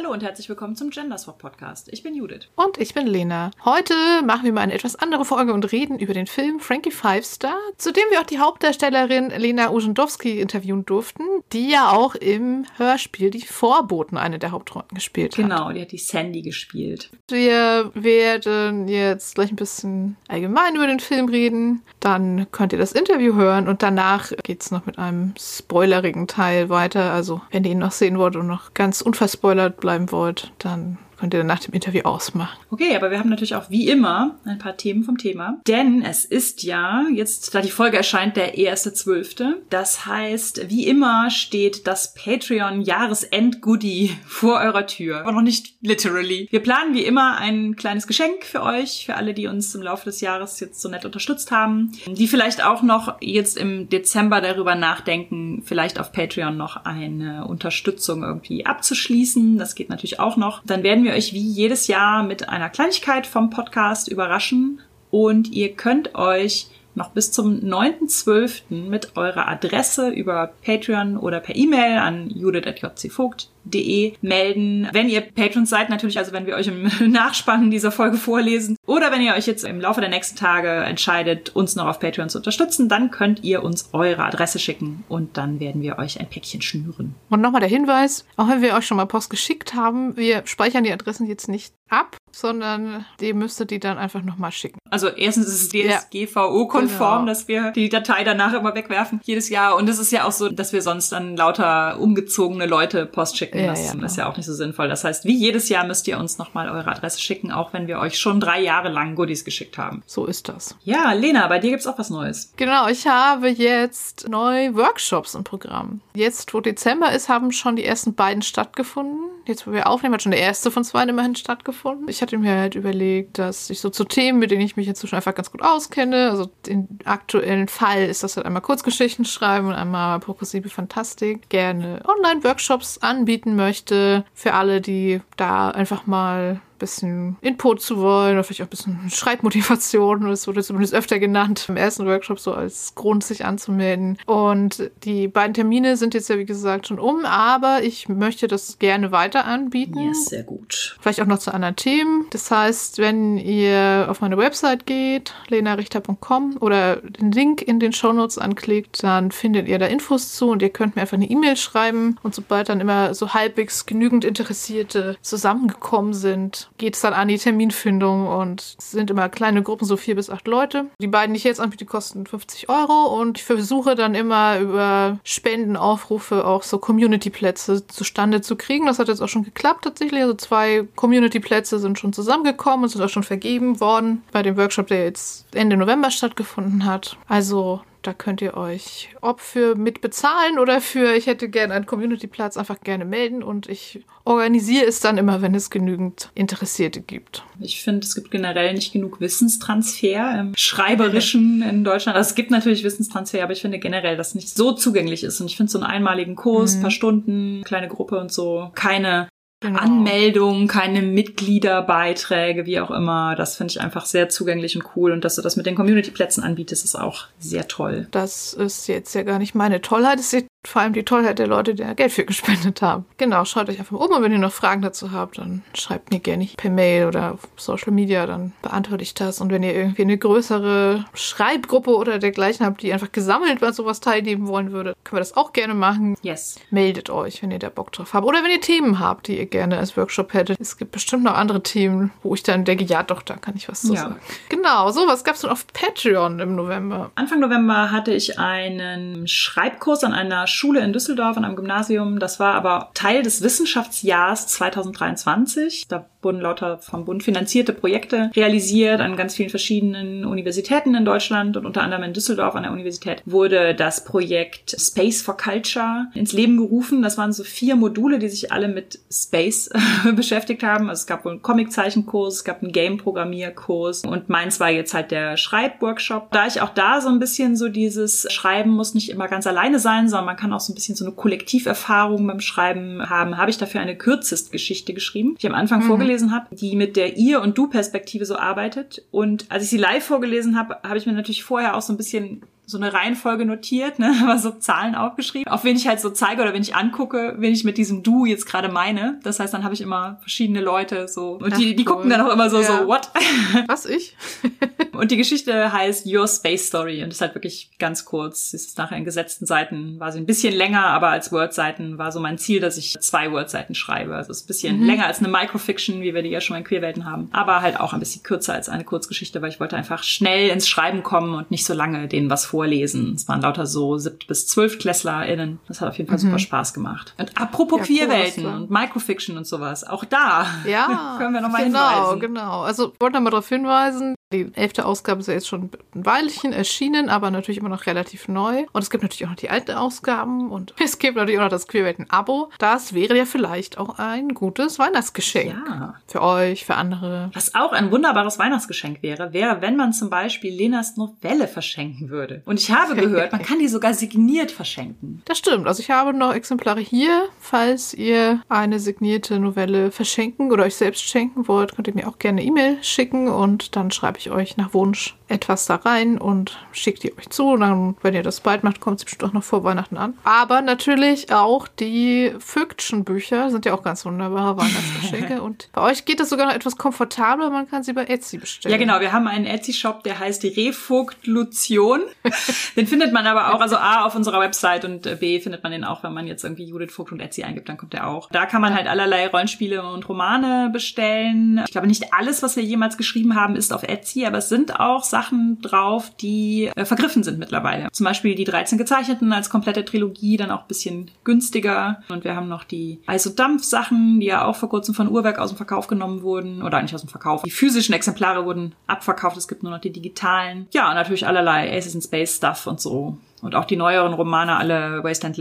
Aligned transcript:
Hallo 0.00 0.14
und 0.14 0.22
herzlich 0.22 0.48
willkommen 0.48 0.76
zum 0.76 0.88
Genderswap 0.88 1.36
Podcast. 1.36 1.90
Ich 1.92 2.02
bin 2.02 2.14
Judith. 2.14 2.48
Und 2.56 2.78
ich 2.78 2.94
bin 2.94 3.06
Lena. 3.06 3.50
Heute 3.66 3.92
machen 4.24 4.44
wir 4.44 4.52
mal 4.54 4.62
eine 4.62 4.72
etwas 4.72 4.96
andere 4.96 5.26
Folge 5.26 5.52
und 5.52 5.72
reden 5.72 5.98
über 5.98 6.14
den 6.14 6.26
Film 6.26 6.58
Frankie 6.58 6.90
Five 6.90 7.26
Star, 7.26 7.58
zu 7.76 7.92
dem 7.92 8.04
wir 8.08 8.20
auch 8.20 8.24
die 8.24 8.38
Hauptdarstellerin 8.38 9.28
Lena 9.28 9.70
Ujendowski 9.70 10.40
interviewen 10.40 10.86
durften, 10.86 11.24
die 11.52 11.68
ja 11.68 11.90
auch 11.90 12.14
im 12.14 12.64
Hörspiel 12.78 13.28
die 13.28 13.42
Vorboten 13.42 14.16
eine 14.16 14.38
der 14.38 14.52
Hauptrollen 14.52 14.88
gespielt 14.94 15.36
hat. 15.36 15.44
Genau, 15.44 15.70
die 15.70 15.82
hat 15.82 15.92
die 15.92 15.98
Sandy 15.98 16.40
gespielt. 16.40 17.10
Wir 17.28 17.90
werden 17.92 18.88
jetzt 18.88 19.34
gleich 19.34 19.52
ein 19.52 19.56
bisschen 19.56 20.16
allgemein 20.28 20.76
über 20.76 20.86
den 20.86 21.00
Film 21.00 21.28
reden. 21.28 21.82
Dann 22.00 22.46
könnt 22.52 22.72
ihr 22.72 22.78
das 22.78 22.92
Interview 22.92 23.34
hören 23.34 23.68
und 23.68 23.82
danach 23.82 24.32
geht 24.44 24.62
es 24.62 24.70
noch 24.70 24.86
mit 24.86 24.98
einem 24.98 25.34
spoilerigen 25.38 26.26
Teil 26.26 26.70
weiter. 26.70 27.12
Also, 27.12 27.42
wenn 27.50 27.64
ihr 27.64 27.72
ihn 27.72 27.78
noch 27.78 27.92
sehen 27.92 28.16
wollt 28.16 28.36
und 28.36 28.46
noch 28.46 28.72
ganz 28.72 29.02
unverspoilert 29.02 29.78
bleiben 29.90 30.12
wollt, 30.12 30.52
dann 30.58 30.98
könnt 31.20 31.34
ihr 31.34 31.38
dann 31.38 31.46
nach 31.46 31.60
dem 31.60 31.74
Interview 31.74 32.00
ausmachen. 32.02 32.58
Okay, 32.70 32.96
aber 32.96 33.10
wir 33.10 33.18
haben 33.18 33.28
natürlich 33.28 33.54
auch 33.54 33.68
wie 33.68 33.88
immer 33.88 34.38
ein 34.44 34.58
paar 34.58 34.76
Themen 34.76 35.04
vom 35.04 35.18
Thema. 35.18 35.60
Denn 35.66 36.02
es 36.02 36.24
ist 36.24 36.62
ja, 36.62 37.04
jetzt, 37.14 37.54
da 37.54 37.60
die 37.60 37.70
Folge 37.70 37.98
erscheint, 37.98 38.36
der 38.36 38.56
erste 38.56 38.94
Zwölfte. 38.94 39.60
Das 39.68 40.06
heißt, 40.06 40.70
wie 40.70 40.86
immer 40.86 41.30
steht 41.30 41.86
das 41.86 42.14
Patreon-Jahresend-Goodie 42.14 44.16
vor 44.26 44.60
eurer 44.60 44.86
Tür. 44.86 45.20
Aber 45.20 45.32
noch 45.32 45.42
nicht 45.42 45.74
literally. 45.82 46.48
Wir 46.50 46.60
planen 46.60 46.94
wie 46.94 47.04
immer 47.04 47.36
ein 47.36 47.76
kleines 47.76 48.06
Geschenk 48.06 48.44
für 48.44 48.62
euch, 48.62 49.04
für 49.04 49.16
alle, 49.16 49.34
die 49.34 49.46
uns 49.46 49.74
im 49.74 49.82
Laufe 49.82 50.06
des 50.06 50.22
Jahres 50.22 50.58
jetzt 50.60 50.80
so 50.80 50.88
nett 50.88 51.04
unterstützt 51.04 51.50
haben. 51.50 51.92
Die 52.06 52.28
vielleicht 52.28 52.64
auch 52.64 52.82
noch 52.82 53.20
jetzt 53.20 53.58
im 53.58 53.90
Dezember 53.90 54.40
darüber 54.40 54.74
nachdenken, 54.74 55.62
vielleicht 55.66 56.00
auf 56.00 56.12
Patreon 56.12 56.56
noch 56.56 56.84
eine 56.84 57.46
Unterstützung 57.46 58.22
irgendwie 58.22 58.64
abzuschließen. 58.64 59.58
Das 59.58 59.74
geht 59.74 59.90
natürlich 59.90 60.18
auch 60.18 60.38
noch. 60.38 60.62
Dann 60.64 60.82
werden 60.82 61.04
wir 61.04 61.09
wir 61.10 61.16
euch 61.16 61.32
wie 61.32 61.40
jedes 61.40 61.88
Jahr 61.88 62.22
mit 62.22 62.48
einer 62.48 62.70
Kleinigkeit 62.70 63.26
vom 63.26 63.50
Podcast 63.50 64.08
überraschen. 64.08 64.80
Und 65.10 65.50
ihr 65.50 65.74
könnt 65.74 66.14
euch 66.14 66.68
noch 66.94 67.10
bis 67.10 67.32
zum 67.32 67.60
9.12. 67.60 68.88
mit 68.88 69.16
eurer 69.16 69.48
Adresse 69.48 70.08
über 70.08 70.52
Patreon 70.64 71.16
oder 71.16 71.40
per 71.40 71.56
E-Mail 71.56 71.98
an 71.98 72.30
judith.jcvogt 72.30 73.50
De 73.62 74.14
melden, 74.22 74.88
wenn 74.92 75.10
ihr 75.10 75.20
Patrons 75.20 75.68
seid, 75.68 75.90
natürlich, 75.90 76.18
also 76.18 76.32
wenn 76.32 76.46
wir 76.46 76.56
euch 76.56 76.66
im 76.66 76.90
Nachspannen 77.12 77.70
dieser 77.70 77.92
Folge 77.92 78.16
vorlesen. 78.16 78.76
Oder 78.86 79.12
wenn 79.12 79.20
ihr 79.20 79.34
euch 79.34 79.46
jetzt 79.46 79.64
im 79.64 79.80
Laufe 79.80 80.00
der 80.00 80.08
nächsten 80.08 80.36
Tage 80.36 80.68
entscheidet, 80.68 81.54
uns 81.54 81.76
noch 81.76 81.86
auf 81.86 82.00
Patreon 82.00 82.30
zu 82.30 82.38
unterstützen, 82.38 82.88
dann 82.88 83.10
könnt 83.10 83.44
ihr 83.44 83.62
uns 83.62 83.90
eure 83.92 84.24
Adresse 84.24 84.58
schicken 84.58 85.04
und 85.08 85.36
dann 85.36 85.60
werden 85.60 85.82
wir 85.82 85.98
euch 85.98 86.18
ein 86.18 86.28
Päckchen 86.28 86.62
schnüren. 86.62 87.14
Und 87.28 87.42
nochmal 87.42 87.60
der 87.60 87.68
Hinweis, 87.68 88.24
auch 88.36 88.48
wenn 88.48 88.62
wir 88.62 88.74
euch 88.74 88.86
schon 88.86 88.96
mal 88.96 89.04
Post 89.04 89.28
geschickt 89.28 89.74
haben, 89.74 90.16
wir 90.16 90.42
speichern 90.46 90.84
die 90.84 90.92
Adressen 90.92 91.26
jetzt 91.26 91.48
nicht 91.48 91.74
ab, 91.90 92.16
sondern 92.32 93.04
ihr 93.20 93.34
müsstet 93.34 93.70
die 93.70 93.80
dann 93.80 93.98
einfach 93.98 94.22
nochmal 94.22 94.52
schicken. 94.52 94.78
Also 94.90 95.08
erstens 95.08 95.46
ist 95.46 95.62
es 95.62 95.68
DSGVO-konform, 95.68 97.20
genau. 97.20 97.26
dass 97.26 97.48
wir 97.48 97.70
die 97.72 97.88
Datei 97.88 98.24
danach 98.24 98.52
immer 98.54 98.74
wegwerfen 98.74 99.20
jedes 99.24 99.48
Jahr. 99.48 99.76
Und 99.76 99.88
es 99.88 99.98
ist 99.98 100.10
ja 100.10 100.24
auch 100.24 100.32
so, 100.32 100.48
dass 100.48 100.72
wir 100.72 100.82
sonst 100.82 101.12
dann 101.12 101.36
lauter 101.36 101.98
umgezogene 102.00 102.66
Leute 102.66 103.06
Post 103.06 103.36
schicken. 103.36 103.58
Ja, 103.58 103.68
das 103.68 103.94
ja, 103.94 104.04
ist 104.04 104.16
ja 104.16 104.28
auch 104.28 104.36
nicht 104.36 104.46
so 104.46 104.54
sinnvoll. 104.54 104.88
Das 104.88 105.04
heißt, 105.04 105.24
wie 105.24 105.36
jedes 105.36 105.68
Jahr 105.68 105.86
müsst 105.86 106.08
ihr 106.08 106.18
uns 106.18 106.38
nochmal 106.38 106.68
eure 106.68 106.90
Adresse 106.90 107.20
schicken, 107.20 107.52
auch 107.52 107.72
wenn 107.72 107.86
wir 107.86 107.98
euch 107.98 108.18
schon 108.18 108.40
drei 108.40 108.60
Jahre 108.60 108.88
lang 108.88 109.14
Goodies 109.14 109.44
geschickt 109.44 109.78
haben. 109.78 110.02
So 110.06 110.26
ist 110.26 110.48
das. 110.48 110.76
Ja, 110.82 111.12
Lena, 111.12 111.46
bei 111.46 111.58
dir 111.58 111.70
gibt's 111.70 111.86
auch 111.86 111.98
was 111.98 112.10
Neues. 112.10 112.52
Genau, 112.56 112.88
ich 112.88 113.06
habe 113.06 113.48
jetzt 113.48 114.28
neue 114.28 114.74
Workshops 114.74 115.34
im 115.34 115.44
Programm. 115.44 116.00
Jetzt, 116.14 116.52
wo 116.54 116.60
Dezember 116.60 117.12
ist, 117.12 117.28
haben 117.28 117.52
schon 117.52 117.76
die 117.76 117.84
ersten 117.84 118.14
beiden 118.14 118.42
stattgefunden. 118.42 119.20
Jetzt, 119.46 119.66
wo 119.66 119.72
wir 119.72 119.86
aufnehmen, 119.86 120.14
hat 120.14 120.22
schon 120.22 120.32
der 120.32 120.40
erste 120.40 120.70
von 120.70 120.84
zwei 120.84 121.04
immerhin 121.10 121.34
stattgefunden. 121.36 122.08
Ich 122.08 122.19
hatte 122.22 122.38
mir 122.38 122.56
halt 122.56 122.74
überlegt, 122.74 123.38
dass 123.38 123.70
ich 123.70 123.80
so 123.80 123.90
zu 123.90 124.04
Themen, 124.04 124.38
mit 124.38 124.50
denen 124.50 124.62
ich 124.62 124.76
mich 124.76 124.90
schon 124.98 125.16
einfach 125.16 125.34
ganz 125.34 125.50
gut 125.50 125.62
auskenne, 125.62 126.30
also 126.30 126.50
den 126.66 126.98
aktuellen 127.04 127.68
Fall 127.68 128.04
ist 128.04 128.22
das 128.22 128.36
halt 128.36 128.46
einmal 128.46 128.62
Kurzgeschichten 128.62 129.24
schreiben 129.24 129.68
und 129.68 129.74
einmal 129.74 130.18
progressive 130.20 130.68
Fantastik, 130.68 131.48
gerne 131.48 132.02
Online-Workshops 132.06 132.98
anbieten 132.98 133.56
möchte. 133.56 134.24
Für 134.34 134.54
alle, 134.54 134.80
die 134.80 135.20
da 135.36 135.70
einfach 135.70 136.06
mal 136.06 136.60
bisschen 136.80 137.36
Input 137.40 137.80
zu 137.80 137.98
wollen 137.98 138.32
oder 138.32 138.42
vielleicht 138.42 138.62
auch 138.62 138.66
ein 138.66 138.70
bisschen 138.70 139.10
Schreibmotivation. 139.10 140.28
Das 140.28 140.48
wurde 140.48 140.64
zumindest 140.64 140.94
öfter 140.94 141.20
genannt 141.20 141.66
im 141.68 141.76
ersten 141.76 142.06
Workshop 142.06 142.40
so 142.40 142.52
als 142.52 142.96
Grund, 142.96 143.22
sich 143.22 143.44
anzumelden. 143.44 144.18
Und 144.26 144.90
die 145.04 145.28
beiden 145.28 145.54
Termine 145.54 145.96
sind 145.96 146.14
jetzt 146.14 146.28
ja, 146.28 146.38
wie 146.38 146.44
gesagt, 146.44 146.88
schon 146.88 146.98
um, 146.98 147.24
aber 147.24 147.82
ich 147.82 148.08
möchte 148.08 148.48
das 148.48 148.78
gerne 148.78 149.12
weiter 149.12 149.44
anbieten. 149.44 149.98
Yes, 150.00 150.24
sehr 150.26 150.42
gut. 150.42 150.96
Vielleicht 151.00 151.20
auch 151.20 151.26
noch 151.26 151.38
zu 151.38 151.54
anderen 151.54 151.76
Themen. 151.76 152.26
Das 152.30 152.50
heißt, 152.50 152.98
wenn 152.98 153.38
ihr 153.38 154.06
auf 154.08 154.20
meine 154.20 154.36
Website 154.36 154.86
geht, 154.86 155.34
lenarichter.com 155.48 156.56
oder 156.60 156.96
den 156.96 157.30
Link 157.30 157.62
in 157.62 157.78
den 157.78 157.92
Shownotes 157.92 158.38
anklickt, 158.38 159.02
dann 159.02 159.30
findet 159.30 159.68
ihr 159.68 159.78
da 159.78 159.86
Infos 159.86 160.34
zu 160.34 160.50
und 160.50 160.62
ihr 160.62 160.70
könnt 160.70 160.96
mir 160.96 161.02
einfach 161.02 161.16
eine 161.16 161.28
E-Mail 161.28 161.56
schreiben 161.56 162.18
und 162.22 162.34
sobald 162.34 162.68
dann 162.68 162.80
immer 162.80 163.14
so 163.14 163.34
halbwegs 163.34 163.86
genügend 163.86 164.24
Interessierte 164.24 165.16
zusammengekommen 165.20 166.14
sind, 166.14 166.69
geht 166.80 166.94
es 166.96 167.02
dann 167.02 167.12
an 167.12 167.28
die 167.28 167.38
Terminfindung 167.38 168.26
und 168.26 168.60
sind 168.78 169.10
immer 169.10 169.28
kleine 169.28 169.62
Gruppen, 169.62 169.84
so 169.84 169.96
vier 169.96 170.16
bis 170.16 170.30
acht 170.30 170.48
Leute. 170.48 170.86
Die 171.00 171.06
beiden, 171.06 171.34
die 171.34 171.38
ich 171.38 171.44
jetzt 171.44 171.60
anbiete, 171.60 171.84
kosten 171.84 172.26
50 172.26 172.68
Euro 172.68 173.20
und 173.20 173.38
ich 173.38 173.44
versuche 173.44 173.94
dann 173.94 174.14
immer 174.14 174.58
über 174.58 175.18
Spendenaufrufe 175.22 176.46
auch 176.46 176.62
so 176.62 176.78
Community-Plätze 176.78 177.86
zustande 177.86 178.40
zu 178.40 178.56
kriegen. 178.56 178.86
Das 178.86 178.98
hat 178.98 179.08
jetzt 179.08 179.20
auch 179.20 179.28
schon 179.28 179.44
geklappt 179.44 179.84
tatsächlich. 179.84 180.22
Also 180.22 180.34
zwei 180.34 180.88
Community-Plätze 180.96 181.78
sind 181.78 181.98
schon 181.98 182.14
zusammengekommen 182.14 182.84
und 182.84 182.88
sind 182.88 183.02
auch 183.02 183.08
schon 183.10 183.22
vergeben 183.22 183.78
worden 183.80 184.22
bei 184.32 184.42
dem 184.42 184.56
Workshop, 184.56 184.86
der 184.86 185.04
jetzt 185.04 185.46
Ende 185.54 185.76
November 185.76 186.10
stattgefunden 186.10 186.86
hat. 186.86 187.18
Also 187.28 187.82
da 188.02 188.12
könnt 188.12 188.40
ihr 188.40 188.56
euch, 188.56 189.10
ob 189.20 189.40
für 189.40 189.74
mit 189.74 190.00
bezahlen 190.00 190.58
oder 190.58 190.80
für 190.80 191.14
ich 191.14 191.26
hätte 191.26 191.48
gerne 191.48 191.74
einen 191.74 191.86
Community-Platz, 191.86 192.56
einfach 192.56 192.80
gerne 192.80 193.04
melden 193.04 193.42
und 193.42 193.68
ich 193.68 194.04
organisiere 194.24 194.86
es 194.86 195.00
dann 195.00 195.18
immer, 195.18 195.42
wenn 195.42 195.54
es 195.54 195.70
genügend 195.70 196.30
Interessierte 196.34 197.00
gibt. 197.00 197.44
Ich 197.60 197.82
finde, 197.82 198.06
es 198.06 198.14
gibt 198.14 198.30
generell 198.30 198.74
nicht 198.74 198.92
genug 198.92 199.20
Wissenstransfer 199.20 200.40
im 200.40 200.52
Schreiberischen 200.56 201.62
in 201.62 201.84
Deutschland. 201.84 202.16
Also 202.16 202.30
es 202.30 202.34
gibt 202.34 202.50
natürlich 202.50 202.84
Wissenstransfer, 202.84 203.42
aber 203.42 203.52
ich 203.52 203.60
finde 203.60 203.78
generell, 203.78 204.16
dass 204.16 204.34
nicht 204.34 204.50
so 204.50 204.72
zugänglich 204.72 205.24
ist. 205.24 205.40
Und 205.40 205.46
ich 205.46 205.56
finde 205.56 205.72
so 205.72 205.78
einen 205.78 205.86
einmaligen 205.86 206.36
Kurs, 206.36 206.76
mhm. 206.76 206.82
paar 206.82 206.90
Stunden, 206.90 207.62
kleine 207.64 207.88
Gruppe 207.88 208.18
und 208.18 208.32
so, 208.32 208.70
keine 208.74 209.28
Genau. 209.62 209.78
Anmeldungen, 209.78 210.68
keine 210.68 211.02
Mitgliederbeiträge, 211.02 212.64
wie 212.64 212.80
auch 212.80 212.90
immer. 212.90 213.34
Das 213.36 213.56
finde 213.56 213.72
ich 213.72 213.80
einfach 213.82 214.06
sehr 214.06 214.30
zugänglich 214.30 214.74
und 214.74 214.96
cool. 214.96 215.12
Und 215.12 215.22
dass 215.22 215.36
du 215.36 215.42
das 215.42 215.56
mit 215.56 215.66
den 215.66 215.74
Community-Plätzen 215.74 216.42
anbietest, 216.42 216.82
ist 216.82 216.96
auch 216.96 217.26
sehr 217.38 217.68
toll. 217.68 218.08
Das 218.10 218.54
ist 218.54 218.86
jetzt 218.86 219.14
ja 219.14 219.22
gar 219.22 219.38
nicht 219.38 219.54
meine 219.54 219.82
Tollheit. 219.82 220.18
Das 220.18 220.32
ist 220.32 220.46
vor 220.66 220.82
allem 220.82 220.92
die 220.92 221.04
Tollheit 221.04 221.38
der 221.38 221.46
Leute, 221.46 221.74
die 221.74 221.84
Geld 221.96 222.12
für 222.12 222.24
gespendet 222.24 222.82
haben. 222.82 223.06
Genau, 223.16 223.44
schaut 223.44 223.68
euch 223.68 223.78
einfach 223.78 223.96
um 223.96 224.14
und 224.14 224.22
wenn 224.22 224.32
ihr 224.32 224.38
noch 224.38 224.52
Fragen 224.52 224.82
dazu 224.82 225.10
habt, 225.12 225.38
dann 225.38 225.62
schreibt 225.74 226.10
mir 226.10 226.20
gerne 226.20 226.48
per 226.56 226.70
Mail 226.70 227.06
oder 227.06 227.32
auf 227.32 227.48
Social 227.56 227.92
Media, 227.92 228.26
dann 228.26 228.52
beantworte 228.62 229.02
ich 229.02 229.14
das. 229.14 229.40
Und 229.40 229.50
wenn 229.50 229.62
ihr 229.62 229.74
irgendwie 229.74 230.02
eine 230.02 230.18
größere 230.18 231.04
Schreibgruppe 231.14 231.96
oder 231.96 232.18
dergleichen 232.18 232.66
habt, 232.66 232.82
die 232.82 232.92
einfach 232.92 233.10
gesammelt 233.10 233.60
bei 233.60 233.72
sowas 233.72 234.00
teilnehmen 234.00 234.46
wollen 234.48 234.72
würde, 234.72 234.94
können 235.04 235.16
wir 235.16 235.20
das 235.20 235.36
auch 235.36 235.52
gerne 235.52 235.74
machen. 235.74 236.16
Yes. 236.22 236.56
Meldet 236.70 237.08
euch, 237.08 237.42
wenn 237.42 237.50
ihr 237.50 237.58
da 237.58 237.70
Bock 237.70 237.92
drauf 237.92 238.12
habt. 238.12 238.26
Oder 238.26 238.44
wenn 238.44 238.50
ihr 238.50 238.60
Themen 238.60 238.98
habt, 238.98 239.28
die 239.28 239.38
ihr 239.38 239.46
gerne 239.46 239.78
als 239.78 239.96
Workshop 239.96 240.34
hättet. 240.34 240.60
Es 240.60 240.76
gibt 240.76 240.92
bestimmt 240.92 241.24
noch 241.24 241.34
andere 241.34 241.62
Themen, 241.62 242.10
wo 242.22 242.34
ich 242.34 242.42
dann 242.42 242.64
denke, 242.64 242.84
ja 242.84 243.02
doch, 243.02 243.22
da 243.22 243.36
kann 243.36 243.56
ich 243.56 243.68
was 243.68 243.82
zu 243.82 243.94
ja. 243.94 244.02
sagen. 244.02 244.16
Genau, 244.50 244.90
so, 244.90 245.06
was 245.06 245.24
gab 245.24 245.36
es 245.36 245.40
denn 245.40 245.50
auf 245.50 245.66
Patreon 245.72 246.38
im 246.38 246.54
November? 246.54 247.10
Anfang 247.14 247.40
November 247.40 247.90
hatte 247.90 248.12
ich 248.12 248.38
einen 248.38 249.26
Schreibkurs 249.26 250.04
an 250.04 250.12
einer 250.12 250.46
Schule 250.52 250.80
in 250.80 250.92
Düsseldorf, 250.92 251.36
an 251.36 251.44
einem 251.44 251.56
Gymnasium. 251.56 252.18
Das 252.18 252.40
war 252.40 252.54
aber 252.54 252.90
Teil 252.94 253.22
des 253.22 253.42
Wissenschaftsjahrs 253.42 254.46
2023. 254.48 255.88
Da 255.88 256.06
wurden 256.22 256.40
lauter 256.40 256.78
vom 256.78 257.04
Bund 257.04 257.22
finanzierte 257.22 257.72
Projekte 257.72 258.30
realisiert 258.34 259.00
an 259.00 259.16
ganz 259.16 259.34
vielen 259.34 259.50
verschiedenen 259.50 260.24
Universitäten 260.24 260.94
in 260.94 261.04
Deutschland 261.04 261.56
und 261.56 261.66
unter 261.66 261.82
anderem 261.82 262.02
in 262.02 262.12
Düsseldorf 262.12 262.54
an 262.54 262.64
der 262.64 262.72
Universität 262.72 263.22
wurde 263.24 263.74
das 263.74 264.04
Projekt 264.04 264.76
Space 264.78 265.22
for 265.22 265.36
Culture 265.36 266.06
ins 266.14 266.32
Leben 266.32 266.58
gerufen. 266.58 267.02
Das 267.02 267.16
waren 267.16 267.32
so 267.32 267.42
vier 267.42 267.76
Module, 267.76 268.18
die 268.18 268.28
sich 268.28 268.52
alle 268.52 268.68
mit 268.68 269.00
Space 269.10 269.70
beschäftigt 270.14 270.62
haben. 270.62 270.90
Also 270.90 271.00
es 271.00 271.06
gab 271.06 271.26
einen 271.26 271.42
Comiczeichenkurs, 271.42 272.36
es 272.36 272.44
gab 272.44 272.62
einen 272.62 272.72
Game-Programmierkurs 272.72 274.04
und 274.04 274.28
meins 274.28 274.60
war 274.60 274.70
jetzt 274.70 274.92
halt 274.92 275.10
der 275.10 275.36
Schreibworkshop. 275.36 276.30
Da 276.32 276.46
ich 276.46 276.60
auch 276.60 276.70
da 276.70 277.00
so 277.00 277.08
ein 277.08 277.18
bisschen 277.18 277.56
so 277.56 277.68
dieses 277.68 278.26
Schreiben 278.30 278.70
muss 278.70 278.94
nicht 278.94 279.10
immer 279.10 279.28
ganz 279.28 279.46
alleine 279.46 279.78
sein, 279.78 280.08
sondern 280.08 280.26
man 280.26 280.36
kann 280.36 280.52
auch 280.52 280.60
so 280.60 280.72
ein 280.72 280.74
bisschen 280.74 280.96
so 280.96 281.04
eine 281.04 281.14
Kollektiverfahrung 281.14 282.26
beim 282.26 282.40
Schreiben 282.40 283.08
haben, 283.08 283.38
habe 283.38 283.50
ich 283.50 283.58
dafür 283.58 283.80
eine 283.80 283.96
Kürzestgeschichte 283.96 284.92
geschrieben, 284.92 285.36
die 285.40 285.46
am 285.46 285.54
Anfang 285.54 285.80
mhm. 285.80 285.86
vorgelesen 285.86 286.09
habe, 286.30 286.54
die 286.54 286.76
mit 286.76 286.96
der 286.96 287.16
Ihr- 287.16 287.40
und 287.40 287.56
Du-Perspektive 287.56 288.24
so 288.24 288.36
arbeitet. 288.36 289.02
Und 289.10 289.46
als 289.48 289.64
ich 289.64 289.70
sie 289.70 289.76
live 289.76 290.04
vorgelesen 290.04 290.58
habe, 290.58 290.78
habe 290.82 290.98
ich 290.98 291.06
mir 291.06 291.12
natürlich 291.12 291.44
vorher 291.44 291.76
auch 291.76 291.82
so 291.82 291.92
ein 291.92 291.96
bisschen 291.96 292.42
so 292.70 292.78
eine 292.78 292.92
Reihenfolge 292.92 293.44
notiert, 293.44 293.98
ne, 293.98 294.14
aber 294.22 294.38
so 294.38 294.50
Zahlen 294.52 294.94
aufgeschrieben, 294.94 295.50
auf 295.52 295.64
wen 295.64 295.76
ich 295.76 295.88
halt 295.88 296.00
so 296.00 296.10
zeige 296.10 296.42
oder 296.42 296.54
wen 296.54 296.62
ich 296.62 296.74
angucke, 296.74 297.34
wen 297.38 297.52
ich 297.52 297.64
mit 297.64 297.76
diesem 297.78 298.02
Du 298.02 298.24
jetzt 298.26 298.46
gerade 298.46 298.68
meine. 298.68 299.18
Das 299.22 299.40
heißt, 299.40 299.52
dann 299.52 299.64
habe 299.64 299.74
ich 299.74 299.80
immer 299.80 300.18
verschiedene 300.20 300.60
Leute 300.60 301.08
so 301.08 301.32
und 301.32 301.52
Ach, 301.52 301.58
die, 301.58 301.74
die 301.76 301.86
cool. 301.86 301.94
gucken 301.96 302.10
dann 302.10 302.20
auch 302.20 302.32
immer 302.32 302.48
so, 302.50 302.60
Ja. 302.60 302.78
so, 302.80 302.86
what? 302.86 303.10
Was 303.66 303.86
ich? 303.86 304.16
Und 304.92 305.10
die 305.10 305.16
Geschichte 305.16 305.72
heißt 305.72 306.06
Your 306.06 306.28
Space 306.28 306.66
Story 306.66 307.02
und 307.02 307.10
ist 307.10 307.22
halt 307.22 307.34
wirklich 307.34 307.70
ganz 307.78 308.04
kurz. 308.04 308.52
Es 308.52 308.66
ist 308.66 308.76
nachher 308.76 308.98
in 308.98 309.06
gesetzten 309.06 309.46
Seiten, 309.46 309.98
war 309.98 310.12
sie 310.12 310.18
ein 310.18 310.26
bisschen 310.26 310.52
länger, 310.54 310.84
aber 310.88 311.08
als 311.08 311.32
Word-Seiten 311.32 311.96
war 311.96 312.12
so 312.12 312.20
mein 312.20 312.36
Ziel, 312.36 312.60
dass 312.60 312.76
ich 312.76 312.98
zwei 313.00 313.32
Word-Seiten 313.32 313.74
schreibe. 313.74 314.14
Also 314.14 314.30
es 314.30 314.38
ist 314.38 314.44
ein 314.44 314.48
bisschen 314.48 314.84
länger 314.84 315.06
als 315.06 315.20
eine 315.20 315.28
Microfiction, 315.28 316.02
wie 316.02 316.12
wir 316.14 316.22
die 316.22 316.28
ja 316.28 316.42
schon 316.42 316.54
mal 316.54 316.58
in 316.58 316.64
Queerwelten 316.64 317.06
haben, 317.06 317.30
aber 317.32 317.62
halt 317.62 317.80
auch 317.80 317.94
ein 317.94 318.00
bisschen 318.00 318.22
kürzer 318.22 318.52
als 318.52 318.68
eine 318.68 318.84
Kurzgeschichte, 318.84 319.40
weil 319.40 319.48
ich 319.48 319.58
wollte 319.58 319.74
einfach 319.76 320.02
schnell 320.02 320.50
ins 320.50 320.68
Schreiben 320.68 321.02
kommen 321.02 321.34
und 321.34 321.50
nicht 321.50 321.64
so 321.64 321.72
lange 321.72 322.06
denen 322.06 322.28
was 322.28 322.44
vorlesen. 322.60 323.14
Es 323.14 323.26
waren 323.26 323.40
lauter 323.40 323.64
so 323.66 323.96
siebt 323.96 324.26
bis 324.26 324.46
zwölf 324.46 324.78
KlässlerInnen. 324.78 325.60
Das 325.66 325.80
hat 325.80 325.88
auf 325.88 325.96
jeden 325.96 326.10
Fall 326.10 326.18
super 326.18 326.38
Spaß 326.38 326.74
gemacht. 326.74 327.14
Und 327.18 327.40
apropos 327.40 327.78
Ja, 327.78 327.84
cool, 327.84 327.86
Queerwelten 328.08 328.44
da- 328.44 328.56
und 328.56 328.70
Microfiction 328.70 329.38
und 329.38 329.46
sowas, 329.46 329.82
auch 329.84 330.04
da 330.04 330.44
Ja, 330.66 331.14
können 331.18 331.32
wir 331.32 331.40
nochmal 331.40 331.64
genau, 331.64 331.88
hinweisen. 332.12 332.20
genau. 332.20 332.60
Also 332.62 332.92
ich 332.92 333.00
wollte 333.00 333.14
nochmal 333.16 333.30
darauf 333.30 333.48
hinweisen, 333.48 334.14
die 334.32 334.50
elfte 334.54 334.86
Ausgabe 334.86 335.20
ist 335.20 335.26
ja 335.26 335.34
jetzt 335.34 335.48
schon 335.48 335.70
ein 335.94 336.06
Weilchen 336.06 336.52
erschienen, 336.52 337.08
aber 337.08 337.32
natürlich 337.32 337.58
immer 337.58 337.68
noch 337.68 337.86
relativ 337.86 338.28
neu. 338.28 338.64
Und 338.72 338.82
es 338.82 338.90
gibt 338.90 339.02
natürlich 339.02 339.24
auch 339.24 339.30
noch 339.30 339.36
die 339.36 339.50
alten 339.50 339.72
Ausgaben 339.72 340.50
und 340.50 340.72
es 340.84 340.98
gibt 340.98 341.16
natürlich 341.16 341.38
auch 341.40 341.44
noch 341.44 341.50
das 341.50 341.66
Queerwelten-Abo. 341.66 342.50
Das 342.58 342.94
wäre 342.94 343.16
ja 343.16 343.24
vielleicht 343.24 343.78
auch 343.78 343.98
ein 343.98 344.28
gutes 344.28 344.78
Weihnachtsgeschenk. 344.78 345.54
Ja. 345.68 345.94
Für 346.06 346.22
euch, 346.22 346.64
für 346.64 346.76
andere. 346.76 347.30
Was 347.34 347.56
auch 347.56 347.72
ein 347.72 347.90
wunderbares 347.90 348.38
Weihnachtsgeschenk 348.38 349.02
wäre, 349.02 349.32
wäre, 349.32 349.60
wenn 349.62 349.76
man 349.76 349.92
zum 349.92 350.10
Beispiel 350.10 350.54
Lenas 350.54 350.96
Novelle 350.96 351.48
verschenken 351.48 352.10
würde. 352.10 352.42
Und 352.44 352.60
ich 352.60 352.70
habe 352.70 352.94
gehört, 352.94 353.32
man 353.32 353.42
kann 353.44 353.58
die 353.58 353.68
sogar 353.68 353.94
signiert 353.94 354.52
verschenken. 354.52 355.22
Das 355.24 355.38
stimmt. 355.38 355.66
Also 355.66 355.80
ich 355.80 355.90
habe 355.90 356.14
noch 356.14 356.32
Exemplare 356.32 356.80
hier. 356.80 357.24
Falls 357.40 357.94
ihr 357.94 358.42
eine 358.48 358.78
signierte 358.78 359.40
Novelle 359.40 359.90
verschenken 359.90 360.52
oder 360.52 360.64
euch 360.64 360.76
selbst 360.76 361.02
schenken 361.02 361.48
wollt, 361.48 361.74
könnt 361.74 361.88
ihr 361.88 361.94
mir 361.94 362.06
auch 362.06 362.18
gerne 362.18 362.40
eine 362.40 362.48
E-Mail 362.48 362.78
schicken 362.82 363.28
und 363.28 363.74
dann 363.74 363.90
schreibe 363.90 364.19
ich 364.19 364.19
euch 364.28 364.56
nach 364.56 364.74
Wunsch 364.74 365.16
etwas 365.30 365.66
da 365.66 365.76
rein 365.76 366.18
und 366.18 366.58
schickt 366.72 367.02
die 367.02 367.16
euch 367.16 367.30
zu. 367.30 367.50
Und 367.50 367.60
dann, 367.60 367.96
wenn 368.02 368.14
ihr 368.14 368.22
das 368.22 368.40
bald 368.40 368.64
macht, 368.64 368.80
kommt 368.80 368.98
es 368.98 369.04
bestimmt 369.04 369.30
auch 369.30 369.32
noch 369.32 369.44
vor 369.44 369.64
Weihnachten 369.64 369.96
an. 369.96 370.14
Aber 370.24 370.60
natürlich 370.60 371.32
auch 371.32 371.68
die 371.68 372.32
Fiction-Bücher 372.38 373.50
sind 373.50 373.64
ja 373.64 373.74
auch 373.74 373.82
ganz 373.82 374.04
wunderbare 374.04 374.56
Weihnachtsgeschenke. 374.56 375.42
und 375.42 375.68
bei 375.72 375.82
euch 375.82 376.04
geht 376.04 376.20
das 376.20 376.30
sogar 376.30 376.46
noch 376.46 376.54
etwas 376.54 376.76
komfortabler. 376.76 377.50
Man 377.50 377.68
kann 377.68 377.82
sie 377.82 377.92
bei 377.92 378.04
Etsy 378.04 378.38
bestellen. 378.38 378.72
Ja, 378.72 378.78
genau. 378.78 379.00
Wir 379.00 379.12
haben 379.12 379.28
einen 379.28 379.46
Etsy-Shop, 379.46 380.02
der 380.02 380.18
heißt 380.18 380.44
Revogtlution. 380.44 382.02
den 382.76 382.86
findet 382.86 383.12
man 383.12 383.26
aber 383.26 383.54
auch, 383.54 383.60
also 383.60 383.76
A, 383.76 384.04
auf 384.04 384.16
unserer 384.16 384.40
Website 384.40 384.84
und 384.84 385.06
äh, 385.06 385.16
B, 385.18 385.40
findet 385.40 385.62
man 385.62 385.72
den 385.72 385.84
auch, 385.84 386.02
wenn 386.02 386.12
man 386.12 386.26
jetzt 386.26 386.42
irgendwie 386.42 386.64
Judith 386.64 386.92
Vogt 386.92 387.12
und 387.12 387.20
Etsy 387.20 387.44
eingibt, 387.44 387.68
dann 387.68 387.76
kommt 387.76 387.92
der 387.92 388.08
auch. 388.08 388.28
Da 388.30 388.46
kann 388.46 388.60
man 388.60 388.74
halt 388.74 388.88
allerlei 388.88 389.28
Rollenspiele 389.28 389.82
und 389.82 390.08
Romane 390.08 390.70
bestellen. 390.72 391.62
Ich 391.64 391.72
glaube, 391.72 391.86
nicht 391.86 392.12
alles, 392.12 392.42
was 392.42 392.56
wir 392.56 392.64
jemals 392.64 392.96
geschrieben 392.96 393.36
haben, 393.36 393.54
ist 393.54 393.72
auf 393.72 393.84
Etsy, 393.84 394.09
aber 394.26 394.38
es 394.38 394.48
sind 394.48 394.78
auch 394.78 395.04
Sachen 395.04 395.60
drauf, 395.62 396.10
die 396.20 396.70
äh, 396.74 396.84
vergriffen 396.84 397.22
sind 397.22 397.38
mittlerweile. 397.38 397.88
Zum 397.92 398.04
Beispiel 398.04 398.34
die 398.34 398.44
13 398.44 398.78
Gezeichneten 398.78 399.32
als 399.32 399.50
komplette 399.50 399.84
Trilogie, 399.84 400.36
dann 400.36 400.50
auch 400.50 400.62
ein 400.62 400.68
bisschen 400.68 401.10
günstiger. 401.24 402.02
Und 402.08 402.24
wir 402.24 402.36
haben 402.36 402.48
noch 402.48 402.64
die 402.64 403.00
Eis- 403.06 403.26
und 403.26 403.38
Dampf-Sachen, 403.38 404.20
die 404.20 404.26
ja 404.26 404.44
auch 404.44 404.56
vor 404.56 404.68
kurzem 404.68 404.94
von 404.94 405.08
Uhrwerk 405.08 405.38
aus 405.38 405.50
dem 405.50 405.56
Verkauf 405.56 405.86
genommen 405.86 406.22
wurden. 406.22 406.62
Oder 406.62 406.82
nicht 406.82 406.94
aus 406.94 407.02
dem 407.02 407.10
Verkauf. 407.10 407.42
Die 407.42 407.50
physischen 407.50 407.94
Exemplare 407.94 408.44
wurden 408.44 408.74
abverkauft. 408.86 409.36
Es 409.36 409.48
gibt 409.48 409.62
nur 409.62 409.72
noch 409.72 409.80
die 409.80 409.92
digitalen. 409.92 410.66
Ja, 410.72 410.88
und 410.88 410.94
natürlich 410.94 411.26
allerlei 411.26 411.76
Aces 411.76 411.94
in 411.94 412.02
Space 412.02 412.36
Stuff 412.36 412.66
und 412.66 412.80
so. 412.80 413.18
Und 413.42 413.54
auch 413.54 413.64
die 413.64 413.76
neueren 413.76 414.12
Romane, 414.12 414.56
alle 414.56 415.02
Wasteland 415.02 415.38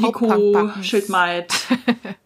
Punk 0.00 0.18
Buttons. 0.18 0.86
Schildmaid. 0.86 1.52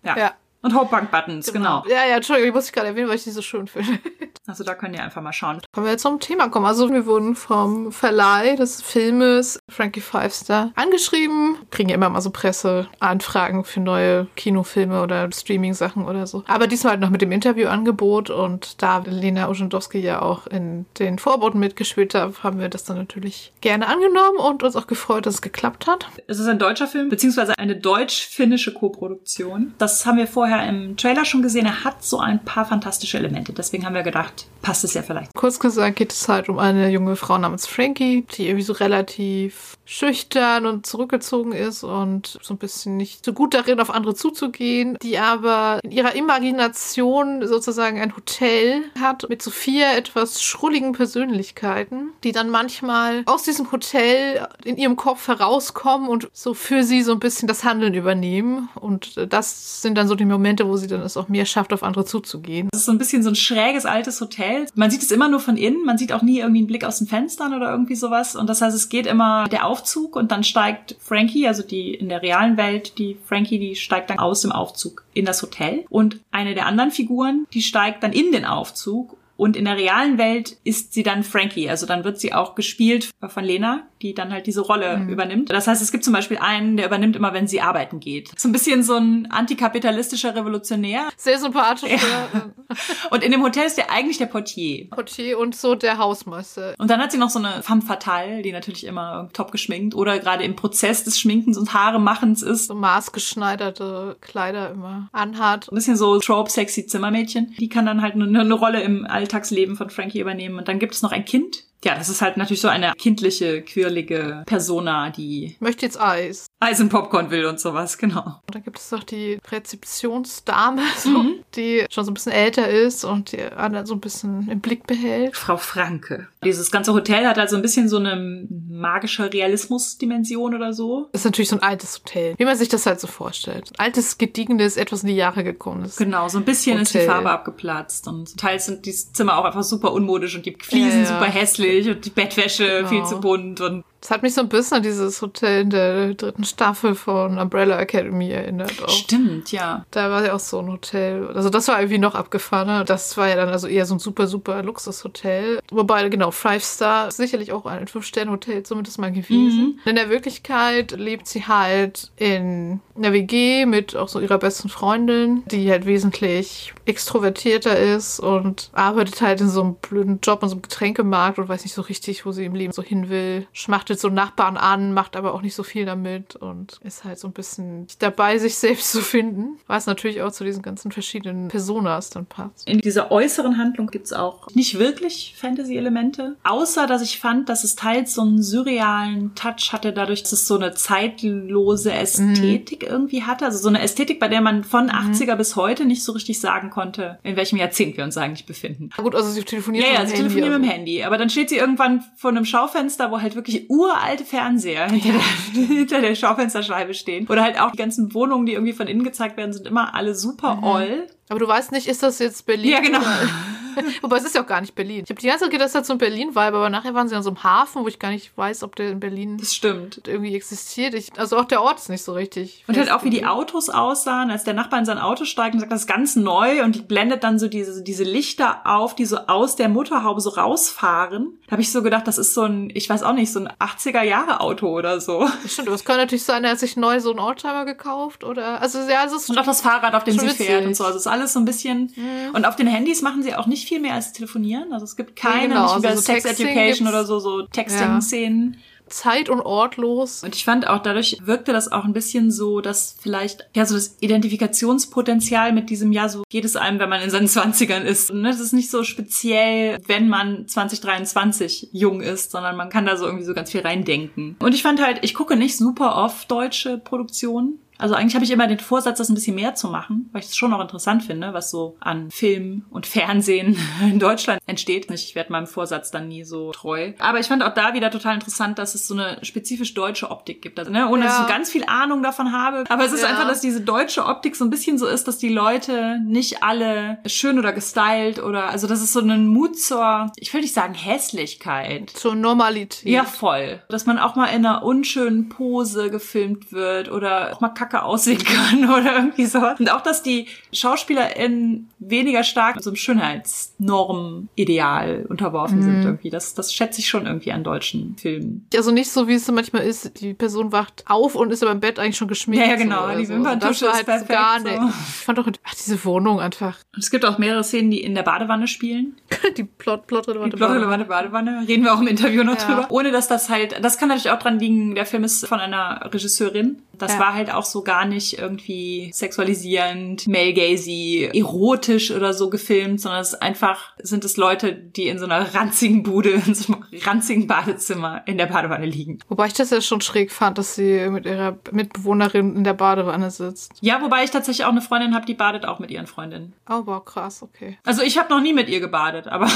Ja. 0.03 0.17
Ja. 0.17 0.33
Und 0.67 0.75
Hope 0.75 0.97
Punk 0.97 1.13
Buttons, 1.13 1.53
genau. 1.53 1.85
Ja, 1.89 2.05
ja, 2.09 2.17
Entschuldigung, 2.17 2.51
die 2.51 2.57
muss 2.57 2.67
ich 2.67 2.73
gerade 2.73 2.89
erwähnen, 2.89 3.09
weil 3.09 3.15
ich 3.15 3.23
die 3.23 3.31
so 3.31 3.41
schön 3.41 3.69
finde. 3.69 4.01
Also 4.49 4.63
da 4.63 4.75
könnt 4.75 4.95
ihr 4.95 5.03
einfach 5.03 5.23
mal 5.23 5.33
schauen. 5.33 5.61
Können 5.73 5.87
wir 5.87 5.93
jetzt 5.93 6.03
zum 6.03 6.21
Thema 6.21 6.49
kommen. 6.49 6.67
Also 6.67 6.89
wir 6.93 7.07
wurden 7.07 7.35
vom 7.35 7.91
Verleih 7.91 8.55
des 8.55 8.81
Filmes 8.81 9.59
Frankie 9.69 10.01
Five 10.01 10.33
Star 10.33 10.71
angeschrieben. 10.77 11.57
Kriegen 11.71 11.89
ja 11.89 11.97
immer 11.97 12.09
mal 12.09 12.21
so 12.21 12.31
Presseanfragen 12.31 13.65
für 13.65 13.81
neue 13.81 14.29
Kinofilme 14.37 15.03
oder 15.03 15.29
Streaming-Sachen 15.33 16.05
oder 16.05 16.29
so. 16.29 16.45
Aber 16.47 16.69
diesmal 16.69 16.93
halt 16.93 17.01
noch 17.01 17.11
mit 17.11 17.23
dem 17.23 17.33
Interviewangebot 17.33 18.31
und 18.31 18.83
da 18.83 18.99
Lena 18.99 19.49
Ujendowski 19.49 19.99
ja 19.99 20.23
auch 20.23 20.47
in 20.47 20.87
den 20.99 21.19
Vorboten 21.19 21.59
mitgespielt 21.59 22.15
hat, 22.15 22.45
haben 22.45 22.61
wir 22.61 22.69
das 22.69 22.85
dann 22.85 22.99
natürlich 22.99 23.53
gerne 23.61 23.89
angenommen 23.89 24.39
und 24.39 24.63
uns 24.63 24.77
auch 24.77 24.87
gefreut, 24.87 25.27
dass 25.27 25.35
es 25.35 25.43
geklappt 25.43 25.89
hat. 25.89 26.07
Es 26.29 26.39
ist 26.39 26.47
ein 26.47 26.61
deutscher 26.61 26.87
Film, 26.87 27.09
beziehungsweise 27.09 27.59
eine 27.59 27.75
deutsch-finnische 27.75 28.75
Koproduktion. 28.75 29.75
Das 29.79 30.07
haben 30.07 30.19
wir 30.19 30.29
vorher 30.29 30.56
im 30.65 30.97
Trailer 30.97 31.25
schon 31.25 31.43
gesehen. 31.43 31.67
Er 31.67 31.85
hat 31.85 32.05
so 32.05 32.19
ein 32.19 32.45
paar 32.45 32.65
fantastische 32.65 33.19
Elemente. 33.19 33.53
Deswegen 33.53 33.85
haben 33.85 33.95
wir 33.95 34.03
gedacht, 34.03 34.47
passt 34.63 34.85
es 34.85 34.95
ja 34.95 35.03
vielleicht. 35.03 35.33
Kurz 35.35 35.59
gesagt 35.59 35.97
geht 35.97 36.13
es 36.13 36.29
halt 36.29 36.49
um 36.49 36.59
eine 36.59 36.89
junge 36.91 37.17
Frau 37.17 37.39
namens 37.39 37.67
Frankie, 37.67 38.27
die 38.37 38.47
irgendwie 38.47 38.65
so 38.65 38.73
relativ 38.73 39.77
schüchtern 39.85 40.67
und 40.67 40.87
zurückgezogen 40.87 41.53
ist 41.53 41.85
und 41.85 42.39
so 42.43 42.55
ein 42.55 42.59
bisschen 42.59 42.97
nicht 42.97 43.25
so 43.25 43.33
gut 43.33 43.55
darin, 43.55 43.81
auf 43.81 43.91
andere 43.91 44.15
zuzugehen, 44.15 44.99
die 45.01 45.19
aber 45.19 45.79
in 45.85 45.93
ihrer 45.93 46.15
Imagination 46.17 47.47
sozusagen 47.47 48.01
ein 48.01 48.17
Hotel 48.17 48.83
hat 49.01 49.29
mit 49.29 49.43
so 49.43 49.51
vier 49.51 49.93
etwas 49.97 50.43
schrulligen 50.43 50.93
Persönlichkeiten, 50.93 52.11
die 52.25 52.33
dann 52.33 52.51
manchmal 52.51 53.23
aus 53.27 53.45
diesem 53.45 53.71
Hotel 53.71 54.49
in 54.65 54.77
ihrem 54.77 54.97
Kopf 54.97 55.29
herauskommen 55.29 56.09
und 56.09 56.29
so 56.33 56.55
für 56.55 56.83
sie 56.83 57.03
so 57.03 57.13
ein 57.13 57.21
bisschen 57.21 57.47
das 57.47 57.65
Handeln 57.65 57.95
übernehmen. 57.95 58.69
Und 58.75 59.17
das 59.33 59.83
sind 59.83 59.97
dann 59.97 60.09
so 60.09 60.17
die 60.17 60.25
Momente, 60.37 60.69
wo 60.69 60.77
sie 60.77 60.87
dann 60.87 61.01
es 61.01 61.17
auch 61.17 61.29
mehr 61.29 61.47
schafft, 61.47 61.73
auf 61.73 61.83
andere 61.83 62.05
zuzugehen. 62.05 62.69
Das 62.71 62.81
ist 62.81 62.87
so 62.87 62.93
ein 62.93 62.99
bisschen 62.99 63.23
so 63.23 63.31
ein 63.31 63.35
schräges 63.35 63.87
altes 63.87 64.21
Hotel. 64.21 64.67
Man 64.75 64.91
sieht 64.91 65.03
es 65.03 65.11
immer 65.11 65.29
nur 65.29 65.41
von 65.41 65.57
innen. 65.57 65.85
Man 65.85 65.99
sieht 65.99 66.13
auch 66.13 66.23
nie 66.23 66.39
irgendwie 66.39 66.61
einen 66.61 66.67
Blick 66.67 66.85
aus 66.85 66.99
den 66.99 67.07
Fenstern 67.07 67.55
oder 67.55 67.71
irgendwie 67.71 67.97
sowas. 67.97 68.37
Und 68.37 68.49
das 68.49 68.63
heißt, 68.63 68.77
es 68.77 68.89
geht 68.89 69.07
immer 69.07 69.49
der 69.49 69.67
Aufzug 69.67 70.17
und 70.17 70.31
dann 70.31 70.45
steigt 70.45 70.97
Frankie, 71.01 71.49
also 71.49 71.63
die 71.63 71.95
in 71.95 72.09
der 72.09 72.23
realen 72.23 72.57
Welt, 72.57 72.99
die 72.99 73.17
Frankie, 73.27 73.59
die 73.59 73.77
steigt 73.77 74.11
dann 74.11 74.19
aus 74.19 74.43
dem 74.43 74.53
Aufzug 74.53 75.05
in 75.15 75.25
das 75.25 75.43
Hotel. 75.43 75.85
Und 75.89 76.21
eine 76.31 76.55
der 76.55 76.67
anderen 76.67 76.91
Figuren, 76.91 77.47
die 77.53 77.63
steigt 77.63 78.03
dann 78.03 78.13
in 78.13 78.33
den 78.33 78.45
Aufzug 78.45 79.17
und 79.37 79.57
in 79.57 79.65
der 79.65 79.77
realen 79.77 80.19
Welt 80.19 80.57
ist 80.65 80.95
sie 80.95 81.03
dann 81.03 81.23
Frankie. 81.23 81.69
Also 81.69 81.87
dann 81.87 82.05
wird 82.05 82.19
sie 82.19 82.33
auch 82.33 82.55
gespielt 82.55 83.11
von 83.29 83.45
Lena, 83.45 83.87
die 84.03 84.15
dann 84.15 84.33
halt 84.33 84.47
diese 84.47 84.61
Rolle 84.61 85.07
übernimmt. 85.09 85.51
Das 85.51 85.67
heißt, 85.67 85.83
es 85.83 85.93
gibt 85.93 86.05
zum 86.05 86.13
Beispiel 86.13 86.39
einen, 86.39 86.77
der 86.77 86.87
übernimmt 86.87 87.17
immer, 87.17 87.33
wenn 87.35 87.47
sie 87.47 87.61
arbeiten 87.61 88.01
geht. 88.01 88.31
So 88.39 88.49
ein 88.49 88.53
bisschen 88.53 88.83
so 88.83 88.97
ein 88.97 89.31
antikapitalistischer 89.31 90.35
Revolutionär. 90.35 91.09
Sehr 91.17 91.39
sympathisch. 91.39 91.91
Ja. 91.91 92.51
Und 93.11 93.23
in 93.23 93.33
dem 93.33 93.43
Hotel 93.43 93.67
ist 93.67 93.77
der 93.77 93.91
eigentlich 93.91 94.19
der 94.19 94.27
Portier. 94.27 94.89
Portier 94.91 95.39
und 95.39 95.55
so 95.55 95.75
der 95.75 95.99
Hausmeister. 95.99 96.75
Und 96.79 96.91
dann 96.91 97.01
hat 97.01 97.13
sie 97.13 97.19
noch 97.19 97.31
so 97.31 97.39
eine 97.39 97.63
femme 97.63 97.83
fatale, 97.83 98.43
die 98.43 98.53
natürlich 98.53 98.85
immer 98.87 99.29
top 99.33 99.53
geschminkt 99.53 99.95
oder 99.95 100.19
gerade 100.19 100.45
im 100.45 100.57
Prozess 100.57 101.05
des 101.05 101.19
Schminkens 101.19 101.57
und 101.57 101.73
Haaremachens 101.73 102.43
ist. 102.43 102.67
So 102.67 102.75
maßgeschneiderte 102.75 104.17
Kleider 104.21 104.71
immer 104.71 105.09
anhat. 105.13 105.71
Ein 105.71 105.75
bisschen 105.75 105.97
so 105.97 106.19
trope 106.19 106.51
sexy 106.51 106.87
Zimmermädchen. 106.87 107.55
Die 107.59 107.69
kann 107.69 107.87
dann 107.87 108.03
halt 108.03 108.15
eine, 108.15 108.41
eine 108.41 108.55
Rolle 108.55 108.83
im 108.83 109.05
Alltagsleben 109.27 109.77
von 109.77 109.91
Frankie 109.91 110.21
übernehmen. 110.21 110.57
Und 110.59 110.69
dann 110.69 110.79
gibt 110.79 110.95
es 110.95 111.03
noch 111.03 111.11
ein 111.11 111.25
Kind. 111.25 111.65
Ja, 111.85 111.95
das 111.95 112.09
ist 112.09 112.23
halt 112.23 112.37
natürlich 112.37 112.61
so 112.61 112.69
eine 112.69 112.93
kindliche, 112.97 113.63
quirlige 113.63 114.45
Persona, 114.47 115.11
die 115.11 115.57
möchte 115.61 115.85
jetzt 115.85 116.01
Eis. 116.01 116.47
Eis 116.59 116.81
und 116.81 116.89
Popcorn 116.89 117.31
will 117.31 117.45
und 117.45 117.61
sowas, 117.61 117.99
genau. 117.99 118.25
Und 118.47 118.55
dann 118.55 118.63
gibt 118.65 118.79
es 118.79 118.91
noch 118.91 119.05
die 119.05 119.39
Rezeptionsdame, 119.51 120.81
so, 120.99 121.25
die 121.55 121.85
schon 121.91 122.05
so 122.05 122.11
ein 122.11 122.15
bisschen 122.15 122.33
älter 122.33 122.67
ist 122.69 123.05
und 123.05 123.33
die 123.33 123.43
anderen 123.43 123.85
so 123.85 123.93
ein 123.95 124.01
bisschen 124.01 124.49
im 124.51 124.61
Blick 124.61 124.87
behält. 124.87 125.37
Frau 125.37 125.59
Franke. 125.59 126.29
Dieses 126.43 126.71
ganze 126.71 126.95
Hotel 126.95 127.27
hat 127.27 127.37
halt 127.37 127.51
so 127.51 127.57
ein 127.57 127.63
bisschen 127.63 127.89
so 127.91 127.99
eine 127.99 128.47
magische 128.71 129.31
Realismusdimension 129.33 130.55
oder 130.55 130.73
so. 130.73 131.09
Das 131.13 131.23
ist 131.23 131.25
natürlich 131.27 131.51
so 131.51 131.57
ein 131.57 131.63
altes 131.63 131.99
Hotel, 131.99 132.35
wie 132.39 132.45
man 132.45 132.57
sich 132.57 132.69
das 132.69 132.87
halt 132.87 133.01
so 133.01 133.07
vorstellt. 133.07 133.71
Ein 133.79 133.87
altes, 133.87 134.17
gediegenes, 134.17 134.77
etwas 134.79 135.03
in 135.03 135.09
die 135.09 135.17
Jahre 135.17 135.45
gekommenes. 135.45 135.97
Genau, 135.97 136.29
so 136.29 136.39
ein 136.39 136.45
bisschen 136.45 136.79
ist 136.81 136.95
die 136.95 136.99
Hotel. 137.01 137.11
Farbe 137.11 137.31
abgeplatzt 137.31 138.09
und 138.09 138.37
teils 138.39 138.67
sind 138.67 138.87
die 138.87 138.93
Zimmer 138.93 139.37
auch 139.39 139.45
einfach 139.45 139.63
super 139.63 139.93
unmodisch 139.93 140.35
und 140.37 140.47
die 140.47 140.57
Fliesen 140.59 141.03
Ja, 141.05 141.11
ja. 141.11 141.19
super 141.21 141.31
hässlich 141.31 141.89
und 141.89 142.05
die 142.05 142.11
Bettwäsche 142.11 142.67
Genau. 142.79 142.89
viel 142.89 143.05
zu 143.05 143.21
bunt 143.21 143.61
und 143.61 143.85
Das 144.01 144.11
hat 144.11 144.23
mich 144.23 144.35
so 144.35 144.41
ein 144.41 144.49
bisschen 144.49 144.79
an 144.79 144.83
dieses 144.83 145.21
Hotel 145.23 145.63
in 145.63 145.71
der 145.71 146.15
dritten 146.15 146.45
Staffel 146.45 146.95
von 146.95 147.39
Umbrella 147.39 147.79
Academy 147.81 148.31
erinnert. 148.31 148.83
Auch. 148.85 148.89
stimmt, 148.89 149.53
ja. 149.53 149.85
Da 149.91 150.11
war 150.11 150.25
ja 150.25 150.35
auch 150.35 150.41
so 150.41 150.59
ein 150.59 150.71
Hotel. 150.71 151.29
Also 151.35 151.51
das 151.51 151.69
war 151.69 151.81
irgendwie 151.81 151.99
noch 151.99 152.15
abgefahrener. 152.15 152.85
Das 152.85 153.17
war 153.17 153.29
ja 153.29 153.37
dann 153.37 153.49
also 153.49 153.67
eher 153.67 153.87
so 153.87 153.95
ein 153.95 153.99
super, 153.99 154.27
super 154.27 154.63
Luxushotel. 154.63 155.61
Wobei, 155.71 156.09
genau, 156.09 156.31
Five 156.31 156.63
Star 156.65 157.09
ist 157.09 157.17
sicherlich 157.17 157.53
auch 157.53 157.67
ein 157.67 157.89
Fünf-Sterne-Hotel 157.89 158.63
zumindest 158.63 158.99
mal 158.99 159.13
gewesen. 159.13 159.81
In 159.85 159.97
der 159.97 160.11
Wirklichkeit 160.11 160.93
lebt 160.93 161.27
sie 161.27 161.47
halt 161.47 162.13
in 162.17 162.81
einer 162.97 163.13
WG 163.13 163.67
mit 163.67 163.97
auch 163.97 164.09
so 164.09 164.21
ihrer 164.21 164.39
besten 164.39 164.69
Freundin, 164.69 165.43
die 165.47 165.71
halt 165.71 165.87
wesentlich 165.87 166.75
extrovertierter 166.85 167.77
ist 167.79 168.21
und 168.21 168.71
arbeitet 168.73 169.21
halt 169.21 169.41
in 169.41 169.49
so 169.49 169.63
einem 169.63 169.75
blöden 169.75 170.21
Job 170.23 170.43
in 170.43 170.49
so 170.49 170.55
einem 170.55 170.63
Getränkemarkt 170.63 171.39
und 171.39 171.49
weiß 171.49 171.65
nicht 171.65 171.75
so 171.75 171.83
richtig, 171.83 172.27
wo 172.27 172.33
sie 172.33 172.45
im 172.45 172.55
Leben 172.55 172.73
so 172.73 172.83
hin 172.83 173.09
will. 173.09 173.47
Schmacht 173.53 173.86
schmachtet 173.87 174.01
so 174.01 174.09
Nachbarn 174.09 174.57
an, 174.57 174.93
macht 174.93 175.17
aber 175.17 175.33
auch 175.33 175.43
nicht 175.43 175.55
so 175.55 175.63
viel 175.63 175.87
damit 175.87 176.35
und 176.35 176.81
ist 176.83 177.05
halt 177.05 177.19
so 177.19 177.29
ein 177.29 177.33
bisschen 177.33 177.87
dabei, 178.01 178.39
sich 178.39 178.57
selbst 178.57 178.91
zu 178.91 179.01
finden, 179.01 179.59
was 179.69 179.87
natürlich 179.87 180.23
auch 180.23 180.33
zu 180.33 180.43
diesen 180.43 180.63
ganzen 180.63 180.91
verschiedenen 180.91 181.49
Personas 181.49 182.11
dann 182.11 182.27
passt. 182.27 182.69
In 182.69 182.81
dieser 182.81 183.13
äußeren 183.13 183.59
Handlung 183.59 183.87
gibt's 183.87 184.13
auch 184.13 184.49
nicht 184.55 184.79
wirklich 184.79 185.35
Fantasy-Elemente, 185.39 186.37
außer 186.43 186.87
dass 186.89 187.03
ich 187.03 187.21
fand, 187.21 187.49
dass 187.49 187.63
es 187.63 187.77
teils 187.77 188.15
so 188.15 188.23
einen 188.23 188.43
surrealen 188.43 189.35
Touch 189.37 189.73
hatte, 189.73 189.93
dadurch, 189.93 190.23
dass 190.23 190.33
es 190.33 190.49
so 190.49 190.57
eine 190.57 190.75
zeitlose 190.75 191.93
Ästhetik 191.93 192.83
mhm. 192.83 192.89
irgendwie 192.89 193.23
hatte. 193.23 193.45
Also 193.45 193.59
so 193.59 193.69
eine 193.69 193.81
Ästhetik, 193.81 194.19
bei 194.19 194.29
der 194.29 194.41
man 194.41 194.65
von 194.65 194.91
80er 194.91 195.35
mhm. 195.35 195.39
bis 195.39 195.55
heute 195.55 195.85
nicht 195.85 196.03
so 196.03 196.13
richtig 196.13 196.41
sagen 196.41 196.71
konnte, 196.71 197.19
in 197.23 197.37
welchem 197.37 197.57
Jahrzehnt 197.57 197.97
wir 197.97 198.05
uns 198.05 198.17
eigentlich 198.17 198.47
befinden. 198.47 198.91
Na 198.97 199.05
gut, 199.05 199.15
also 199.15 199.31
sie 199.31 199.45
telefoniert 199.45 199.87
ja, 199.87 199.95
ja, 199.95 200.07
sie 200.07 200.15
telefoniert 200.15 200.51
mit 200.51 200.63
dem 200.63 200.69
Handy. 200.69 201.05
Aber 201.05 201.19
dann 201.19 201.31
steht 201.31 201.51
sie 201.51 201.57
irgendwann 201.57 202.03
vor 202.17 202.31
einem 202.31 202.45
Schaufenster, 202.45 203.13
wo 203.13 203.21
halt 203.21 203.37
wirklich 203.37 203.71
uralte 203.77 204.25
Fernseher 204.25 204.89
hinter, 204.89 205.13
der, 205.13 205.67
hinter 205.67 206.01
der 206.01 206.15
Schaufensterscheibe 206.15 206.95
stehen. 206.95 207.27
Oder 207.29 207.43
halt 207.43 207.61
auch 207.61 207.73
die 207.73 207.79
ganzen 207.79 208.13
Wohnungen, 208.15 208.47
die 208.47 208.53
irgendwie 208.53 208.73
von 208.73 208.87
innen 208.87 209.05
gezeigt 209.05 209.37
werden, 209.37 209.53
sind 209.53 209.67
immer 209.67 209.95
alle 209.95 210.15
super 210.15 210.57
mhm. 210.57 210.65
oll. 210.65 211.07
Aber 211.29 211.39
du 211.39 211.49
weißt 211.49 211.73
nicht, 211.73 211.87
ist 211.87 212.03
das 212.03 212.19
jetzt 212.19 212.47
Berlin? 212.47 212.71
Ja, 212.71 212.81
genau. 212.81 213.01
Wobei 214.01 214.17
es 214.17 214.25
ist 214.25 214.35
ja 214.35 214.43
auch 214.43 214.47
gar 214.47 214.61
nicht 214.61 214.75
Berlin. 214.75 215.03
Ich 215.05 215.11
habe 215.11 215.21
die 215.21 215.27
ganze 215.27 215.45
Zeit 215.45 215.53
gedacht, 215.53 215.67
das 215.67 215.75
hat 215.75 215.87
so 215.87 215.93
ein 215.93 215.99
Berlin-Vibe, 215.99 216.41
aber 216.41 216.71
nachher 216.71 216.95
waren 216.95 217.09
sie 217.09 217.15
an 217.15 217.23
so 217.23 217.31
einem 217.31 217.43
Hafen, 217.43 217.83
wo 217.83 217.89
ich 217.89 217.99
gar 217.99 218.11
nicht 218.11 218.37
weiß, 218.37 218.63
ob 218.63 218.77
der 218.77 218.91
in 218.91 219.01
Berlin 219.01 219.39
das 219.39 219.55
stimmt. 219.55 220.01
irgendwie 220.07 220.35
existiert. 220.35 220.95
Ich, 220.95 221.11
also 221.19 221.37
auch 221.37 221.45
der 221.45 221.63
Ort 221.63 221.79
ist 221.79 221.89
nicht 221.89 222.03
so 222.03 222.13
richtig. 222.13 222.65
Und 222.67 222.77
halt 222.77 222.91
auch, 222.91 223.05
wie 223.05 223.11
die 223.11 223.27
Autos 223.27 223.69
aussahen, 223.69 224.31
als 224.31 224.45
der 224.45 224.55
Nachbar 224.55 224.79
in 224.79 224.87
sein 224.87 224.99
Auto 224.99 225.25
steigt 225.25 225.55
und 225.55 225.61
sagt, 225.61 225.73
das 225.73 225.83
ist 225.83 225.87
ganz 225.87 226.17
neu 226.17 226.63
und 226.63 226.75
die 226.75 226.81
blendet 226.81 227.23
dann 227.25 227.39
so 227.39 227.49
diese, 227.49 227.83
diese 227.83 228.05
Lichter 228.05 228.61
auf, 228.65 228.95
die 228.95 229.05
so 229.05 229.19
aus 229.27 229.57
der 229.57 229.69
Motorhaube 229.69 230.21
so 230.21 230.31
rausfahren. 230.31 231.39
Da 231.47 231.53
habe 231.53 231.63
ich 231.63 231.71
so 231.71 231.83
gedacht, 231.83 232.07
das 232.07 232.19
ist 232.19 232.35
so 232.35 232.43
ein, 232.43 232.71
ich 232.73 232.89
weiß 232.89 233.03
auch 233.03 233.13
nicht, 233.13 233.33
so 233.33 233.41
ein 233.41 233.49
80er-Jahre-Auto 233.49 234.69
oder 234.69 235.01
so. 235.01 235.29
Stimmt, 235.47 235.69
aber 235.69 235.75
es 235.75 235.85
kann 235.85 235.99
natürlich 235.99 236.25
sein, 236.25 236.45
er 236.45 236.53
hat 236.53 236.59
sich 236.59 236.77
neu 236.77 237.01
so 237.01 237.11
einen 237.11 237.21
Oldtimer 237.21 237.65
gekauft 237.65 238.25
oder, 238.25 238.61
also 238.61 238.79
ja, 238.89 239.05
es 239.05 239.13
ist 239.13 239.29
Und 239.29 239.39
auch 239.39 239.45
das 239.45 239.61
Fahrrad, 239.61 239.95
auf 239.95 240.05
dem 240.05 240.19
sie 240.19 240.29
fährt 240.31 240.65
und 240.65 240.75
so. 240.75 240.85
Also 240.85 240.97
es 240.97 241.07
ist 241.07 241.13
alles 241.17 241.33
so 241.33 241.39
ein 241.39 241.45
bisschen, 241.45 241.93
mhm. 241.97 242.35
und 242.35 242.45
auf 242.45 242.57
den 242.57 242.67
Handys 242.67 243.03
machen 243.03 243.23
sie 243.23 243.35
auch 243.35 243.47
nicht 243.47 243.67
viel 243.67 243.81
mehr 243.81 243.95
als 243.95 244.13
telefonieren. 244.13 244.73
Also 244.73 244.85
es 244.85 244.97
gibt 244.97 245.17
keine, 245.17 245.49
genau. 245.49 245.73
also 245.73 245.89
so 245.89 246.01
Sex 246.01 246.25
Education 246.25 246.89
oder 246.89 247.05
so, 247.05 247.19
so 247.19 247.43
Texting-Szenen. 247.43 248.55
Ja 248.55 248.61
zeit- 248.89 249.29
und 249.29 249.41
ortlos. 249.41 250.23
Und 250.23 250.35
ich 250.35 250.45
fand 250.45 250.67
auch, 250.67 250.83
dadurch 250.83 251.19
wirkte 251.25 251.53
das 251.53 251.71
auch 251.71 251.85
ein 251.85 251.93
bisschen 251.93 252.31
so, 252.31 252.61
dass 252.61 252.97
vielleicht, 253.01 253.49
ja, 253.55 253.67
so 253.67 253.75
das 253.75 253.97
Identifikationspotenzial 254.01 255.53
mit 255.53 255.71
diesem, 255.71 255.93
ja, 255.93 256.09
so 256.09 256.23
geht 256.29 256.45
es 256.45 256.57
einem, 256.57 256.79
wenn 256.79 256.89
man 256.89 257.03
in 257.03 257.11
seinen 257.11 257.29
Zwanzigern 257.29 257.85
ist. 257.85 258.13
Ne? 258.13 258.31
Das 258.31 258.41
ist 258.41 258.53
nicht 258.53 258.71
so 258.71 258.85
speziell, 258.85 259.79
wenn 259.87 260.09
man 260.09 260.47
2023 260.47 261.71
jung 261.73 262.01
ist, 262.01 262.31
sondern 262.31 262.57
man 262.57 262.71
kann 262.71 262.87
da 262.87 262.97
so 262.97 263.07
irgendwie 263.07 263.25
so 263.25 263.35
ganz 263.35 263.51
viel 263.51 263.63
reindenken. 263.63 264.37
Und 264.39 264.55
ich 264.55 264.63
fand 264.63 264.83
halt, 264.83 265.01
ich 265.03 265.15
gucke 265.15 265.37
nicht 265.37 265.57
super 265.57 265.97
oft 265.97 266.31
deutsche 266.31 266.79
Produktionen. 266.79 267.59
Also 267.79 267.95
eigentlich 267.95 268.15
habe 268.15 268.25
ich 268.25 268.31
immer 268.31 268.47
den 268.47 268.59
Vorsatz, 268.59 268.99
das 268.99 269.09
ein 269.09 269.15
bisschen 269.15 269.35
mehr 269.35 269.55
zu 269.55 269.69
machen, 269.69 270.09
weil 270.13 270.23
ich 270.23 270.29
es 270.29 270.37
schon 270.37 270.51
noch 270.51 270.61
interessant 270.61 271.05
finde, 271.05 271.35
was 271.35 271.51
so 271.51 271.77
an 271.81 272.11
Film 272.11 272.65
und 272.71 272.87
Fernsehen 272.87 273.59
in 273.83 273.99
Deutschland 273.99 274.41
entsteht. 274.47 274.91
Ich 274.91 275.15
werde 275.15 275.33
meinem 275.33 275.47
Vorsatz 275.47 275.91
dann 275.91 276.09
nie 276.09 276.25
so 276.25 276.53
treu. 276.53 276.93
Aber 276.99 277.21
ich 277.21 277.27
fand 277.27 277.43
auch 277.43 277.55
da 277.55 277.75
wieder 277.75 277.91
total 277.91 278.15
interessant, 278.15 278.59
dass 278.59 278.75
es 278.75 278.87
so 278.87 278.95
eine 278.95 279.19
spezifisch 279.23 279.75
deutsche 279.75 280.11
Optik 280.11 280.43
gibt. 280.43 280.59
Also, 280.59 280.71
ne, 280.71 280.89
ohne 280.89 281.05
ja. 281.05 281.07
dass 281.07 281.17
ich 281.19 281.23
so 281.23 281.29
ganz 281.29 281.51
viel 281.51 281.65
Ahnung 281.67 282.03
davon 282.03 282.33
habe. 282.33 282.65
Aber 282.69 282.85
es 282.85 282.93
ist 282.93 283.03
ja. 283.03 283.09
einfach, 283.09 283.29
dass 283.29 283.41
diese 283.41 283.61
deutsche 283.61 284.05
Optik 284.05 284.37
so 284.37 284.45
ein 284.45 284.51
bisschen 284.51 284.79
so 284.79 284.87
ist, 284.87 285.09
dass 285.09 285.19
die 285.19 285.29
Leute 285.29 286.01
nicht 286.05 286.43
alle 286.43 286.99
schön 287.07 287.39
oder 287.39 287.53
gestylt 287.53 288.23
oder, 288.23 288.51
also 288.51 288.67
das 288.67 288.83
ist 288.83 288.93
so 288.93 289.01
ein 289.01 289.27
Mut 289.27 289.59
zur, 289.59 290.11
ich 290.17 290.33
will 290.33 290.41
nicht 290.41 290.55
sagen 290.55 290.75
Hässlichkeit. 290.75 291.91
Zur 291.91 292.15
Normalität. 292.15 292.91
Ja, 292.91 293.05
voll. 293.05 293.63
Dass 293.69 293.87
man 293.87 293.99
auch 293.99 294.15
mal 294.15 294.27
in 294.27 294.47
einer 294.47 294.63
unschönen 294.63 295.29
Pose 295.29 295.91
gefilmt 295.91 296.53
wird 296.53 296.91
oder 296.91 297.33
auch 297.33 297.41
mal 297.41 297.51
kacke 297.67 297.83
aussehen 297.83 298.23
kann 298.23 298.71
oder 298.71 298.95
irgendwie 298.97 299.27
so. 299.27 299.41
Und 299.59 299.71
auch, 299.71 299.83
dass 299.83 300.03
die 300.03 300.29
SchauspielerInnen 300.53 301.69
weniger 301.79 302.25
stark 302.25 302.63
so 302.63 302.71
einem 302.71 302.77
Schönheitsnorm-Ideal 302.77 305.05
unterworfen 305.09 305.59
mhm. 305.59 305.63
sind 305.63 305.85
irgendwie. 305.85 306.11
Das, 306.11 306.35
das 306.35 306.53
schätze 306.53 306.81
ich 306.81 306.89
schon 306.89 307.07
irgendwie 307.07 307.33
an 307.33 307.43
deutschen 307.45 307.97
Filmen. 307.97 308.47
Also 308.55 308.71
nicht 308.71 308.91
so, 308.91 309.09
wie 309.09 309.15
es 309.15 309.27
manchmal 309.31 309.63
ist, 309.65 309.99
die 310.01 310.13
Person 310.15 310.53
wacht 310.53 310.85
auf 310.87 311.15
und 311.15 311.31
ist 311.33 311.43
aber 311.43 311.53
im 311.53 311.61
Bett 311.61 311.79
eigentlich 311.79 311.97
schon 311.97 312.09
geschminkt. 312.09 312.45
Ja, 312.45 312.51
ja 312.53 312.59
genau. 312.59 312.91
So 312.91 312.99
die 312.99 313.09
Wimperntusche 313.09 313.65
ist 313.67 313.75
halt 313.75 313.87
perfekt. 313.87 314.11
Gar 314.11 314.41
nicht. 314.41 314.57
So. 314.57 314.69
Ich 314.69 315.05
fand 315.05 315.19
doch, 315.19 315.29
ach, 315.45 315.55
diese 315.55 315.85
Wohnung 315.85 316.19
einfach. 316.21 316.59
Und 316.75 316.83
es 316.83 316.91
gibt 316.91 317.05
auch 317.05 317.19
mehrere 317.19 317.45
Szenen, 317.45 317.71
die 317.71 317.83
in 317.83 317.95
der 317.95 318.03
Badewanne 318.03 318.49
spielen. 318.49 318.97
die 319.37 319.45
plot, 319.45 319.87
plotrelevante 319.87 320.37
Badewanne. 320.37 320.87
Badewanne. 320.87 321.45
Reden 321.47 321.63
wir 321.65 321.73
auch 321.75 321.81
im 321.81 321.87
Interview 321.87 322.25
noch 322.25 322.39
ja. 322.39 322.47
drüber. 322.47 322.67
Ohne, 322.71 322.91
dass 322.91 323.09
das 323.09 323.29
halt, 323.29 323.63
das 323.63 323.77
kann 323.79 323.89
natürlich 323.89 324.11
auch 324.11 324.19
dran 324.19 324.39
liegen, 324.39 324.75
der 324.75 324.87
Film 324.87 325.05
ist 325.05 325.27
von 325.27 325.41
einer 325.41 325.91
Regisseurin. 325.93 326.63
Das 326.79 326.95
ja. 326.95 326.99
war 326.99 327.15
halt 327.15 327.33
auch 327.33 327.45
so 327.45 327.56
gar 327.63 327.85
nicht 327.85 328.19
irgendwie 328.19 328.91
sexualisierend, 328.93 330.07
male 330.07 330.33
gazy, 330.33 331.11
erotisch 331.13 331.91
oder 331.91 332.15
so 332.15 332.31
gefilmt, 332.31 332.81
sondern 332.81 333.01
es 333.01 333.15
ist 333.15 333.23
einfach, 333.23 333.73
sind 333.83 334.05
es 334.05 334.17
Leute, 334.17 334.55
die 334.55 334.89
in 334.89 334.99
so 334.99 335.05
einer 335.05 335.35
ranzigen 335.35 335.83
Bude, 335.83 336.11
in 336.11 336.35
so 336.35 336.53
einem 336.53 336.65
ranzigen 336.85 337.27
Badezimmer 337.27 338.03
in 338.07 338.19
der 338.19 338.27
Badewanne 338.27 338.67
liegen. 338.67 338.99
Wobei 339.09 339.27
ich 339.27 339.35
das 339.35 339.51
ja 339.51 339.61
schon 339.61 339.81
schräg 339.81 340.13
fand, 340.13 340.39
dass 340.39 340.55
sie 340.55 340.89
mit 340.89 341.07
ihrer 341.07 341.39
Mitbewohnerin 341.53 342.37
in 342.37 342.45
der 342.45 342.55
Badewanne 342.55 343.11
sitzt. 343.11 343.53
Ja, 343.61 343.83
wobei 343.83 344.05
ich 344.05 344.11
tatsächlich 344.11 344.45
auch 344.47 344.51
eine 344.51 344.63
Freundin 344.63 344.95
habe, 344.95 345.07
die 345.07 345.15
badet 345.15 345.45
auch 345.45 345.59
mit 345.59 345.71
ihren 345.71 345.87
Freundinnen. 345.87 346.35
Oh, 346.49 346.63
wow, 346.65 346.85
krass, 346.85 347.23
okay. 347.23 347.59
Also 347.65 347.83
ich 347.83 347.99
habe 347.99 348.11
noch 348.11 348.21
nie 348.21 348.33
mit 348.33 348.49
ihr 348.49 348.61
gebadet, 348.61 349.07
aber... 349.07 349.29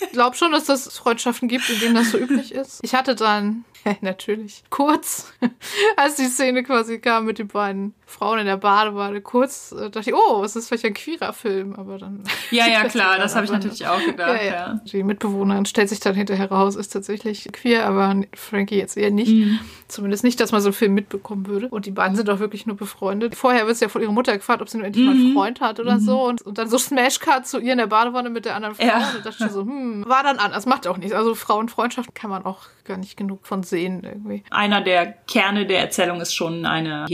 ich 0.00 0.12
glaube 0.12 0.36
schon, 0.36 0.52
dass 0.52 0.68
es 0.68 0.98
Freundschaften 0.98 1.48
gibt, 1.48 1.70
in 1.70 1.80
denen 1.80 1.94
das 1.94 2.10
so 2.10 2.18
üblich 2.18 2.52
ist. 2.52 2.80
Ich 2.82 2.94
hatte 2.94 3.14
dann 3.14 3.64
natürlich. 4.00 4.64
Kurz, 4.70 5.32
als 5.96 6.16
die 6.16 6.26
Szene 6.26 6.62
quasi 6.62 6.98
kam 6.98 7.26
mit 7.26 7.38
den 7.38 7.48
beiden 7.48 7.94
Frauen 8.10 8.40
in 8.40 8.46
der 8.46 8.56
Badewanne, 8.56 9.20
kurz 9.20 9.72
äh, 9.72 9.88
dachte 9.88 10.10
ich, 10.10 10.14
oh, 10.14 10.42
was 10.42 10.56
ist 10.56 10.68
vielleicht 10.68 10.84
ein 10.84 10.94
queerer 10.94 11.32
Film? 11.32 11.74
Aber 11.74 11.96
dann. 11.96 12.24
Ja, 12.50 12.66
ja, 12.66 12.84
klar, 12.88 13.18
das 13.18 13.34
habe 13.34 13.44
ich 13.44 13.52
natürlich 13.52 13.86
auch 13.86 14.04
gedacht. 14.04 14.28
Ja, 14.28 14.44
ja. 14.44 14.52
ja. 14.52 14.80
Die 14.84 15.02
Mitbewohnerin 15.02 15.64
stellt 15.64 15.88
sich 15.88 16.00
dann 16.00 16.14
hinterher 16.14 16.50
raus, 16.50 16.76
ist 16.76 16.88
tatsächlich 16.88 17.48
queer, 17.52 17.86
aber 17.86 18.20
Frankie 18.34 18.76
jetzt 18.76 18.96
eher 18.96 19.10
nicht. 19.10 19.32
Mhm. 19.32 19.60
Zumindest 19.88 20.24
nicht, 20.24 20.40
dass 20.40 20.52
man 20.52 20.60
so 20.60 20.68
einen 20.68 20.74
Film 20.74 20.94
mitbekommen 20.94 21.46
würde. 21.46 21.68
Und 21.68 21.86
die 21.86 21.90
beiden 21.90 22.16
sind 22.16 22.28
auch 22.30 22.40
wirklich 22.40 22.66
nur 22.66 22.76
befreundet. 22.76 23.34
Vorher 23.34 23.66
wird 23.66 23.76
sie 23.76 23.84
ja 23.84 23.88
von 23.88 24.02
ihrer 24.02 24.12
Mutter 24.12 24.36
gefragt, 24.36 24.60
ob 24.60 24.68
sie 24.68 24.78
nur 24.78 24.86
endlich 24.86 25.04
mhm. 25.04 25.10
mal 25.10 25.20
einen 25.20 25.32
Freund 25.34 25.60
hat 25.60 25.80
oder 25.80 25.94
mhm. 25.94 26.00
so. 26.00 26.22
Und, 26.22 26.42
und, 26.42 26.58
dann 26.58 26.68
so 26.68 26.78
Smashcut 26.78 27.46
zu 27.46 27.58
ihr 27.60 27.72
in 27.72 27.78
der 27.78 27.86
Badewanne 27.86 28.30
mit 28.30 28.44
der 28.44 28.56
anderen 28.56 28.74
Frau. 28.74 28.84
Ja. 28.84 29.12
Und 29.16 29.24
dachte 29.24 29.44
ich 29.44 29.50
so, 29.52 29.62
hm, 29.62 30.04
war 30.06 30.22
dann 30.22 30.38
an. 30.38 30.52
Das 30.52 30.66
macht 30.66 30.86
auch 30.86 30.96
nichts. 30.96 31.12
Also 31.12 31.34
Frauenfreundschaft 31.34 32.14
kann 32.14 32.30
man 32.30 32.44
auch 32.44 32.66
gar 32.84 32.96
nicht 32.98 33.16
genug 33.16 33.46
von 33.46 33.62
sehen 33.62 34.02
irgendwie. 34.02 34.42
Einer 34.50 34.80
der 34.80 35.06
Kerne 35.06 35.66
der 35.66 35.80
Erzählung 35.80 36.20
ist 36.20 36.34
schon 36.34 36.66
eine 36.66 37.06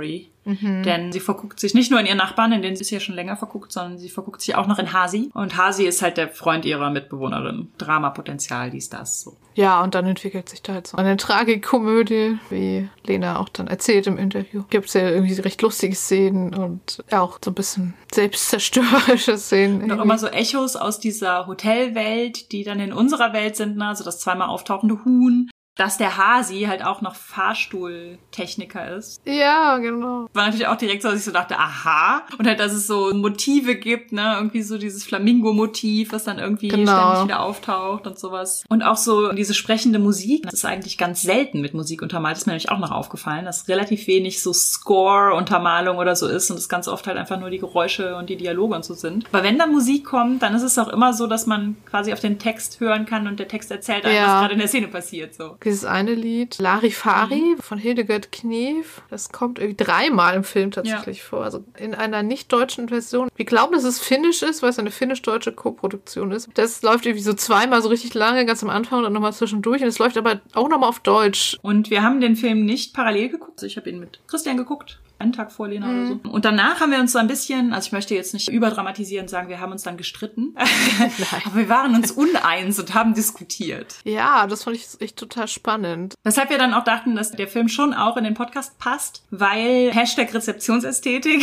hetero-Love-Story. 0.00 0.30
Mhm. 0.44 0.82
Denn 0.82 1.12
sie 1.12 1.20
verguckt 1.20 1.60
sich 1.60 1.74
nicht 1.74 1.90
nur 1.90 2.00
in 2.00 2.06
ihren 2.06 2.16
Nachbarn, 2.16 2.52
in 2.52 2.62
den 2.62 2.74
sie 2.74 2.80
ist 2.80 2.90
ja 2.90 2.98
schon 2.98 3.14
länger 3.14 3.36
verguckt, 3.36 3.72
sondern 3.72 3.98
sie 3.98 4.08
verguckt 4.08 4.40
sich 4.40 4.54
auch 4.54 4.66
noch 4.66 4.78
in 4.78 4.92
Hasi. 4.92 5.30
Und 5.34 5.56
Hasi 5.56 5.84
ist 5.84 6.00
halt 6.00 6.16
der 6.16 6.28
Freund 6.28 6.64
ihrer 6.64 6.90
Mitbewohnerin. 6.90 7.68
Dramapotenzial, 7.78 8.70
dies, 8.70 8.88
das, 8.88 9.20
so. 9.20 9.36
Ja, 9.54 9.82
und 9.82 9.94
dann 9.94 10.06
entwickelt 10.06 10.48
sich 10.48 10.62
da 10.62 10.74
halt 10.74 10.86
so 10.86 10.96
eine 10.96 11.16
Tragikomödie, 11.16 12.38
wie 12.48 12.88
Lena 13.04 13.38
auch 13.38 13.50
dann 13.50 13.66
erzählt 13.66 14.06
im 14.06 14.16
Interview. 14.16 14.62
Gibt 14.70 14.86
es 14.86 14.94
ja 14.94 15.10
irgendwie 15.10 15.38
recht 15.40 15.60
lustige 15.60 15.94
Szenen 15.94 16.54
und 16.54 17.04
auch 17.10 17.38
so 17.44 17.50
ein 17.50 17.54
bisschen 17.54 17.94
selbstzerstörerische 18.12 19.36
Szenen. 19.36 19.82
Und 19.82 19.92
auch 19.92 20.02
immer 20.02 20.18
so 20.18 20.28
Echos 20.28 20.76
aus 20.76 21.00
dieser 21.00 21.46
Hotelwelt, 21.46 22.52
die 22.52 22.64
dann 22.64 22.80
in 22.80 22.92
unserer 22.92 23.34
Welt 23.34 23.56
sind, 23.56 23.76
ne? 23.76 23.88
also 23.88 24.04
das 24.04 24.20
zweimal 24.20 24.48
auftauchende 24.48 25.04
Huhn, 25.04 25.50
dass 25.80 25.96
der 25.96 26.18
Hasi 26.18 26.66
halt 26.68 26.84
auch 26.84 27.00
noch 27.00 27.14
Fahrstuhltechniker 27.14 28.96
ist. 28.96 29.22
Ja, 29.24 29.78
genau. 29.78 30.28
War 30.34 30.44
natürlich 30.44 30.66
auch 30.66 30.76
direkt 30.76 31.00
so, 31.00 31.08
dass 31.08 31.20
ich 31.20 31.24
so 31.24 31.30
dachte, 31.30 31.58
aha. 31.58 32.22
Und 32.38 32.46
halt, 32.46 32.60
dass 32.60 32.74
es 32.74 32.86
so 32.86 33.14
Motive 33.14 33.76
gibt, 33.76 34.12
ne, 34.12 34.34
irgendwie 34.36 34.60
so 34.60 34.76
dieses 34.76 35.04
Flamingo-Motiv, 35.04 36.12
was 36.12 36.24
dann 36.24 36.38
irgendwie 36.38 36.68
genau. 36.68 36.92
ständig 36.92 37.24
wieder 37.24 37.40
auftaucht 37.40 38.06
und 38.06 38.18
sowas. 38.18 38.64
Und 38.68 38.82
auch 38.82 38.98
so 38.98 39.32
diese 39.32 39.54
sprechende 39.54 39.98
Musik. 39.98 40.42
Das 40.42 40.52
ist 40.52 40.64
eigentlich 40.66 40.98
ganz 40.98 41.22
selten 41.22 41.62
mit 41.62 41.72
Musik 41.72 42.02
untermalt. 42.02 42.34
Das 42.34 42.42
ist 42.42 42.46
mir 42.46 42.52
nämlich 42.52 42.70
auch 42.70 42.78
noch 42.78 42.90
aufgefallen, 42.90 43.46
dass 43.46 43.66
relativ 43.66 44.06
wenig 44.06 44.42
so 44.42 44.52
Score-Untermalung 44.52 45.96
oder 45.96 46.14
so 46.14 46.28
ist 46.28 46.50
und 46.50 46.58
es 46.58 46.68
ganz 46.68 46.88
oft 46.88 47.06
halt 47.06 47.16
einfach 47.16 47.40
nur 47.40 47.48
die 47.48 47.58
Geräusche 47.58 48.16
und 48.16 48.28
die 48.28 48.36
Dialoge 48.36 48.74
und 48.74 48.84
so 48.84 48.92
sind. 48.92 49.24
Aber 49.32 49.42
wenn 49.42 49.56
dann 49.56 49.72
Musik 49.72 50.04
kommt, 50.04 50.42
dann 50.42 50.54
ist 50.54 50.62
es 50.62 50.78
auch 50.78 50.88
immer 50.88 51.14
so, 51.14 51.26
dass 51.26 51.46
man 51.46 51.76
quasi 51.88 52.12
auf 52.12 52.20
den 52.20 52.38
Text 52.38 52.80
hören 52.80 53.06
kann 53.06 53.26
und 53.26 53.40
der 53.40 53.48
Text 53.48 53.70
erzählt 53.70 54.04
einem, 54.04 54.16
ja. 54.16 54.26
was 54.26 54.40
gerade 54.40 54.52
in 54.52 54.58
der 54.58 54.68
Szene 54.68 54.88
passiert, 54.88 55.34
so 55.34 55.56
dieses 55.70 55.84
eine 55.84 56.14
Lied, 56.14 56.58
Larifari 56.58 57.54
mhm. 57.56 57.58
von 57.58 57.78
Hildegard 57.78 58.32
Knef. 58.32 59.02
Das 59.08 59.30
kommt 59.30 59.58
irgendwie 59.58 59.82
dreimal 59.82 60.34
im 60.34 60.44
Film 60.44 60.70
tatsächlich 60.70 61.18
ja. 61.18 61.24
vor. 61.24 61.44
Also 61.44 61.64
in 61.78 61.94
einer 61.94 62.22
nicht 62.22 62.52
deutschen 62.52 62.88
Version. 62.88 63.28
Wir 63.36 63.44
glauben, 63.44 63.72
dass 63.72 63.84
es 63.84 64.00
finnisch 64.00 64.42
ist, 64.42 64.62
weil 64.62 64.70
es 64.70 64.78
eine 64.78 64.90
finnisch-deutsche 64.90 65.52
Co-Produktion 65.52 66.32
ist. 66.32 66.48
Das 66.54 66.82
läuft 66.82 67.06
irgendwie 67.06 67.22
so 67.22 67.34
zweimal 67.34 67.82
so 67.82 67.88
richtig 67.88 68.14
lange, 68.14 68.44
ganz 68.46 68.62
am 68.62 68.70
Anfang 68.70 68.98
und 68.98 69.04
dann 69.04 69.12
nochmal 69.12 69.32
zwischendurch. 69.32 69.82
Und 69.82 69.88
es 69.88 69.98
läuft 69.98 70.16
aber 70.16 70.40
auch 70.54 70.68
nochmal 70.68 70.88
auf 70.88 71.00
Deutsch. 71.00 71.56
Und 71.62 71.90
wir 71.90 72.02
haben 72.02 72.20
den 72.20 72.36
Film 72.36 72.64
nicht 72.64 72.94
parallel 72.94 73.28
geguckt. 73.28 73.62
Ich 73.62 73.76
habe 73.76 73.88
ihn 73.88 74.00
mit 74.00 74.20
Christian 74.26 74.56
geguckt 74.56 74.98
einen 75.20 75.32
Tag 75.32 75.52
vor 75.52 75.68
Lena 75.68 75.86
mhm. 75.86 75.98
oder 75.98 76.20
so. 76.24 76.30
Und 76.30 76.44
danach 76.44 76.80
haben 76.80 76.92
wir 76.92 76.98
uns 76.98 77.12
so 77.12 77.18
ein 77.18 77.26
bisschen, 77.26 77.72
also 77.72 77.86
ich 77.86 77.92
möchte 77.92 78.14
jetzt 78.14 78.34
nicht 78.34 78.48
überdramatisieren 78.48 79.24
und 79.24 79.28
sagen, 79.28 79.48
wir 79.48 79.60
haben 79.60 79.72
uns 79.72 79.82
dann 79.82 79.96
gestritten. 79.96 80.54
Aber 81.46 81.56
wir 81.56 81.68
waren 81.68 81.94
uns 81.94 82.10
uneins 82.10 82.78
und 82.78 82.94
haben 82.94 83.14
diskutiert. 83.14 83.96
Ja, 84.04 84.46
das 84.46 84.64
fand 84.64 84.76
ich 84.76 84.86
echt 85.00 85.16
total 85.16 85.48
spannend. 85.48 86.14
Weshalb 86.24 86.50
wir 86.50 86.58
dann 86.58 86.74
auch 86.74 86.84
dachten, 86.84 87.14
dass 87.14 87.32
der 87.32 87.48
Film 87.48 87.68
schon 87.68 87.94
auch 87.94 88.16
in 88.16 88.24
den 88.24 88.34
Podcast 88.34 88.78
passt, 88.78 89.24
weil 89.30 89.90
Hashtag 89.92 90.32
Rezeptionsästhetik. 90.32 91.42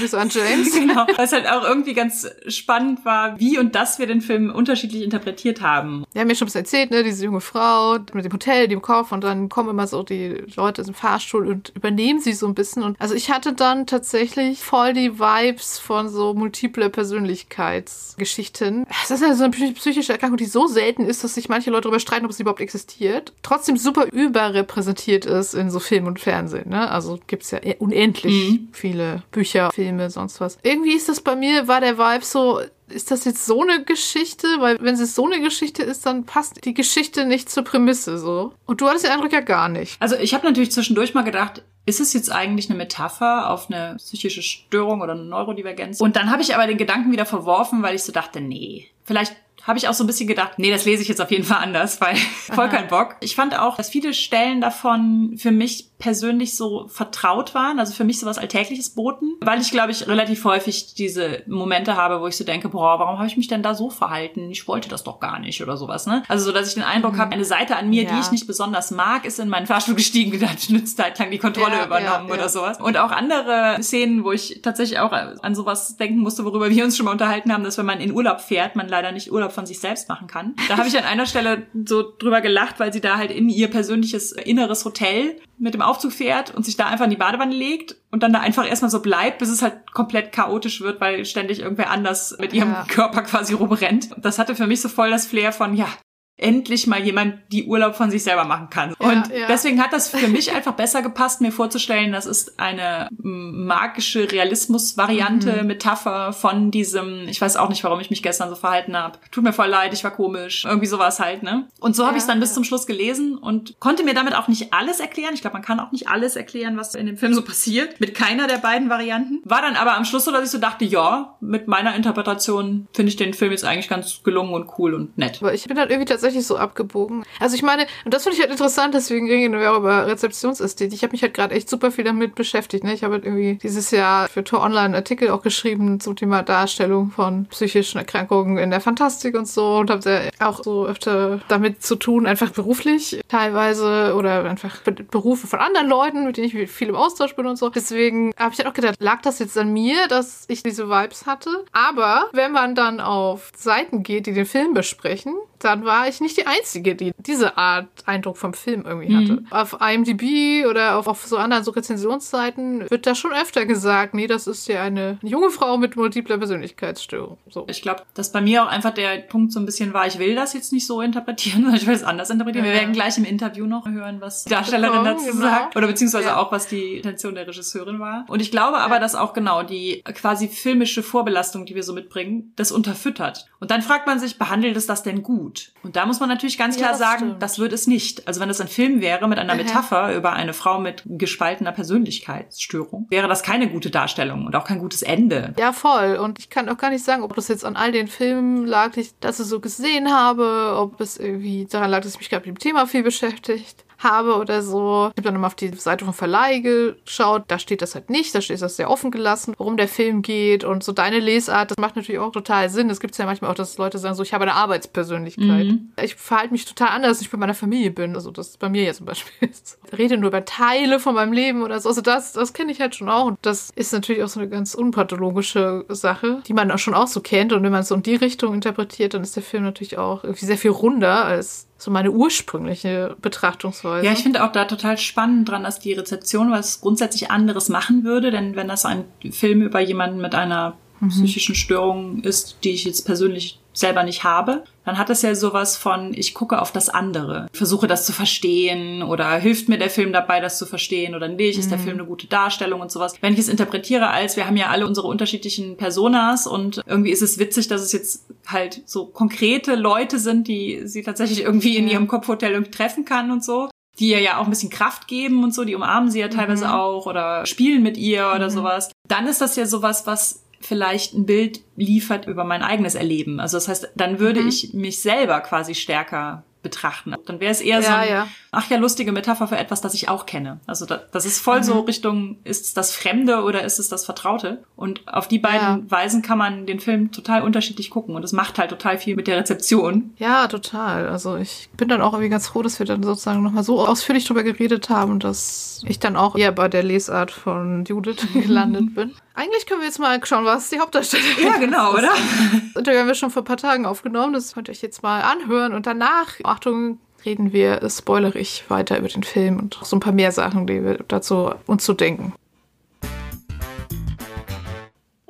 Bis 0.00 0.14
an 0.14 0.28
James. 0.28 0.72
genau. 0.74 1.06
Was 1.16 1.32
halt 1.32 1.48
auch 1.48 1.64
irgendwie 1.64 1.94
ganz 1.94 2.28
spannend 2.48 3.04
war, 3.04 3.38
wie 3.38 3.58
und 3.58 3.74
dass 3.74 3.98
wir 3.98 4.06
den 4.06 4.20
Film 4.20 4.50
unterschiedlich 4.50 5.02
interpretiert 5.02 5.60
haben. 5.60 6.04
Wir 6.12 6.22
haben 6.22 6.28
ja 6.28 6.34
schon 6.34 6.48
was 6.48 6.54
erzählt, 6.54 6.90
ne? 6.90 7.02
Diese 7.02 7.24
junge 7.24 7.40
Frau 7.40 7.98
mit 8.12 8.24
dem 8.24 8.32
Hotel, 8.32 8.68
dem 8.68 8.82
Kopf 8.82 9.12
und 9.12 9.22
dann 9.24 9.48
kommen 9.48 9.70
immer 9.70 9.86
so 9.86 10.02
die 10.02 10.44
Leute 10.56 10.82
im 10.82 10.94
Fahrstuhl 10.94 11.46
und 11.48 11.72
übernehmen 11.74 12.20
sie 12.20 12.32
so 12.32 12.46
ein 12.46 12.54
bisschen. 12.54 12.82
Und 12.82 13.00
also 13.00 13.14
ich 13.14 13.30
hatte 13.30 13.52
dann 13.52 13.86
tatsächlich 13.86 14.62
voll 14.62 14.92
die 14.92 15.18
Vibes 15.18 15.78
von 15.78 16.08
so 16.08 16.34
multiple 16.34 16.90
Persönlichkeitsgeschichten. 16.90 18.86
Das 19.08 19.10
ist 19.10 19.22
also 19.22 19.44
eine 19.44 19.72
psychische 19.72 20.12
Erkrankung, 20.12 20.36
die 20.36 20.46
so 20.46 20.66
selten 20.66 21.04
ist, 21.04 21.24
dass 21.24 21.34
sich 21.34 21.48
manche 21.48 21.70
Leute 21.70 21.82
darüber 21.82 22.00
streiten, 22.00 22.26
ob 22.26 22.32
sie 22.32 22.42
überhaupt 22.42 22.60
existiert. 22.60 23.32
Trotzdem 23.42 23.76
super 23.76 24.06
überrepräsentiert 24.12 25.26
ist 25.26 25.54
in 25.54 25.70
so 25.70 25.78
Film 25.78 26.06
und 26.06 26.20
Fernsehen. 26.20 26.70
Ne? 26.70 26.90
Also 26.90 27.18
gibt's 27.26 27.50
ja 27.50 27.60
unendlich 27.78 28.52
mhm. 28.52 28.68
viele 28.72 29.22
Bücher, 29.30 29.55
Filme, 29.72 30.10
sonst 30.10 30.40
was. 30.40 30.58
Irgendwie 30.62 30.94
ist 30.94 31.08
das 31.08 31.20
bei 31.20 31.36
mir, 31.36 31.68
war 31.68 31.80
der 31.80 31.98
Vibe 31.98 32.24
so, 32.24 32.60
ist 32.88 33.10
das 33.10 33.24
jetzt 33.24 33.44
so 33.46 33.62
eine 33.62 33.84
Geschichte? 33.84 34.46
Weil 34.58 34.78
wenn 34.80 34.94
es 34.94 35.14
so 35.14 35.26
eine 35.26 35.40
Geschichte 35.40 35.82
ist, 35.82 36.06
dann 36.06 36.24
passt 36.24 36.64
die 36.64 36.74
Geschichte 36.74 37.24
nicht 37.24 37.50
zur 37.50 37.64
Prämisse 37.64 38.18
so. 38.18 38.52
Und 38.66 38.80
du 38.80 38.88
hattest 38.88 39.04
den 39.04 39.12
Eindruck 39.12 39.32
ja 39.32 39.40
gar 39.40 39.68
nicht. 39.68 40.00
Also 40.00 40.16
ich 40.16 40.34
habe 40.34 40.46
natürlich 40.46 40.72
zwischendurch 40.72 41.14
mal 41.14 41.22
gedacht, 41.22 41.62
ist 41.86 42.00
es 42.00 42.12
jetzt 42.12 42.32
eigentlich 42.32 42.68
eine 42.68 42.76
Metapher 42.76 43.50
auf 43.50 43.70
eine 43.70 43.94
psychische 43.96 44.42
Störung 44.42 45.00
oder 45.00 45.12
eine 45.12 45.24
Neurodivergenz? 45.24 46.00
Und 46.00 46.16
dann 46.16 46.30
habe 46.30 46.42
ich 46.42 46.54
aber 46.54 46.66
den 46.66 46.78
Gedanken 46.78 47.12
wieder 47.12 47.26
verworfen, 47.26 47.82
weil 47.82 47.94
ich 47.94 48.02
so 48.02 48.12
dachte, 48.12 48.40
nee, 48.40 48.88
vielleicht 49.04 49.36
habe 49.66 49.78
ich 49.78 49.88
auch 49.88 49.94
so 49.94 50.04
ein 50.04 50.06
bisschen 50.06 50.28
gedacht, 50.28 50.58
nee, 50.58 50.70
das 50.70 50.84
lese 50.84 51.02
ich 51.02 51.08
jetzt 51.08 51.20
auf 51.20 51.30
jeden 51.30 51.44
Fall 51.44 51.58
anders, 51.58 52.00
weil 52.00 52.16
voll 52.16 52.68
kein 52.68 52.88
Bock. 52.88 53.16
Ich 53.20 53.34
fand 53.34 53.58
auch, 53.58 53.76
dass 53.76 53.90
viele 53.90 54.14
Stellen 54.14 54.60
davon 54.60 55.34
für 55.36 55.50
mich 55.50 55.90
persönlich 55.98 56.56
so 56.56 56.88
vertraut 56.88 57.54
waren, 57.54 57.78
also 57.78 57.94
für 57.94 58.04
mich 58.04 58.20
sowas 58.20 58.36
Alltägliches 58.36 58.90
boten, 58.90 59.36
weil 59.40 59.60
ich 59.60 59.70
glaube 59.70 59.92
ich 59.92 60.06
relativ 60.06 60.44
häufig 60.44 60.94
diese 60.94 61.42
Momente 61.46 61.96
habe, 61.96 62.20
wo 62.20 62.26
ich 62.26 62.36
so 62.36 62.44
denke, 62.44 62.68
boah, 62.68 62.98
warum 62.98 63.16
habe 63.16 63.26
ich 63.26 63.36
mich 63.36 63.48
denn 63.48 63.62
da 63.62 63.74
so 63.74 63.88
verhalten? 63.88 64.50
Ich 64.50 64.68
wollte 64.68 64.88
das 64.90 65.04
doch 65.04 65.20
gar 65.20 65.38
nicht 65.38 65.62
oder 65.62 65.76
sowas, 65.76 66.06
ne? 66.06 66.22
Also 66.28 66.44
so, 66.44 66.52
dass 66.52 66.68
ich 66.68 66.74
den 66.74 66.82
Eindruck 66.82 67.14
mhm. 67.14 67.18
habe, 67.18 67.32
eine 67.32 67.46
Seite 67.46 67.76
an 67.76 67.88
mir, 67.88 68.02
ja. 68.02 68.12
die 68.12 68.20
ich 68.20 68.30
nicht 68.30 68.46
besonders 68.46 68.90
mag, 68.90 69.24
ist 69.24 69.38
in 69.38 69.48
meinen 69.48 69.66
Fahrstuhl 69.66 69.94
gestiegen, 69.94 70.30
gedacht, 70.30 70.58
eine 70.68 70.84
Zeit 70.84 71.18
lang 71.18 71.30
die 71.30 71.38
Kontrolle 71.38 71.76
ja, 71.76 71.86
übernommen 71.86 72.28
ja, 72.28 72.34
oder 72.34 72.48
sowas. 72.50 72.78
Und 72.78 72.98
auch 72.98 73.10
andere 73.10 73.78
Szenen, 73.80 74.22
wo 74.22 74.32
ich 74.32 74.60
tatsächlich 74.62 74.98
auch 74.98 75.12
an 75.12 75.54
sowas 75.54 75.96
denken 75.96 76.18
musste, 76.18 76.44
worüber 76.44 76.68
wir 76.68 76.84
uns 76.84 76.96
schon 76.96 77.06
mal 77.06 77.12
unterhalten 77.12 77.52
haben, 77.52 77.64
dass 77.64 77.78
wenn 77.78 77.86
man 77.86 78.00
in 78.00 78.12
Urlaub 78.12 78.40
fährt, 78.40 78.76
man 78.76 78.88
leider 78.88 79.12
nicht 79.12 79.32
Urlaub 79.32 79.52
von 79.56 79.66
sich 79.66 79.80
selbst 79.80 80.08
machen 80.08 80.28
kann. 80.28 80.54
Da 80.68 80.76
habe 80.76 80.86
ich 80.86 80.96
an 80.96 81.04
einer 81.04 81.26
Stelle 81.26 81.66
so 81.84 82.12
drüber 82.16 82.40
gelacht, 82.40 82.78
weil 82.78 82.92
sie 82.92 83.00
da 83.00 83.16
halt 83.16 83.32
in 83.32 83.48
ihr 83.48 83.68
persönliches 83.68 84.30
inneres 84.30 84.84
Hotel 84.84 85.36
mit 85.58 85.74
dem 85.74 85.82
Aufzug 85.82 86.12
fährt 86.12 86.54
und 86.54 86.64
sich 86.64 86.76
da 86.76 86.86
einfach 86.86 87.06
in 87.06 87.10
die 87.10 87.16
Badewanne 87.16 87.54
legt 87.54 87.96
und 88.12 88.22
dann 88.22 88.32
da 88.32 88.40
einfach 88.40 88.68
erstmal 88.68 88.90
so 88.90 89.00
bleibt, 89.00 89.38
bis 89.38 89.48
es 89.48 89.62
halt 89.62 89.92
komplett 89.92 90.30
chaotisch 90.30 90.80
wird, 90.80 91.00
weil 91.00 91.24
ständig 91.24 91.60
irgendwer 91.60 91.90
anders 91.90 92.36
mit 92.38 92.52
ihrem 92.52 92.70
ja. 92.70 92.84
Körper 92.88 93.22
quasi 93.22 93.54
rumrennt. 93.54 94.10
Das 94.18 94.38
hatte 94.38 94.54
für 94.54 94.66
mich 94.66 94.80
so 94.80 94.88
voll 94.88 95.10
das 95.10 95.26
Flair 95.26 95.52
von, 95.52 95.74
ja, 95.74 95.88
endlich 96.38 96.86
mal 96.86 97.02
jemand 97.02 97.36
die 97.50 97.64
Urlaub 97.64 97.94
von 97.94 98.10
sich 98.10 98.22
selber 98.22 98.44
machen 98.44 98.68
kann. 98.70 98.94
Ja, 99.00 99.08
und 99.08 99.28
ja. 99.28 99.46
deswegen 99.48 99.82
hat 99.82 99.92
das 99.92 100.08
für 100.08 100.28
mich 100.28 100.54
einfach 100.54 100.74
besser 100.74 101.02
gepasst, 101.02 101.40
mir 101.40 101.52
vorzustellen, 101.52 102.12
das 102.12 102.26
ist 102.26 102.58
eine 102.58 103.08
magische 103.22 104.30
Realismus-Variante, 104.30 105.62
mhm. 105.62 105.66
Metapher 105.66 106.32
von 106.32 106.70
diesem, 106.70 107.26
ich 107.28 107.40
weiß 107.40 107.56
auch 107.56 107.68
nicht, 107.68 107.82
warum 107.84 108.00
ich 108.00 108.10
mich 108.10 108.22
gestern 108.22 108.50
so 108.50 108.56
verhalten 108.56 108.96
habe. 108.96 109.18
Tut 109.30 109.44
mir 109.44 109.52
voll 109.52 109.68
leid, 109.68 109.94
ich 109.94 110.04
war 110.04 110.10
komisch. 110.10 110.64
Irgendwie 110.64 110.86
sowas 110.86 111.20
halt, 111.20 111.42
ne? 111.42 111.68
Und 111.80 111.96
so 111.96 112.02
ja, 112.02 112.08
habe 112.08 112.18
ich 112.18 112.22
es 112.22 112.26
dann 112.26 112.40
bis 112.40 112.52
zum 112.52 112.64
Schluss 112.64 112.86
gelesen 112.86 113.38
und 113.38 113.78
konnte 113.80 114.04
mir 114.04 114.14
damit 114.14 114.34
auch 114.34 114.48
nicht 114.48 114.74
alles 114.74 115.00
erklären. 115.00 115.32
Ich 115.34 115.40
glaube, 115.40 115.54
man 115.54 115.62
kann 115.62 115.80
auch 115.80 115.92
nicht 115.92 116.08
alles 116.08 116.36
erklären, 116.36 116.76
was 116.76 116.94
in 116.94 117.06
dem 117.06 117.16
Film 117.16 117.32
so 117.34 117.42
passiert. 117.42 117.98
Mit 117.98 118.14
keiner 118.14 118.46
der 118.46 118.58
beiden 118.58 118.90
Varianten. 118.90 119.40
War 119.44 119.62
dann 119.62 119.76
aber 119.76 119.96
am 119.96 120.04
Schluss 120.04 120.24
so, 120.24 120.32
dass 120.32 120.44
ich 120.44 120.50
so 120.50 120.58
dachte, 120.58 120.84
ja, 120.84 121.36
mit 121.40 121.66
meiner 121.66 121.94
Interpretation 121.94 122.88
finde 122.92 123.08
ich 123.08 123.16
den 123.16 123.32
Film 123.32 123.52
jetzt 123.52 123.64
eigentlich 123.64 123.88
ganz 123.88 124.22
gelungen 124.22 124.52
und 124.52 124.70
cool 124.78 124.94
und 124.94 125.16
nett. 125.16 125.38
Aber 125.40 125.54
ich 125.54 125.64
bin 125.64 125.78
halt 125.78 125.90
irgendwie 125.90 126.06
tatsächlich 126.06 126.25
tatsächlich 126.26 126.46
so 126.46 126.56
abgebogen. 126.56 127.24
Also 127.38 127.54
ich 127.54 127.62
meine, 127.62 127.86
und 128.04 128.12
das 128.12 128.24
finde 128.24 128.36
ich 128.36 128.42
halt 128.42 128.50
interessant, 128.50 128.94
deswegen 128.94 129.28
reden 129.28 129.58
wir 129.58 129.72
auch 129.72 129.78
über 129.78 130.06
Rezeptionsästhetik. 130.06 130.94
Ich 130.94 131.02
habe 131.02 131.12
mich 131.12 131.22
halt 131.22 131.34
gerade 131.34 131.54
echt 131.54 131.70
super 131.70 131.90
viel 131.90 132.04
damit 132.04 132.34
beschäftigt. 132.34 132.82
Ne? 132.84 132.92
Ich 132.92 133.04
habe 133.04 133.14
halt 133.14 133.24
irgendwie 133.24 133.58
dieses 133.62 133.90
Jahr 133.92 134.28
für 134.28 134.42
Tor 134.42 134.62
Online 134.62 134.86
einen 134.86 134.94
Artikel 134.94 135.30
auch 135.30 135.42
geschrieben 135.42 136.00
zum 136.00 136.16
Thema 136.16 136.42
Darstellung 136.42 137.10
von 137.10 137.46
psychischen 137.46 137.98
Erkrankungen 137.98 138.58
in 138.58 138.70
der 138.70 138.80
Fantastik 138.80 139.36
und 139.36 139.46
so 139.46 139.76
und 139.78 139.90
habe 139.90 140.30
auch 140.40 140.64
so 140.64 140.86
öfter 140.86 141.40
damit 141.48 141.82
zu 141.82 141.96
tun, 141.96 142.26
einfach 142.26 142.50
beruflich 142.50 143.20
teilweise 143.28 144.14
oder 144.16 144.44
einfach 144.44 144.80
Berufe 145.10 145.46
von 145.46 145.60
anderen 145.60 145.88
Leuten, 145.88 146.24
mit 146.26 146.36
denen 146.36 146.46
ich 146.46 146.70
viel 146.70 146.88
im 146.88 146.96
Austausch 146.96 147.36
bin 147.36 147.46
und 147.46 147.56
so. 147.56 147.68
Deswegen 147.68 148.32
habe 148.36 148.52
ich 148.52 148.58
halt 148.58 148.68
auch 148.68 148.74
gedacht, 148.74 148.96
lag 148.98 149.22
das 149.22 149.38
jetzt 149.38 149.56
an 149.56 149.72
mir, 149.72 150.08
dass 150.08 150.44
ich 150.48 150.62
diese 150.62 150.88
Vibes 150.88 151.26
hatte? 151.26 151.50
Aber 151.72 152.28
wenn 152.32 152.52
man 152.52 152.74
dann 152.74 153.00
auf 153.00 153.52
Seiten 153.56 154.02
geht, 154.02 154.26
die 154.26 154.32
den 154.32 154.46
Film 154.46 154.74
besprechen, 154.74 155.36
dann 155.58 155.84
war 155.84 156.08
ich 156.08 156.20
nicht 156.20 156.36
die 156.36 156.46
Einzige, 156.46 156.94
die 156.94 157.12
diese 157.18 157.56
Art 157.56 157.88
Eindruck 158.06 158.36
vom 158.36 158.54
Film 158.54 158.84
irgendwie 158.86 159.14
hatte. 159.14 159.32
Mhm. 159.40 159.46
Auf 159.50 159.76
IMDb 159.80 160.66
oder 160.66 160.96
auf, 160.96 161.06
auf 161.06 161.24
so 161.24 161.36
anderen 161.36 161.64
so 161.64 161.70
Rezensionsseiten 161.70 162.88
wird 162.90 163.06
da 163.06 163.14
schon 163.14 163.32
öfter 163.32 163.66
gesagt, 163.66 164.14
nee, 164.14 164.26
das 164.26 164.46
ist 164.46 164.68
ja 164.68 164.82
eine 164.82 165.18
junge 165.22 165.50
Frau 165.50 165.78
mit 165.78 165.96
multipler 165.96 166.38
Persönlichkeitsstörung. 166.38 167.38
So. 167.48 167.66
Ich 167.68 167.82
glaube, 167.82 168.02
dass 168.14 168.32
bei 168.32 168.40
mir 168.40 168.64
auch 168.64 168.68
einfach 168.68 168.92
der 168.92 169.18
Punkt 169.18 169.52
so 169.52 169.60
ein 169.60 169.66
bisschen 169.66 169.92
war, 169.92 170.06
ich 170.06 170.18
will 170.18 170.34
das 170.34 170.52
jetzt 170.52 170.72
nicht 170.72 170.86
so 170.86 171.00
interpretieren, 171.00 171.62
sondern 171.62 171.80
ich 171.80 171.86
will 171.86 171.94
es 171.94 172.04
anders 172.04 172.30
interpretieren. 172.30 172.66
Ja. 172.66 172.72
Wir 172.72 172.80
werden 172.80 172.92
gleich 172.92 173.18
im 173.18 173.24
Interview 173.24 173.66
noch 173.66 173.86
hören, 173.86 174.20
was 174.20 174.44
die 174.44 174.50
Darstellerin 174.50 175.04
dazu 175.04 175.26
genau. 175.26 175.40
sagt. 175.40 175.76
Oder 175.76 175.86
beziehungsweise 175.86 176.28
ja. 176.28 176.36
auch, 176.36 176.52
was 176.52 176.68
die 176.68 176.96
Intention 176.96 177.34
der 177.34 177.46
Regisseurin 177.46 178.00
war. 178.00 178.24
Und 178.28 178.40
ich 178.40 178.50
glaube 178.50 178.78
aber, 178.78 178.94
ja. 178.94 179.00
dass 179.00 179.14
auch 179.14 179.32
genau 179.32 179.62
die 179.62 180.02
quasi 180.14 180.48
filmische 180.48 181.02
Vorbelastung, 181.02 181.66
die 181.66 181.74
wir 181.74 181.82
so 181.82 181.92
mitbringen, 181.92 182.52
das 182.56 182.72
unterfüttert. 182.72 183.46
Und 183.60 183.70
dann 183.70 183.82
fragt 183.82 184.06
man 184.06 184.18
sich, 184.18 184.38
behandelt 184.38 184.76
es 184.76 184.86
das 184.86 185.02
denn 185.02 185.22
gut? 185.22 185.45
Gut. 185.46 185.72
Und 185.82 185.96
da 185.96 186.06
muss 186.06 186.20
man 186.20 186.28
natürlich 186.28 186.58
ganz 186.58 186.76
klar 186.76 186.88
ja, 186.88 186.92
das 186.92 186.98
sagen, 186.98 187.26
stimmt. 187.26 187.42
das 187.42 187.58
wird 187.58 187.72
es 187.72 187.86
nicht. 187.86 188.26
Also 188.26 188.40
wenn 188.40 188.50
es 188.50 188.60
ein 188.60 188.68
Film 188.68 189.00
wäre 189.00 189.28
mit 189.28 189.38
einer 189.38 189.54
Metapher 189.54 190.14
über 190.14 190.32
eine 190.32 190.52
Frau 190.52 190.80
mit 190.80 191.02
gespaltener 191.06 191.72
Persönlichkeitsstörung, 191.72 193.06
wäre 193.10 193.28
das 193.28 193.42
keine 193.42 193.68
gute 193.68 193.90
Darstellung 193.90 194.46
und 194.46 194.56
auch 194.56 194.64
kein 194.64 194.78
gutes 194.78 195.02
Ende. 195.02 195.54
Ja, 195.58 195.72
voll. 195.72 196.16
Und 196.16 196.38
ich 196.38 196.50
kann 196.50 196.68
auch 196.68 196.78
gar 196.78 196.90
nicht 196.90 197.04
sagen, 197.04 197.22
ob 197.22 197.34
das 197.34 197.48
jetzt 197.48 197.64
an 197.64 197.76
all 197.76 197.92
den 197.92 198.08
Filmen 198.08 198.66
lag, 198.66 198.92
die 198.92 199.00
ich 199.00 199.18
das 199.20 199.38
so 199.38 199.60
gesehen 199.60 200.12
habe, 200.12 200.74
ob 200.76 201.00
es 201.00 201.16
irgendwie 201.16 201.66
daran 201.66 201.90
lag, 201.90 202.00
dass 202.00 202.14
ich 202.14 202.18
mich 202.18 202.30
gerade 202.30 202.48
mit 202.48 202.56
dem 202.56 202.60
Thema 202.60 202.86
viel 202.86 203.02
beschäftigt 203.02 203.85
habe 203.98 204.36
oder 204.36 204.62
so. 204.62 205.10
Ich 205.12 205.18
habe 205.18 205.22
dann 205.22 205.34
immer 205.34 205.46
auf 205.46 205.54
die 205.54 205.68
Seite 205.74 206.04
vom 206.04 206.14
Verleih 206.14 206.60
geschaut. 206.60 207.44
Da 207.48 207.58
steht 207.58 207.82
das 207.82 207.94
halt 207.94 208.10
nicht. 208.10 208.34
Da 208.34 208.40
steht 208.40 208.60
das 208.60 208.76
sehr 208.76 208.90
offen 208.90 209.10
gelassen, 209.10 209.54
worum 209.58 209.76
der 209.76 209.88
Film 209.88 210.22
geht. 210.22 210.64
Und 210.64 210.84
so 210.84 210.92
deine 210.92 211.18
Lesart, 211.18 211.70
das 211.70 211.78
macht 211.78 211.96
natürlich 211.96 212.20
auch 212.20 212.32
total 212.32 212.68
Sinn. 212.68 212.90
Es 212.90 213.00
gibt 213.00 213.16
ja 213.16 213.26
manchmal 213.26 213.50
auch, 213.50 213.54
dass 213.54 213.78
Leute 213.78 213.98
sagen, 213.98 214.14
so, 214.14 214.22
ich 214.22 214.34
habe 214.34 214.42
eine 214.42 214.54
Arbeitspersönlichkeit. 214.54 215.66
Mhm. 215.66 215.92
Ich 216.02 216.14
verhalte 216.14 216.52
mich 216.52 216.64
total 216.64 216.88
anders, 216.88 217.10
als 217.10 217.20
ich 217.22 217.30
bei 217.30 217.38
meiner 217.38 217.54
Familie 217.54 217.90
bin. 217.90 218.14
Also 218.14 218.30
das 218.30 218.48
ist 218.48 218.58
bei 218.58 218.68
mir 218.68 218.82
jetzt 218.84 218.98
zum 218.98 219.06
Beispiel. 219.06 219.50
Ich 219.86 219.98
rede 219.98 220.16
nur 220.18 220.28
über 220.28 220.44
Teile 220.44 220.98
von 220.98 221.14
meinem 221.14 221.32
Leben 221.32 221.62
oder 221.62 221.78
so. 221.80 221.88
Also 221.88 222.00
das, 222.00 222.32
das 222.32 222.52
kenne 222.52 222.72
ich 222.72 222.80
halt 222.80 222.94
schon 222.94 223.08
auch. 223.08 223.26
Und 223.26 223.38
das 223.42 223.70
ist 223.74 223.92
natürlich 223.92 224.22
auch 224.22 224.28
so 224.28 224.40
eine 224.40 224.48
ganz 224.48 224.74
unpathologische 224.74 225.84
Sache, 225.88 226.42
die 226.46 226.52
man 226.52 226.70
auch 226.70 226.78
schon 226.78 226.94
auch 226.94 227.06
so 227.06 227.20
kennt. 227.20 227.52
Und 227.52 227.62
wenn 227.62 227.72
man 227.72 227.80
es 227.82 227.88
so 227.88 227.94
in 227.94 228.02
die 228.02 228.16
Richtung 228.16 228.54
interpretiert, 228.54 229.14
dann 229.14 229.22
ist 229.22 229.36
der 229.36 229.42
Film 229.42 229.64
natürlich 229.64 229.98
auch 229.98 230.24
irgendwie 230.24 230.46
sehr 230.46 230.58
viel 230.58 230.72
runder 230.72 231.24
als 231.24 231.68
so 231.78 231.90
meine 231.90 232.10
ursprüngliche 232.10 233.16
Betrachtungsweise. 233.20 234.06
Ja, 234.06 234.12
ich 234.12 234.22
finde 234.22 234.44
auch 234.44 234.52
da 234.52 234.64
total 234.64 234.96
spannend 234.96 235.48
dran, 235.48 235.64
dass 235.64 235.78
die 235.78 235.92
Rezeption 235.92 236.50
was 236.50 236.80
grundsätzlich 236.80 237.30
anderes 237.30 237.68
machen 237.68 238.04
würde, 238.04 238.30
denn 238.30 238.56
wenn 238.56 238.68
das 238.68 238.86
ein 238.86 239.04
Film 239.30 239.62
über 239.62 239.80
jemanden 239.80 240.20
mit 240.20 240.34
einer 240.34 240.76
mhm. 241.00 241.08
psychischen 241.08 241.54
Störung 241.54 242.22
ist, 242.22 242.58
die 242.64 242.70
ich 242.70 242.84
jetzt 242.84 243.02
persönlich 243.02 243.58
selber 243.72 244.04
nicht 244.04 244.24
habe, 244.24 244.64
dann 244.84 244.98
hat 244.98 245.10
es 245.10 245.22
ja 245.22 245.34
sowas 245.34 245.76
von, 245.76 246.14
ich 246.14 246.32
gucke 246.32 246.62
auf 246.62 246.72
das 246.72 246.88
andere, 246.88 247.46
versuche 247.52 247.86
das 247.86 248.06
zu 248.06 248.12
verstehen 248.12 249.02
oder 249.02 249.36
hilft 249.36 249.68
mir 249.68 249.78
der 249.78 249.90
Film 249.90 250.12
dabei, 250.12 250.40
das 250.40 250.58
zu 250.58 250.64
verstehen 250.64 251.14
oder 251.14 251.28
nicht, 251.28 251.58
ist 251.58 251.70
der 251.70 251.78
mhm. 251.78 251.82
Film 251.82 251.98
eine 251.98 252.06
gute 252.06 252.26
Darstellung 252.26 252.80
und 252.80 252.90
sowas. 252.90 253.14
Wenn 253.20 253.34
ich 253.34 253.40
es 253.40 253.48
interpretiere 253.48 254.08
als, 254.08 254.36
wir 254.36 254.46
haben 254.46 254.56
ja 254.56 254.68
alle 254.68 254.86
unsere 254.86 255.06
unterschiedlichen 255.06 255.76
Personas 255.76 256.46
und 256.46 256.82
irgendwie 256.86 257.10
ist 257.10 257.22
es 257.22 257.38
witzig, 257.38 257.68
dass 257.68 257.82
es 257.82 257.92
jetzt 257.92 258.26
halt 258.46 258.82
so 258.86 259.06
konkrete 259.06 259.74
Leute 259.74 260.18
sind, 260.18 260.48
die 260.48 260.82
sie 260.84 261.02
tatsächlich 261.02 261.42
irgendwie 261.42 261.76
in 261.76 261.88
ihrem 261.88 262.08
Kopfhotel 262.08 262.52
irgendwie 262.52 262.70
treffen 262.70 263.04
kann 263.04 263.30
und 263.30 263.44
so 263.44 263.68
die 263.98 264.10
ihr 264.10 264.20
ja 264.20 264.38
auch 264.38 264.44
ein 264.44 264.50
bisschen 264.50 264.70
Kraft 264.70 265.08
geben 265.08 265.42
und 265.42 265.54
so, 265.54 265.64
die 265.64 265.74
umarmen 265.74 266.10
sie 266.10 266.20
ja 266.20 266.28
teilweise 266.28 266.66
mhm. 266.66 266.72
auch 266.72 267.06
oder 267.06 267.46
spielen 267.46 267.82
mit 267.82 267.96
ihr 267.96 268.30
oder 268.34 268.50
mhm. 268.50 268.54
sowas, 268.54 268.90
dann 269.08 269.26
ist 269.26 269.40
das 269.40 269.56
ja 269.56 269.66
sowas, 269.66 270.06
was 270.06 270.42
vielleicht 270.60 271.14
ein 271.14 271.26
Bild 271.26 271.60
liefert 271.76 272.26
über 272.26 272.44
mein 272.44 272.62
eigenes 272.62 272.94
Erleben. 272.94 273.40
Also 273.40 273.56
das 273.56 273.68
heißt, 273.68 273.88
dann 273.94 274.18
würde 274.18 274.42
mhm. 274.42 274.48
ich 274.48 274.74
mich 274.74 275.00
selber 275.00 275.40
quasi 275.40 275.74
stärker 275.74 276.44
betrachten. 276.62 277.14
Dann 277.26 277.38
wäre 277.38 277.52
es 277.52 277.60
eher 277.60 277.76
Ja, 277.76 277.82
so 277.82 277.92
ein, 277.92 278.08
ja. 278.08 278.28
ach 278.50 278.68
ja, 278.68 278.76
lustige 278.76 279.12
Metapher 279.12 279.46
für 279.46 279.56
etwas, 279.56 279.80
das 279.82 279.94
ich 279.94 280.08
auch 280.08 280.26
kenne. 280.26 280.58
Also 280.66 280.84
da, 280.84 281.00
das 281.12 281.24
ist 281.24 281.38
voll 281.38 281.58
Mhm. 281.58 281.62
so 281.62 281.80
Richtung, 281.80 282.38
ist 282.42 282.64
es 282.64 282.74
das 282.74 282.92
Fremde 282.92 283.42
oder 283.44 283.62
ist 283.62 283.78
es 283.78 283.88
das 283.88 284.04
Vertraute? 284.04 284.64
Und 284.74 285.06
auf 285.06 285.28
die 285.28 285.38
beiden 285.38 285.88
Weisen 285.88 286.22
kann 286.22 286.38
man 286.38 286.66
den 286.66 286.80
Film 286.80 287.12
total 287.12 287.42
unterschiedlich 287.42 287.88
gucken. 287.90 288.16
Und 288.16 288.24
es 288.24 288.32
macht 288.32 288.58
halt 288.58 288.70
total 288.70 288.98
viel 288.98 289.14
mit 289.14 289.28
der 289.28 289.36
Rezeption. 289.36 290.14
Ja, 290.16 290.48
total. 290.48 291.08
Also 291.08 291.36
ich 291.36 291.68
bin 291.76 291.88
dann 291.88 292.02
auch 292.02 292.14
irgendwie 292.14 292.30
ganz 292.30 292.48
froh, 292.48 292.62
dass 292.62 292.80
wir 292.80 292.86
dann 292.86 293.04
sozusagen 293.04 293.44
nochmal 293.44 293.62
so 293.62 293.86
ausführlich 293.86 294.24
drüber 294.24 294.42
geredet 294.42 294.88
haben, 294.90 295.20
dass 295.20 295.82
ich 295.86 296.00
dann 296.00 296.16
auch 296.16 296.34
eher 296.34 296.50
bei 296.50 296.66
der 296.66 296.82
Lesart 296.82 297.30
von 297.30 297.84
Judith 297.84 298.26
gelandet 298.34 298.92
bin. 298.92 299.12
Eigentlich 299.38 299.66
können 299.66 299.82
wir 299.82 299.86
jetzt 299.86 299.98
mal 299.98 300.18
schauen, 300.24 300.46
was 300.46 300.70
die 300.70 300.80
Hauptdarstellerin 300.80 301.44
Ja, 301.44 301.58
genau, 301.58 301.92
ist. 301.92 301.98
oder? 301.98 302.12
Und 302.74 302.86
die 302.86 302.90
haben 302.92 303.06
wir 303.06 303.14
schon 303.14 303.30
vor 303.30 303.42
ein 303.42 303.44
paar 303.44 303.58
Tagen 303.58 303.84
aufgenommen. 303.84 304.32
Das 304.32 304.54
könnt 304.54 304.68
ihr 304.68 304.72
euch 304.72 304.80
jetzt 304.80 305.02
mal 305.02 305.20
anhören. 305.20 305.74
Und 305.74 305.86
danach, 305.86 306.36
Achtung, 306.42 306.98
reden 307.26 307.52
wir 307.52 307.86
spoilerig 307.90 308.64
weiter 308.68 308.96
über 308.98 309.08
den 309.08 309.24
Film 309.24 309.58
und 309.58 309.78
so 309.82 309.94
ein 309.96 310.00
paar 310.00 310.14
mehr 310.14 310.32
Sachen, 310.32 310.66
die 310.66 310.82
wir 310.82 311.04
dazu 311.06 311.50
uns 311.66 311.84
zu 311.84 311.92
denken. 311.92 312.32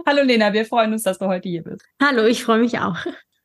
Hallo 0.07 0.23
Lena, 0.23 0.53
wir 0.53 0.65
freuen 0.67 0.93
uns, 0.93 1.03
dass 1.03 1.19
du 1.19 1.27
heute 1.27 1.49
hier 1.49 1.65
bist. 1.65 1.85
Hallo, 2.01 2.27
ich 2.27 2.45
freue 2.45 2.61
mich 2.61 2.79
auch. 2.79 2.95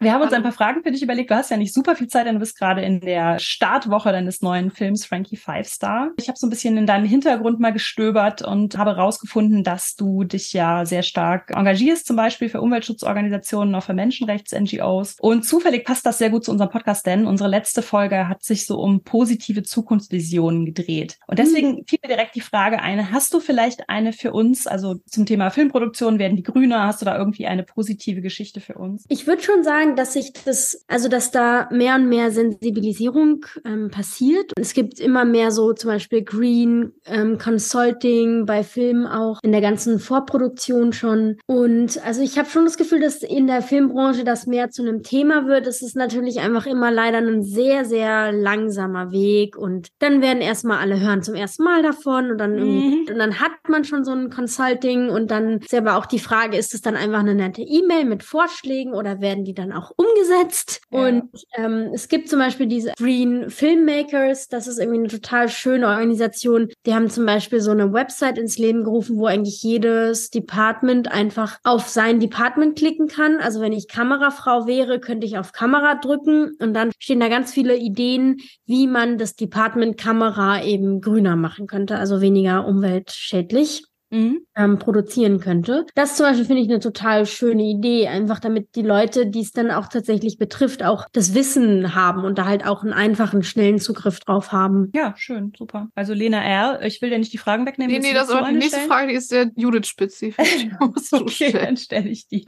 Wir 0.02 0.14
haben 0.14 0.24
uns 0.24 0.34
ein 0.34 0.42
paar 0.42 0.52
Fragen 0.52 0.82
für 0.82 0.90
dich 0.90 1.04
überlegt. 1.04 1.30
Du 1.30 1.36
hast 1.36 1.52
ja 1.52 1.58
nicht 1.58 1.76
super 1.76 1.96
viel 1.96 2.08
Zeit, 2.08 2.26
denn 2.26 2.34
du 2.34 2.40
bist 2.40 2.58
gerade 2.58 2.82
in 2.82 3.02
der 3.02 3.38
Startwoche 3.38 4.12
deines 4.12 4.42
neuen 4.42 4.72
Films 4.72 5.06
Frankie 5.06 5.38
Five 5.38 5.68
Star. 5.68 6.10
Ich 6.18 6.28
habe 6.28 6.40
so 6.40 6.48
ein 6.48 6.50
bisschen 6.50 6.76
in 6.76 6.88
deinem 6.88 7.06
Hintergrund 7.06 7.60
mal 7.60 7.72
gestöbert 7.72 8.42
und 8.42 8.80
habe 8.80 8.96
herausgefunden, 8.96 9.64
dass 9.64 9.94
du 9.94 10.24
dich 10.24 10.54
ja 10.54 10.86
sehr 10.86 11.04
stark 11.04 11.52
engagierst, 11.56 12.08
zum 12.08 12.16
Beispiel 12.16 12.50
für 12.50 12.62
Umweltschutzorganisationen, 12.62 13.76
auch 13.76 13.84
für 13.84 13.94
Menschenrechts-NGOs. 13.94 15.18
Und 15.20 15.46
zufällig 15.46 15.86
passt 15.86 16.04
das 16.08 16.18
sehr 16.18 16.32
gut 16.32 16.46
zu 16.46 16.52
unserem 16.52 16.72
Podcast, 16.72 17.06
denn 17.06 17.28
unsere 17.28 17.50
letzte 17.50 17.84
Folge 17.84 18.28
hat 18.28 18.42
sich 18.42 18.66
so 18.66 18.80
um 18.80 19.04
positive 19.04 19.62
Zukunftsvisionen 19.62 20.66
gedreht. 20.66 21.20
Und 21.28 21.38
deswegen 21.38 21.86
fiel 21.86 22.00
mir 22.02 22.10
direkt 22.16 22.34
die 22.34 22.42
Frage 22.42 22.82
ein, 22.82 23.12
hast 23.12 23.36
du 23.36 23.40
vielleicht 23.40 23.88
eine 23.88 24.14
für 24.14 24.34
uns, 24.34 24.66
also 24.66 24.96
zum 25.06 25.28
Thema 25.28 25.52
Filmproduktion 25.52 26.18
werden 26.18 26.38
die 26.38 26.44
grüner, 26.44 26.88
hast 26.88 27.04
du 27.04 27.06
da 27.06 27.16
irgendwie 27.16 27.46
eine 27.46 27.62
positive 27.62 28.22
Geschichte 28.22 28.62
für 28.62 28.74
uns? 28.74 29.06
Ich 29.08 29.28
würde 29.28 29.44
schon 29.44 29.64
sagen, 29.64 29.91
dass 29.96 30.14
sich 30.14 30.34
das, 30.46 30.84
also 30.88 31.08
dass 31.08 31.32
da 31.32 31.70
mehr 31.72 31.96
und 31.96 32.08
mehr 32.10 32.32
Sensibilisierung 32.32 33.46
ähm, 33.66 33.90
passiert. 33.90 34.52
Es 34.60 34.74
gibt 34.74 35.00
immer 35.00 35.26
mehr 35.26 35.52
so 35.52 35.74
zum 35.74 35.90
Beispiel 35.90 36.24
Green 36.24 36.94
ähm, 37.06 37.38
Consulting 37.38 38.46
bei 38.46 38.64
Filmen 38.64 39.06
auch 39.08 39.40
in 39.44 39.52
der 39.52 39.62
ganzen 39.62 40.00
Vorproduktion 40.00 40.94
schon. 40.94 41.38
Und 41.48 42.04
also 42.06 42.22
ich 42.22 42.38
habe 42.38 42.50
schon 42.50 42.66
das 42.66 42.78
Gefühl, 42.78 43.02
dass 43.02 43.24
in 43.24 43.48
der 43.48 43.62
Filmbranche 43.62 44.24
das 44.24 44.48
mehr 44.48 44.70
zu 44.70 44.82
einem 44.82 45.04
Thema 45.04 45.48
wird. 45.48 45.68
Es 45.68 45.82
ist 45.82 45.96
natürlich 45.96 46.40
einfach 46.40 46.66
immer 46.66 46.92
leider 46.92 47.18
ein 47.18 47.44
sehr, 47.44 47.86
sehr 47.86 48.32
langsamer 48.32 49.12
Weg. 49.12 49.58
Und 49.58 49.90
dann 50.00 50.22
werden 50.22 50.42
erstmal 50.42 50.80
alle 50.80 51.00
hören 51.00 51.24
zum 51.24 51.36
ersten 51.36 51.64
Mal 51.64 51.82
davon 51.84 52.32
und 52.32 52.38
dann 52.38 52.52
Mhm. 52.62 53.06
und 53.10 53.18
dann 53.18 53.40
hat 53.40 53.52
man 53.68 53.84
schon 53.84 54.04
so 54.04 54.12
ein 54.12 54.30
Consulting 54.30 55.10
und 55.10 55.32
dann 55.32 55.60
ist 55.60 55.74
aber 55.74 55.98
auch 55.98 56.06
die 56.06 56.20
Frage, 56.20 56.58
ist 56.58 56.74
es 56.74 56.82
dann 56.82 56.96
einfach 56.96 57.20
eine 57.20 57.36
nette 57.36 57.62
E-Mail 57.62 58.06
mit 58.06 58.24
Vorschlägen 58.24 58.94
oder 58.94 59.22
werden 59.22 59.44
die 59.46 59.54
dann 59.54 59.72
auch 59.72 59.81
umgesetzt? 59.90 60.82
Ja. 60.92 61.08
Und 61.08 61.30
ähm, 61.56 61.90
es 61.94 62.08
gibt 62.08 62.30
zum 62.30 62.40
Beispiel 62.40 62.68
diese 62.68 62.94
Green 62.98 63.50
Filmmakers, 63.50 64.48
das 64.50 64.68
ist 64.68 64.78
irgendwie 64.78 65.00
eine 65.00 65.08
total 65.08 65.50
schöne 65.50 65.88
Organisation. 65.88 66.70
Die 66.86 66.94
haben 66.94 67.10
zum 67.10 67.26
Beispiel 67.26 67.62
so 67.62 67.72
eine 67.72 67.92
Website 67.94 68.38
ins 68.38 68.58
Leben 68.58 68.84
gerufen, 68.84 69.18
wo 69.18 69.26
eigentlich 69.26 69.64
jedes 69.64 70.30
Department 70.30 71.12
einfach 71.12 71.58
auf 71.64 71.88
sein 71.88 72.20
Department 72.20 72.78
klicken 72.78 73.08
kann. 73.08 73.40
Also 73.40 73.62
wenn 73.62 73.74
ich 73.74 73.88
Kamerafrau 73.88 74.68
wäre, 74.68 75.00
könnte 75.00 75.26
ich 75.26 75.38
auf 75.38 75.54
Kamera 75.54 75.96
drücken 75.96 76.52
und 76.60 76.74
dann 76.74 76.92
stehen 77.00 77.20
da 77.20 77.30
ganz 77.30 77.52
viele 77.52 77.78
Ideen, 77.78 78.38
wie 78.66 78.88
man 78.88 79.18
das 79.18 79.36
Department 79.36 79.98
Kamera 79.98 80.64
eben 80.64 81.02
grüner 81.02 81.36
machen 81.36 81.68
könnte, 81.68 81.98
also 81.98 82.22
weniger 82.22 82.66
umweltschädlich 82.66 83.84
Mhm. 84.12 84.46
ähm, 84.56 84.78
produzieren 84.78 85.40
könnte. 85.40 85.86
Das 85.96 86.18
zum 86.18 86.26
Beispiel 86.26 86.46
finde 86.46 86.62
ich 86.62 86.70
eine 86.70 86.80
total 86.80 87.26
schöne 87.26 87.64
Idee, 87.64 88.08
einfach 88.08 88.40
damit 88.40 88.76
die 88.76 88.82
Leute, 88.82 89.26
die 89.26 89.42
es 89.42 89.52
dann 89.52 89.72
auch 89.72 89.88
tatsächlich 89.88 90.38
betrifft, 90.38 90.84
auch 90.84 91.06
das 91.14 91.34
Wissen 91.34 91.96
haben 91.96 92.24
und 92.26 92.38
da 92.38 92.46
halt 92.46 92.66
auch 92.66 92.84
einen 92.84 92.94
einfachen, 92.94 93.44
schnellen 93.44 93.80
Zugriff 93.80 94.20
drauf 94.20 94.52
haben. 94.52 94.92
Ja, 94.94 95.14
schön, 95.18 95.54
super. 95.58 95.88
Also 95.96 96.14
Lena 96.14 96.44
R., 96.44 96.82
ich 96.84 97.02
will 97.02 97.10
dir 97.10 97.20
nicht 97.20 97.34
die 97.34 97.38
Fragen 97.38 97.66
wegnehmen. 97.66 97.94
Nee, 97.94 98.00
nee, 98.00 98.14
das 98.14 98.26
ist 98.26 98.32
aber 98.32 98.42
die 98.42 98.48
eine 98.48 98.58
nächste 98.60 98.78
stellen? 98.78 98.90
Frage, 98.90 99.08
die 99.08 99.16
ist 99.16 99.30
sehr 99.30 99.50
Judith-spezifisch. 99.56 100.68
Okay, 101.14 101.52
dann 101.52 101.78
stelle 101.78 102.10
ich 102.10 102.28
die. 102.28 102.46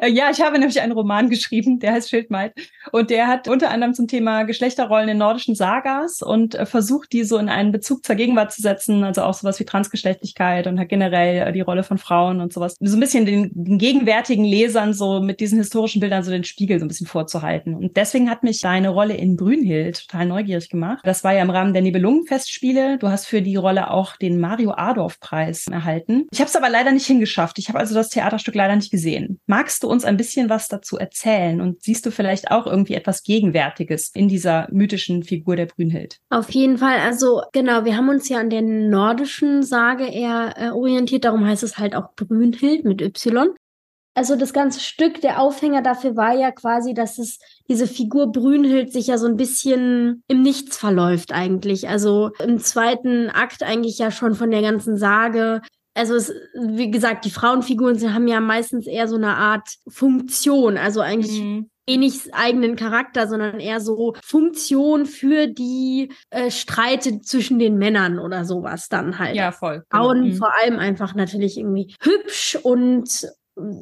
Äh, 0.00 0.10
Ja, 0.10 0.30
ich 0.30 0.40
habe 0.40 0.58
nämlich 0.58 0.80
einen 0.80 0.92
Roman 0.92 1.30
geschrieben, 1.30 1.78
der 1.78 1.92
heißt 1.92 2.10
Schildmaid. 2.10 2.52
Und 2.92 3.10
der 3.10 3.28
hat 3.28 3.48
unter 3.48 3.70
anderem 3.70 3.94
zum 3.94 4.08
Thema 4.08 4.44
Geschlechterrollen 4.44 5.08
in 5.08 5.18
nordischen 5.18 5.54
Sagas 5.54 6.22
und 6.22 6.54
äh, 6.54 6.66
versucht, 6.66 7.12
die 7.12 7.24
so 7.24 7.38
in 7.38 7.48
einen 7.48 7.72
Bezug 7.72 8.04
zur 8.04 8.16
Gegenwart 8.16 8.52
zu 8.52 8.62
setzen. 8.62 9.04
Also 9.04 9.22
auch 9.22 9.34
sowas 9.34 9.58
wie 9.60 9.64
Transgeschlechtlichkeit 9.64 10.66
und 10.66 10.78
hat 10.78 10.88
generell 10.88 11.48
äh, 11.48 11.52
die 11.52 11.60
Rolle 11.60 11.82
von 11.82 11.98
Frauen 11.98 12.40
und 12.40 12.52
sowas. 12.52 12.76
So 12.80 12.96
ein 12.96 13.00
bisschen 13.00 13.26
den, 13.26 13.50
den 13.54 13.78
gegenwärtigen 13.78 14.44
Lesern 14.44 14.92
so 14.92 15.20
mit 15.20 15.40
diesen 15.40 15.58
historischen 15.58 16.00
Bildern 16.00 16.22
so 16.22 16.30
den 16.30 16.44
Spiegel 16.44 16.78
so 16.78 16.84
ein 16.84 16.88
bisschen 16.88 17.06
vorzuhalten. 17.06 17.74
Und 17.74 17.96
deswegen 17.96 18.30
hat 18.30 18.42
mich 18.42 18.60
deine 18.60 18.90
Rolle 18.90 19.14
in 19.14 19.36
Brünnhild 19.36 20.06
total 20.08 20.26
neugierig 20.26 20.68
gemacht. 20.68 21.00
Das 21.04 21.24
war 21.24 21.32
ja 21.32 21.42
im 21.42 21.50
Rahmen 21.50 21.72
der 21.72 21.82
Nibelungenfestspiele. 21.82 22.98
Du 22.98 23.08
hast 23.08 23.26
für 23.26 23.42
die 23.42 23.56
Rolle 23.56 23.90
auch 23.90 24.16
den 24.16 24.40
Mario 24.40 24.72
Adorf 24.72 25.20
Preis 25.20 25.66
erhalten. 25.66 26.26
Ich 26.32 26.40
habe 26.40 26.48
es 26.48 26.56
aber 26.56 26.68
leider 26.68 26.92
nicht 26.92 27.06
hingeschafft. 27.06 27.58
Ich 27.58 27.68
habe 27.68 27.78
also 27.78 27.94
das 27.94 28.08
Theaterstück 28.10 28.54
leider 28.54 28.76
nicht 28.76 28.90
gesehen. 28.90 29.40
Magst 29.46 29.81
du 29.82 29.88
uns 29.88 30.04
ein 30.04 30.16
bisschen 30.16 30.48
was 30.48 30.68
dazu 30.68 30.96
erzählen 30.96 31.60
und 31.60 31.82
siehst 31.82 32.06
du 32.06 32.10
vielleicht 32.10 32.50
auch 32.50 32.66
irgendwie 32.66 32.94
etwas 32.94 33.22
Gegenwärtiges 33.22 34.10
in 34.14 34.28
dieser 34.28 34.68
mythischen 34.70 35.22
Figur 35.22 35.56
der 35.56 35.66
Brünnhild? 35.66 36.18
Auf 36.30 36.50
jeden 36.50 36.78
Fall, 36.78 36.98
also 36.98 37.42
genau, 37.52 37.84
wir 37.84 37.96
haben 37.96 38.08
uns 38.08 38.28
ja 38.28 38.38
an 38.38 38.50
der 38.50 38.62
nordischen 38.62 39.62
Sage 39.62 40.06
eher 40.06 40.54
äh, 40.56 40.70
orientiert, 40.70 41.24
darum 41.24 41.46
heißt 41.46 41.62
es 41.62 41.78
halt 41.78 41.94
auch 41.94 42.14
Brünnhild 42.14 42.84
mit 42.84 43.00
Y. 43.00 43.54
Also 44.14 44.36
das 44.36 44.52
ganze 44.52 44.80
Stück, 44.80 45.22
der 45.22 45.40
Aufhänger 45.40 45.80
dafür 45.80 46.16
war 46.16 46.34
ja 46.34 46.50
quasi, 46.50 46.92
dass 46.92 47.18
es 47.18 47.38
diese 47.68 47.86
Figur 47.86 48.30
Brünnhild 48.30 48.92
sich 48.92 49.06
ja 49.06 49.16
so 49.16 49.26
ein 49.26 49.38
bisschen 49.38 50.22
im 50.28 50.42
Nichts 50.42 50.76
verläuft 50.76 51.32
eigentlich. 51.32 51.88
Also 51.88 52.30
im 52.38 52.58
zweiten 52.58 53.30
Akt 53.30 53.62
eigentlich 53.62 53.98
ja 53.98 54.10
schon 54.10 54.34
von 54.34 54.50
der 54.50 54.60
ganzen 54.60 54.98
Sage. 54.98 55.62
Also 55.94 56.14
es, 56.14 56.32
wie 56.54 56.90
gesagt, 56.90 57.24
die 57.24 57.30
Frauenfiguren 57.30 57.96
sie 57.96 58.12
haben 58.12 58.26
ja 58.26 58.40
meistens 58.40 58.86
eher 58.86 59.08
so 59.08 59.16
eine 59.16 59.36
Art 59.36 59.68
Funktion, 59.88 60.78
also 60.78 61.00
eigentlich 61.00 61.42
wenig 61.86 62.32
eigenen 62.32 62.76
Charakter, 62.76 63.26
sondern 63.26 63.60
eher 63.60 63.80
so 63.80 64.14
Funktion 64.24 65.06
für 65.06 65.48
die 65.48 66.12
äh, 66.30 66.50
Streite 66.50 67.20
zwischen 67.20 67.58
den 67.58 67.76
Männern 67.76 68.18
oder 68.18 68.44
sowas 68.44 68.88
dann 68.88 69.18
halt. 69.18 69.36
Ja, 69.36 69.52
voll. 69.52 69.84
Frauen 69.90 70.28
Mhm. 70.28 70.36
vor 70.36 70.52
allem 70.62 70.78
einfach 70.78 71.14
natürlich 71.14 71.58
irgendwie 71.58 71.94
hübsch 72.00 72.56
und 72.62 73.26